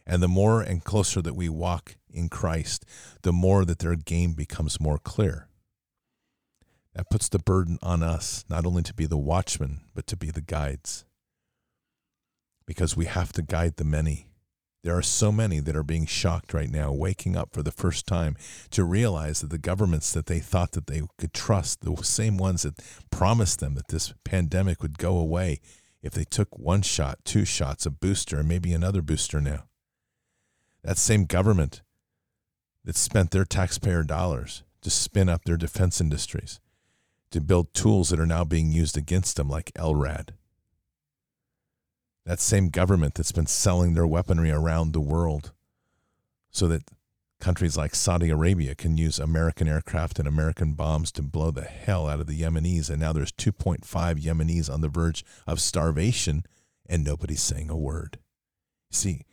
And 0.05 0.21
the 0.21 0.27
more 0.27 0.61
and 0.61 0.83
closer 0.83 1.21
that 1.21 1.35
we 1.35 1.49
walk 1.49 1.95
in 2.11 2.29
Christ, 2.29 2.85
the 3.21 3.33
more 3.33 3.65
that 3.65 3.79
their 3.79 3.95
game 3.95 4.33
becomes 4.33 4.79
more 4.79 4.97
clear. 4.97 5.47
That 6.93 7.09
puts 7.09 7.29
the 7.29 7.39
burden 7.39 7.79
on 7.81 8.03
us, 8.03 8.45
not 8.49 8.65
only 8.65 8.83
to 8.83 8.93
be 8.93 9.05
the 9.05 9.17
watchmen, 9.17 9.81
but 9.95 10.05
to 10.07 10.17
be 10.17 10.29
the 10.29 10.41
guides. 10.41 11.05
Because 12.65 12.95
we 12.95 13.05
have 13.05 13.33
to 13.33 13.41
guide 13.41 13.77
the 13.77 13.83
many. 13.83 14.27
There 14.83 14.95
are 14.97 15.01
so 15.01 15.31
many 15.31 15.59
that 15.61 15.77
are 15.77 15.83
being 15.83 16.05
shocked 16.05 16.53
right 16.53 16.69
now, 16.69 16.91
waking 16.91 17.37
up 17.37 17.53
for 17.53 17.63
the 17.63 17.71
first 17.71 18.05
time 18.05 18.35
to 18.71 18.83
realize 18.83 19.39
that 19.39 19.49
the 19.49 19.57
governments 19.57 20.11
that 20.11 20.25
they 20.25 20.39
thought 20.39 20.73
that 20.73 20.87
they 20.87 21.01
could 21.17 21.33
trust, 21.33 21.81
the 21.81 21.95
same 22.03 22.37
ones 22.37 22.63
that 22.63 22.81
promised 23.09 23.59
them 23.61 23.75
that 23.75 23.87
this 23.87 24.13
pandemic 24.25 24.81
would 24.81 24.97
go 24.97 25.17
away 25.17 25.61
if 26.01 26.11
they 26.11 26.25
took 26.25 26.59
one 26.59 26.81
shot, 26.81 27.19
two 27.23 27.45
shots, 27.45 27.85
a 27.85 27.91
booster, 27.91 28.39
and 28.39 28.49
maybe 28.49 28.73
another 28.73 29.01
booster 29.01 29.39
now. 29.39 29.63
That 30.83 30.97
same 30.97 31.25
government 31.25 31.81
that 32.83 32.95
spent 32.95 33.31
their 33.31 33.45
taxpayer 33.45 34.03
dollars 34.03 34.63
to 34.81 34.89
spin 34.89 35.29
up 35.29 35.45
their 35.45 35.57
defense 35.57 36.01
industries, 36.01 36.59
to 37.31 37.39
build 37.39 37.73
tools 37.73 38.09
that 38.09 38.19
are 38.19 38.25
now 38.25 38.43
being 38.43 38.71
used 38.71 38.97
against 38.97 39.37
them, 39.37 39.49
like 39.49 39.71
LRAD 39.75 40.31
that 42.25 42.39
same 42.39 42.69
government 42.69 43.15
that's 43.15 43.31
been 43.31 43.45
selling 43.45 43.93
their 43.93 44.07
weaponry 44.07 44.51
around 44.51 44.91
the 44.91 45.01
world 45.01 45.51
so 46.51 46.67
that 46.67 46.89
countries 47.39 47.75
like 47.75 47.93
Saudi 47.93 48.29
Arabia 48.29 48.75
can 48.75 48.97
use 48.97 49.19
American 49.19 49.67
aircraft 49.67 50.19
and 50.19 50.27
American 50.27 50.73
bombs 50.73 51.11
to 51.11 51.21
blow 51.21 51.51
the 51.51 51.63
hell 51.63 52.07
out 52.07 52.21
of 52.21 52.27
the 52.27 52.39
Yemenis. 52.39 52.89
And 52.89 53.01
now 53.01 53.11
there's 53.11 53.33
2.5 53.33 53.83
Yemenis 54.21 54.73
on 54.73 54.79
the 54.79 54.87
verge 54.87 55.25
of 55.45 55.59
starvation, 55.59 56.45
and 56.87 57.03
nobody's 57.03 57.41
saying 57.41 57.69
a 57.69 57.75
word. 57.75 58.19
See, 58.91 59.25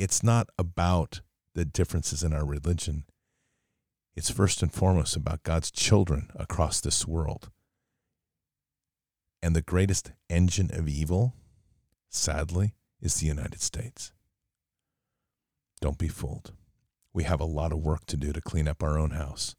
it's 0.00 0.22
not 0.22 0.48
about 0.58 1.20
the 1.54 1.66
differences 1.66 2.22
in 2.22 2.32
our 2.32 2.46
religion. 2.46 3.04
It's 4.16 4.30
first 4.30 4.62
and 4.62 4.72
foremost 4.72 5.14
about 5.14 5.42
God's 5.42 5.70
children 5.70 6.30
across 6.34 6.80
this 6.80 7.06
world. 7.06 7.50
And 9.42 9.54
the 9.54 9.60
greatest 9.60 10.12
engine 10.30 10.70
of 10.72 10.88
evil, 10.88 11.34
sadly, 12.08 12.72
is 13.02 13.16
the 13.16 13.26
United 13.26 13.60
States. 13.60 14.12
Don't 15.82 15.98
be 15.98 16.08
fooled. 16.08 16.52
We 17.12 17.24
have 17.24 17.40
a 17.40 17.44
lot 17.44 17.70
of 17.70 17.80
work 17.80 18.06
to 18.06 18.16
do 18.16 18.32
to 18.32 18.40
clean 18.40 18.68
up 18.68 18.82
our 18.82 18.98
own 18.98 19.10
house. 19.10 19.54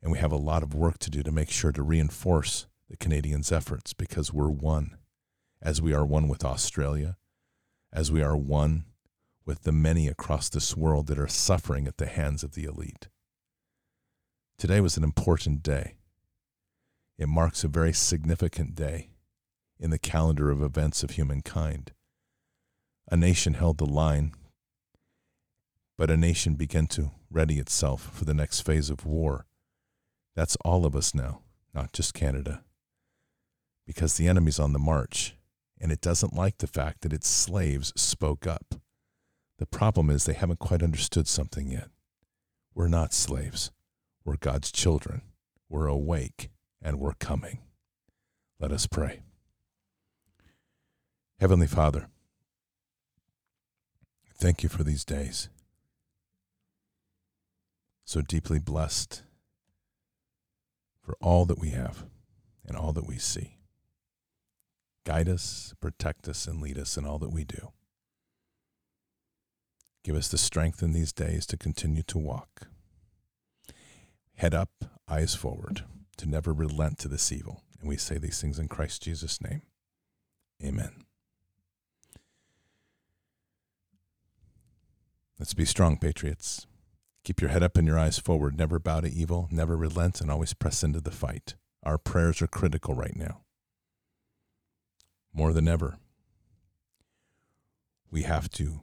And 0.00 0.12
we 0.12 0.18
have 0.18 0.32
a 0.32 0.36
lot 0.36 0.62
of 0.62 0.74
work 0.74 0.98
to 1.00 1.10
do 1.10 1.24
to 1.24 1.32
make 1.32 1.50
sure 1.50 1.72
to 1.72 1.82
reinforce 1.82 2.68
the 2.88 2.96
Canadians' 2.96 3.50
efforts 3.50 3.94
because 3.94 4.32
we're 4.32 4.48
one, 4.48 4.96
as 5.60 5.82
we 5.82 5.92
are 5.92 6.06
one 6.06 6.28
with 6.28 6.44
Australia, 6.44 7.16
as 7.92 8.12
we 8.12 8.22
are 8.22 8.36
one 8.36 8.84
with 9.44 9.62
the 9.62 9.72
many 9.72 10.08
across 10.08 10.48
this 10.48 10.76
world 10.76 11.06
that 11.08 11.18
are 11.18 11.28
suffering 11.28 11.86
at 11.86 11.96
the 11.96 12.06
hands 12.06 12.42
of 12.42 12.54
the 12.54 12.64
elite. 12.64 13.08
Today 14.58 14.80
was 14.80 14.96
an 14.96 15.04
important 15.04 15.62
day. 15.62 15.94
It 17.18 17.28
marks 17.28 17.64
a 17.64 17.68
very 17.68 17.92
significant 17.92 18.74
day 18.74 19.10
in 19.78 19.90
the 19.90 19.98
calendar 19.98 20.50
of 20.50 20.62
events 20.62 21.02
of 21.02 21.12
humankind. 21.12 21.92
A 23.10 23.16
nation 23.16 23.54
held 23.54 23.78
the 23.78 23.86
line, 23.86 24.32
but 25.96 26.10
a 26.10 26.16
nation 26.16 26.54
began 26.54 26.86
to 26.88 27.10
ready 27.30 27.58
itself 27.58 28.10
for 28.12 28.24
the 28.24 28.34
next 28.34 28.60
phase 28.60 28.90
of 28.90 29.04
war. 29.04 29.46
That's 30.36 30.56
all 30.64 30.86
of 30.86 30.94
us 30.94 31.14
now, 31.14 31.40
not 31.74 31.92
just 31.92 32.14
Canada. 32.14 32.62
Because 33.86 34.14
the 34.14 34.28
enemy's 34.28 34.58
on 34.58 34.72
the 34.72 34.78
march, 34.78 35.36
and 35.80 35.90
it 35.90 36.00
doesn't 36.00 36.34
like 36.34 36.58
the 36.58 36.66
fact 36.66 37.00
that 37.00 37.12
its 37.12 37.28
slaves 37.28 37.92
spoke 37.96 38.46
up. 38.46 38.79
The 39.60 39.66
problem 39.66 40.08
is 40.08 40.24
they 40.24 40.32
haven't 40.32 40.58
quite 40.58 40.82
understood 40.82 41.28
something 41.28 41.70
yet. 41.70 41.88
We're 42.74 42.88
not 42.88 43.12
slaves. 43.12 43.70
We're 44.24 44.38
God's 44.38 44.72
children. 44.72 45.20
We're 45.68 45.86
awake 45.86 46.48
and 46.80 46.98
we're 46.98 47.12
coming. 47.12 47.58
Let 48.58 48.72
us 48.72 48.86
pray. 48.86 49.20
Heavenly 51.38 51.66
Father, 51.66 52.08
thank 54.34 54.62
you 54.62 54.70
for 54.70 54.82
these 54.82 55.04
days. 55.04 55.50
So 58.06 58.22
deeply 58.22 58.60
blessed 58.60 59.24
for 61.02 61.18
all 61.20 61.44
that 61.44 61.58
we 61.58 61.68
have 61.70 62.06
and 62.66 62.78
all 62.78 62.94
that 62.94 63.06
we 63.06 63.18
see. 63.18 63.58
Guide 65.04 65.28
us, 65.28 65.74
protect 65.80 66.28
us, 66.28 66.46
and 66.46 66.62
lead 66.62 66.78
us 66.78 66.96
in 66.96 67.04
all 67.04 67.18
that 67.18 67.32
we 67.32 67.44
do. 67.44 67.72
Give 70.02 70.16
us 70.16 70.28
the 70.28 70.38
strength 70.38 70.82
in 70.82 70.92
these 70.92 71.12
days 71.12 71.46
to 71.46 71.56
continue 71.56 72.02
to 72.04 72.18
walk. 72.18 72.68
Head 74.36 74.54
up, 74.54 74.84
eyes 75.08 75.34
forward 75.34 75.84
to 76.16 76.28
never 76.28 76.52
relent 76.52 76.98
to 76.98 77.08
this 77.08 77.30
evil. 77.30 77.62
And 77.78 77.88
we 77.88 77.96
say 77.96 78.18
these 78.18 78.40
things 78.40 78.58
in 78.58 78.68
Christ 78.68 79.02
Jesus' 79.02 79.40
name. 79.40 79.62
Amen. 80.64 81.04
Let's 85.38 85.54
be 85.54 85.64
strong, 85.64 85.96
patriots. 85.96 86.66
Keep 87.24 87.40
your 87.40 87.50
head 87.50 87.62
up 87.62 87.76
and 87.76 87.86
your 87.86 87.98
eyes 87.98 88.18
forward. 88.18 88.58
Never 88.58 88.78
bow 88.78 89.00
to 89.00 89.10
evil, 89.10 89.48
never 89.50 89.76
relent, 89.76 90.20
and 90.20 90.30
always 90.30 90.54
press 90.54 90.82
into 90.82 91.00
the 91.00 91.10
fight. 91.10 91.54
Our 91.82 91.96
prayers 91.96 92.42
are 92.42 92.46
critical 92.46 92.94
right 92.94 93.16
now. 93.16 93.40
More 95.32 95.52
than 95.52 95.68
ever, 95.68 95.98
we 98.10 98.22
have 98.22 98.50
to 98.52 98.80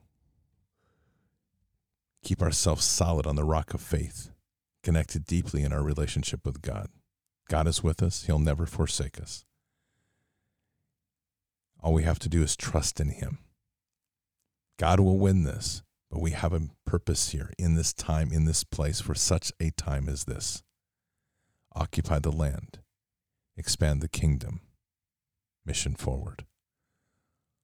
keep 2.28 2.41
ourselves 2.41 2.84
solid 2.84 3.25
on 3.25 3.38
the 3.38 3.43
rock 3.45 3.73
of 3.73 3.80
faith, 3.80 4.32
connected 4.84 5.25
deeply 5.25 5.63
in 5.63 5.71
our 5.71 5.82
relationship 5.82 6.45
with 6.45 6.61
God. 6.61 6.89
God 7.47 7.67
is 7.67 7.82
with 7.82 8.03
us, 8.03 8.25
He'll 8.25 8.38
never 8.38 8.65
forsake 8.65 9.21
us. 9.21 9.45
All 11.82 11.93
we 11.93 12.03
have 12.03 12.19
to 12.19 12.28
do 12.28 12.43
is 12.43 12.57
trust 12.57 12.99
in 12.99 13.11
Him. 13.11 13.38
God 14.78 14.99
will 14.99 15.17
win 15.17 15.43
this, 15.43 15.84
but 16.11 16.19
we 16.19 16.32
have 16.32 16.51
a 16.51 16.67
purpose 16.86 17.30
here 17.30 17.53
in 17.57 17.75
this 17.75 17.93
time, 17.93 18.34
in 18.34 18.43
this 18.43 18.65
place, 18.65 18.99
for 18.99 19.15
such 19.15 19.53
a 19.61 19.69
time 19.69 20.09
as 20.09 20.25
this. 20.25 20.63
Occupy 21.78 22.19
the 22.19 22.32
land, 22.34 22.80
expand 23.55 24.01
the 24.01 24.09
kingdom, 24.09 24.59
mission 25.65 25.95
forward. 25.95 26.45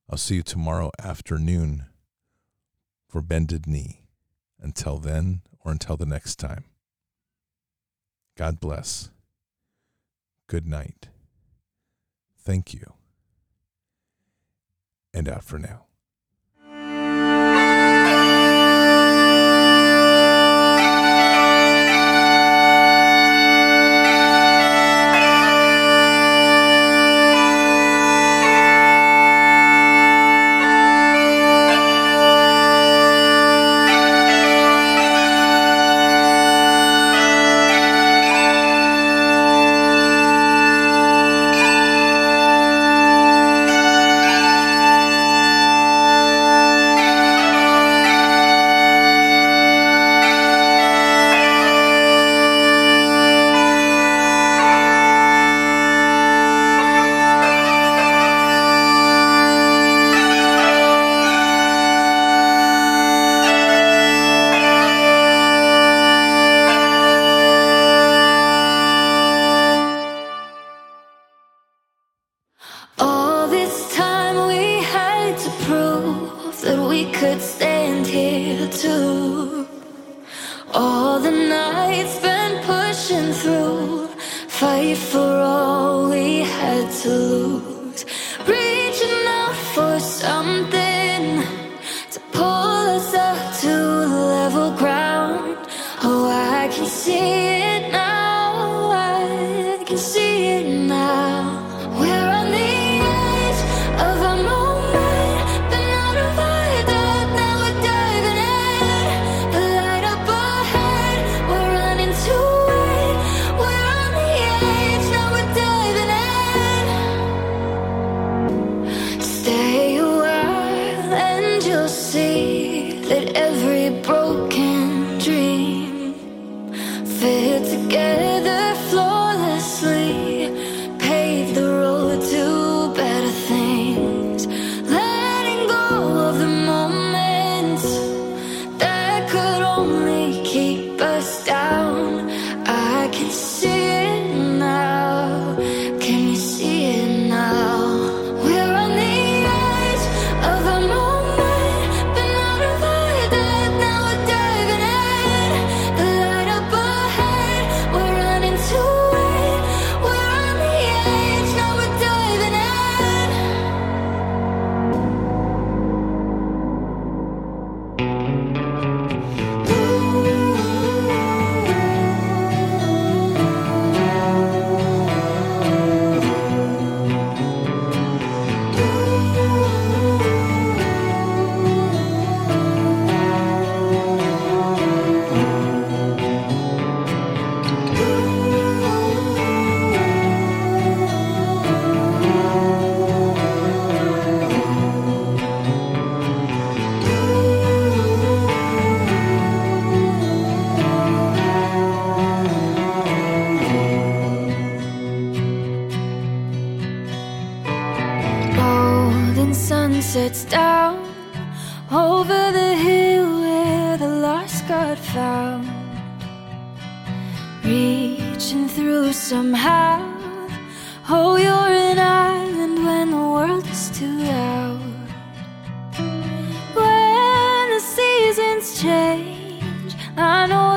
I'll 0.09 0.17
see 0.17 0.35
you 0.35 0.43
tomorrow 0.43 0.89
afternoon 0.97 1.87
for 3.09 3.21
Bended 3.21 3.67
Knee. 3.67 4.02
Until 4.63 4.97
then, 4.97 5.41
or 5.59 5.73
until 5.73 5.97
the 5.97 6.05
next 6.05 6.37
time, 6.37 6.63
God 8.37 8.59
bless 8.59 9.11
good 10.47 10.65
night. 10.65 11.09
Thank 12.39 12.73
you. 12.73 12.93
And 15.13 15.27
out 15.27 15.43
for 15.43 15.59
now. 15.59 15.85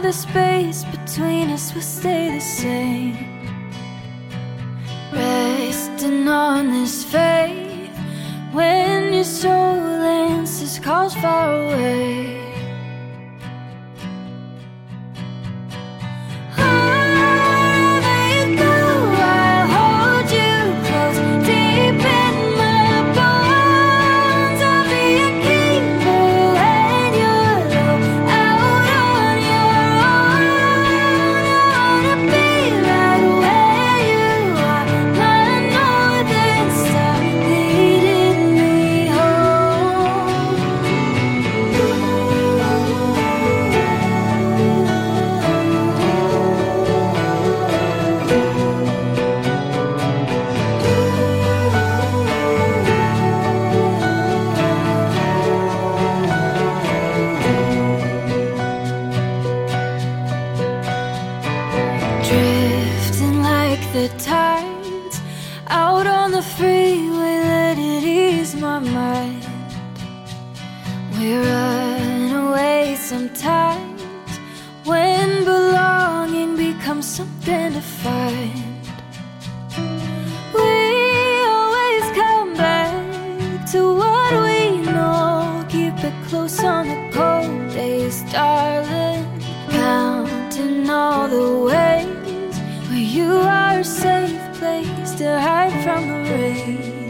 the 0.07 0.13
space 0.13 0.85
between 0.85 1.51
us 1.51 1.75
will 1.75 1.83
stay 1.83 2.31
the 2.31 2.41
same. 2.41 3.17
Resting 5.13 6.29
on 6.29 6.71
this 6.71 7.03
faith 7.03 7.91
when 8.53 9.13
your 9.13 9.25
soul 9.25 9.51
answers 9.51 10.79
calls 10.79 11.13
far 11.17 11.65
away. 11.65 12.36
To 95.17 95.41
hide 95.41 95.73
from 95.83 96.09
the 96.09 96.31
rain. 96.31 97.06